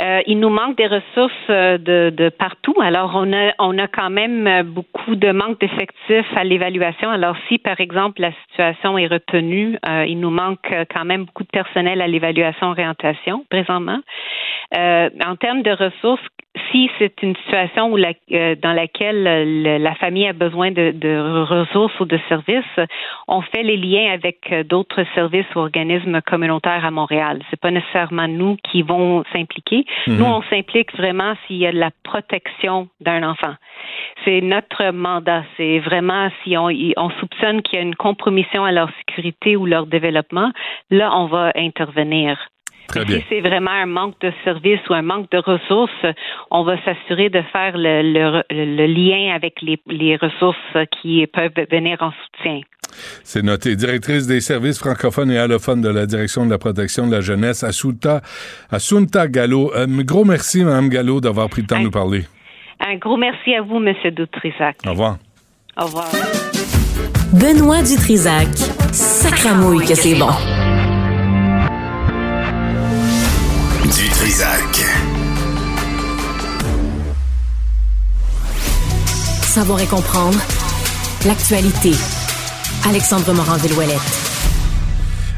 [0.00, 2.74] Euh, il nous manque des ressources euh, de, de partout.
[2.80, 7.10] Alors, on a, on a quand même beaucoup de manque d'effectifs à l'évaluation.
[7.10, 11.42] Alors, si, par exemple, la situation est retenue, euh, il nous manque quand même beaucoup
[11.42, 14.00] de personnel à l'évaluation-orientation présentement.
[14.76, 16.22] Euh, en termes de ressources,
[16.70, 20.70] si c'est une situation où la, euh, dans laquelle euh, le- la famille a besoin
[20.70, 22.64] de, de ressources ou de services,
[23.28, 27.40] on fait les liens avec euh, d'autres services ou organismes communautaires à Montréal.
[27.50, 29.84] C'est pas nécessairement nous qui vont s'impliquer.
[30.06, 30.16] Mhm.
[30.18, 33.54] Nous, on s'implique vraiment s'il y a de la protection d'un enfant.
[34.24, 35.44] C'est notre mandat.
[35.56, 39.86] C'est vraiment si on soupçonne qu'il y a une compromission à leur sécurité ou leur
[39.86, 40.50] développement,
[40.90, 42.38] là, on va intervenir.
[42.90, 43.18] Très bien.
[43.18, 46.04] Si c'est vraiment un manque de services ou un manque de ressources,
[46.50, 50.56] on va s'assurer de faire le, le- le lien avec les, les ressources
[51.00, 52.60] qui peuvent venir en soutien.
[53.22, 53.76] C'est noté.
[53.76, 57.62] Directrice des services francophones et allophones de la Direction de la protection de la jeunesse,
[57.62, 58.20] Assunta,
[58.70, 59.72] Assunta Gallo.
[59.76, 62.24] Euh, gros merci, Mme Gallo, d'avoir pris le temps de nous parler.
[62.80, 63.94] Un gros merci à vous, M.
[64.12, 64.76] Doutrisac.
[64.86, 65.18] Au revoir.
[65.80, 66.08] Au revoir.
[67.32, 68.48] Benoît Dutrisac.
[68.92, 70.30] Sacramouille que c'est bon.
[73.96, 74.84] Du Trisac.
[79.42, 80.38] Savoir et comprendre
[81.26, 81.92] l'actualité.
[82.88, 84.29] Alexandre Morand-Villouellette.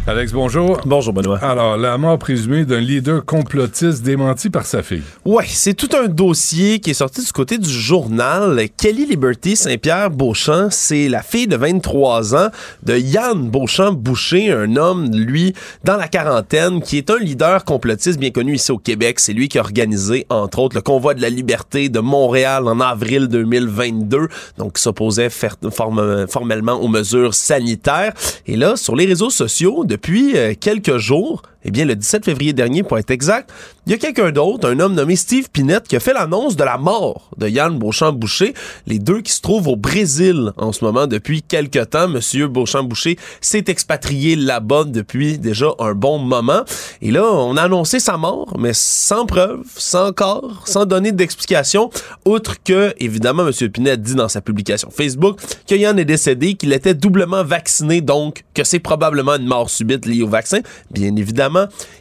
[0.04, 0.80] Alex, bonjour.
[0.84, 1.38] Bonjour, Benoît.
[1.38, 5.04] Alors, la mort présumée d'un leader complotiste démenti par sa fille.
[5.24, 8.66] Ouais, c'est tout un dossier qui est sorti du côté du journal.
[8.76, 12.48] Kelly Liberty Saint-Pierre Beauchamp, c'est la fille de 23 ans
[12.82, 15.54] de Yann Beauchamp-Boucher, un homme, lui,
[15.84, 19.20] dans la quarantaine, qui est un leader complotiste bien connu ici au Québec.
[19.20, 22.80] C'est lui qui a organisé, entre autres, le convoi de la liberté de Montréal en
[22.80, 24.26] avril 2022,
[24.58, 28.12] donc qui s'opposait formellement aux mesures sanitaires.
[28.48, 32.52] Et là, sur les réseaux sociaux, depuis euh, quelques jours, eh bien, le 17 février
[32.52, 33.50] dernier, pour être exact,
[33.86, 36.62] il y a quelqu'un d'autre, un homme nommé Steve Pinette, qui a fait l'annonce de
[36.62, 38.54] la mort de Yann Beauchamp-Boucher,
[38.86, 42.08] les deux qui se trouvent au Brésil en ce moment depuis quelques temps.
[42.08, 46.62] Monsieur Beauchamp-Boucher s'est expatrié là-bas depuis déjà un bon moment.
[47.00, 51.90] Et là, on a annoncé sa mort, mais sans preuve, sans corps, sans donner d'explication,
[52.24, 56.72] outre que, évidemment, Monsieur Pinette dit dans sa publication Facebook que Yann est décédé, qu'il
[56.72, 60.60] était doublement vacciné, donc que c'est probablement une mort subite liée au vaccin.
[60.90, 61.51] Bien évidemment,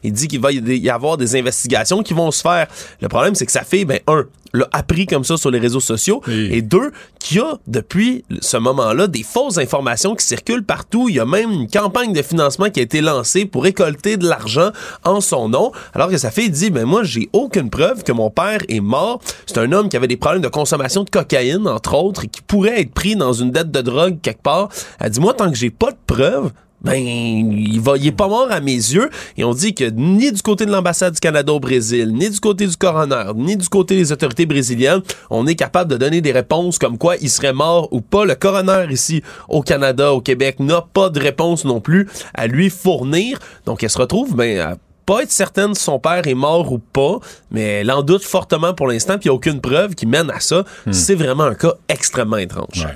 [0.04, 2.68] il dit qu'il va y avoir des investigations qui vont se faire.
[3.02, 5.80] Le problème, c'est que sa fille, ben, un, l'a appris comme ça sur les réseaux
[5.80, 6.22] sociaux.
[6.28, 11.08] Et deux, qu'il y a depuis ce moment-là des fausses informations qui circulent partout.
[11.10, 14.28] Il y a même une campagne de financement qui a été lancée pour récolter de
[14.28, 14.72] l'argent
[15.04, 15.72] en son nom.
[15.94, 19.22] Alors que sa fille dit, ben moi, j'ai aucune preuve que mon père est mort.
[19.46, 22.42] C'est un homme qui avait des problèmes de consommation de cocaïne, entre autres, et qui
[22.42, 24.70] pourrait être pris dans une dette de drogue quelque part.
[25.00, 26.52] Elle dit, moi, tant que j'ai pas de preuves,
[26.82, 30.32] ben il va il est pas mort à mes yeux et on dit que ni
[30.32, 33.70] du côté de l'ambassade du Canada au Brésil, ni du côté du coroner, ni du
[33.70, 37.54] côté des autorités brésiliennes, on est capable de donner des réponses comme quoi il serait
[37.54, 38.26] mort ou pas.
[38.26, 42.70] Le coroner ici au Canada, au Québec n'a pas de réponse non plus à lui
[42.70, 43.40] fournir.
[43.66, 44.76] Donc elle se retrouve ben à
[45.06, 47.18] pas être certaine si son père est mort ou pas,
[47.50, 50.30] mais elle en doute fortement pour l'instant, puis il n'y a aucune preuve qui mène
[50.30, 50.64] à ça.
[50.86, 50.94] Hmm.
[50.94, 52.88] C'est vraiment un cas extrêmement étrange.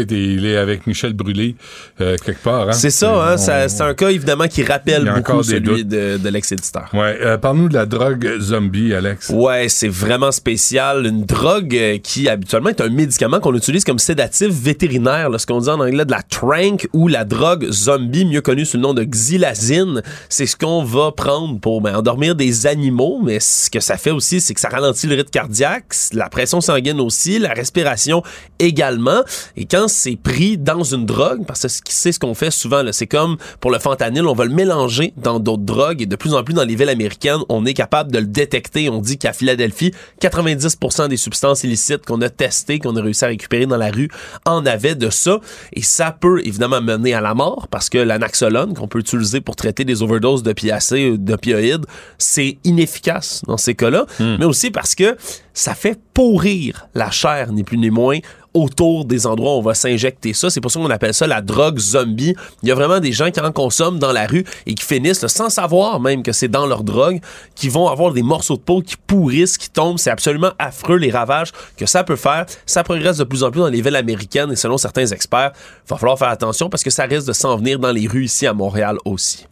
[0.00, 1.56] Il est avec Michel Brûlé
[2.00, 2.68] euh, quelque part.
[2.68, 2.72] Hein?
[2.72, 6.88] C'est ça, hein, c'est un cas évidemment qui rappelle beaucoup celui de, de l'ex-éditeur.
[6.92, 9.30] Ouais, euh, parle-nous de la drogue zombie, Alex.
[9.30, 11.06] Ouais, c'est vraiment spécial.
[11.06, 15.46] Une drogue euh, qui habituellement est un médicament qu'on utilise comme sédatif vétérinaire, là, ce
[15.46, 18.82] qu'on dit en anglais de la trank ou la drogue zombie, mieux connue sous le
[18.82, 20.02] nom de xylazine.
[20.28, 24.10] C'est ce qu'on va prendre pour ben, endormir des animaux, mais ce que ça fait
[24.10, 28.22] aussi, c'est que ça ralentit le rythme cardiaque, la pression sanguine aussi, la respiration
[28.58, 29.22] également.
[29.56, 33.06] Et quand c'est pris dans une drogue, parce que c'est ce qu'on fait souvent, c'est
[33.06, 36.42] comme pour le fentanyl, on va le mélanger dans d'autres drogues et de plus en
[36.42, 38.88] plus dans les villes américaines, on est capable de le détecter.
[38.88, 43.28] On dit qu'à Philadelphie, 90% des substances illicites qu'on a testées, qu'on a réussi à
[43.28, 44.08] récupérer dans la rue,
[44.44, 45.40] en avaient de ça.
[45.72, 49.56] Et ça peut évidemment mener à la mort parce que l'anaxolone qu'on peut utiliser pour
[49.56, 51.86] traiter des overdoses d'opiacés ou d'opioïdes,
[52.18, 54.06] c'est inefficace dans ces cas-là.
[54.18, 54.36] Hmm.
[54.38, 55.16] Mais aussi parce que
[55.54, 58.18] ça fait pourrir la chair, ni plus ni moins,
[58.56, 60.48] autour des endroits où on va s'injecter ça.
[60.48, 62.34] C'est pour ça qu'on appelle ça la drogue zombie.
[62.62, 65.26] Il y a vraiment des gens qui en consomment dans la rue et qui finissent,
[65.26, 67.20] sans savoir même que c'est dans leur drogue,
[67.54, 69.98] qui vont avoir des morceaux de peau qui pourrissent, qui tombent.
[69.98, 72.46] C'est absolument affreux les ravages que ça peut faire.
[72.64, 75.90] Ça progresse de plus en plus dans les villes américaines et selon certains experts, il
[75.90, 78.46] va falloir faire attention parce que ça risque de s'en venir dans les rues ici
[78.46, 79.46] à Montréal aussi.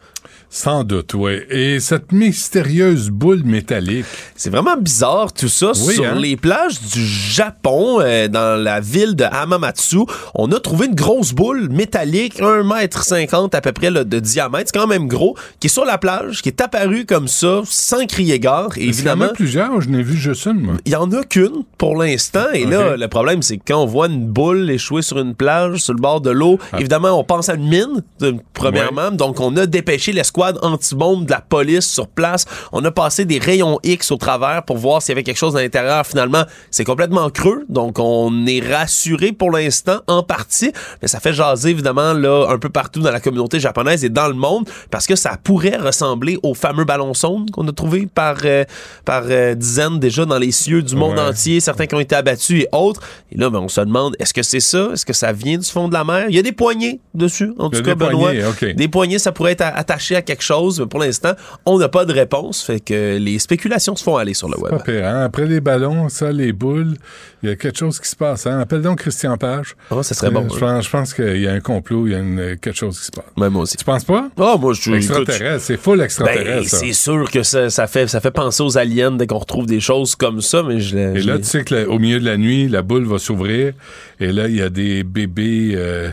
[0.56, 1.40] Sans doute, oui.
[1.50, 4.04] Et cette mystérieuse boule métallique.
[4.36, 5.72] C'est vraiment bizarre tout ça.
[5.84, 6.14] Oui, Sur hein?
[6.14, 9.98] les plages du Japon, euh, dans la ville de Hamamatsu,
[10.36, 14.78] on a trouvé une grosse boule métallique, 1m50 à peu près là, de diamètre, c'est
[14.78, 18.38] quand même gros, qui est sur la plage, qui est apparue comme ça, sans crier
[18.38, 18.70] gare.
[18.76, 20.74] Et Est-ce qu'il y en évidemment, a plusieurs, je n'ai vu juste une, moi.
[20.86, 22.46] il y en a qu'une pour l'instant.
[22.52, 25.78] Et là, le problème, c'est que quand on voit une boule échouer sur une plage,
[25.78, 26.78] sur le bord de l'eau, Ah.
[26.78, 29.10] évidemment, on pense à une mine, de- premièrement.
[29.10, 32.44] Donc, on a dépêché l'escouade anti-bombe de la police sur place.
[32.72, 35.56] On a passé des rayons X au travers pour voir s'il y avait quelque chose
[35.56, 36.06] à l'intérieur.
[36.06, 37.64] Finalement, c'est complètement creux.
[37.68, 40.72] Donc, on est rassuré pour l'instant, en partie.
[41.02, 44.28] Mais ça fait jaser, évidemment, là, un peu partout dans la communauté japonaise et dans
[44.28, 48.36] le monde, parce que ça pourrait ressembler au fameux ballon sonde qu'on a trouvé par,
[48.44, 48.64] euh,
[49.04, 51.20] par euh, dizaines déjà dans les cieux du monde Ouais.
[51.20, 53.00] entier, certains qui ont été abattus et autres.
[53.30, 54.88] Et là, ben, on se demande, est-ce que c'est ça?
[54.92, 56.26] Est-ce que ça vient du fond de la mer?
[56.28, 58.32] Il y a des poignées dessus, en tout cas, des Benoît.
[58.32, 58.74] poignées.
[58.74, 61.32] Des poignées, ça pourrait être attaché à quelque chose, mais pour l'instant,
[61.66, 62.62] on n'a pas de réponse.
[62.62, 64.70] Fait que les spéculations se font aller sur le web.
[64.70, 65.22] Pas pire, hein?
[65.24, 66.94] Après les ballons, ça, les boules,
[67.42, 68.46] il y a quelque chose qui se passe.
[68.46, 68.58] Hein?
[68.60, 69.76] Appelle donc Christian Page.
[69.90, 72.16] Ah, ça serait bon, Je pense, je pense qu'il y a un complot, il y
[72.16, 73.24] a une- quelque chose qui se passe.
[73.36, 73.76] Moi aussi.
[73.76, 74.28] Tu penses pas?
[74.38, 76.68] Ah, moi, je Extraterrestre, c'est full Ben, extraterrestre.
[76.70, 76.78] ça.
[76.78, 79.80] c'est sûr que ça, ça fait, ça fait penser aux aliens dès qu'on retrouve des
[79.80, 82.24] choses comme ça, mais je, Et je là, tu sais que là, au milieu de
[82.24, 83.72] la nuit, la boule va s'ouvrir
[84.20, 85.72] et là, il y a des bébés.
[85.74, 86.10] euh,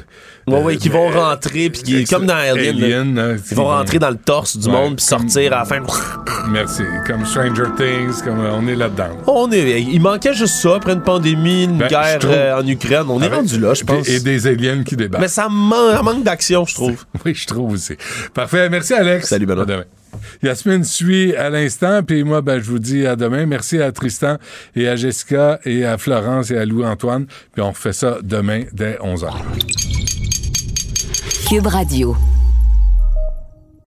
[0.52, 4.18] Ouais, ouais, qui vont rentrer, puis qui, comme dans Alien, ils vont rentrer dans le
[4.18, 5.80] torse du Ouais, monde, puis sortir à la fin.
[6.50, 6.84] Merci.
[7.08, 9.10] Comme Stranger Things, comme euh, on est là-dedans.
[9.28, 13.06] On est, il manquait juste ça après une pandémie, une Ben, guerre euh, en Ukraine.
[13.10, 14.08] On est rendu là, je pense.
[14.10, 15.22] Et, des aliens qui débarquent.
[15.22, 17.06] Mais ça man- ça manque d'action, je trouve.
[17.26, 17.96] Oui, je trouve aussi.
[18.34, 18.70] Parfait.
[18.70, 19.28] Merci, Alex.
[19.30, 19.64] Salut, Benoît.
[19.64, 19.84] À demain.
[20.44, 23.46] Yasmine suit à l'instant, puis moi, ben, je vous dis à demain.
[23.46, 24.38] Merci à Tristan
[24.76, 27.26] et à Jessica et à Florence et à Louis-Antoine.
[27.54, 29.32] Puis on refait ça demain dès 11h.
[31.52, 32.16] Cube Radio.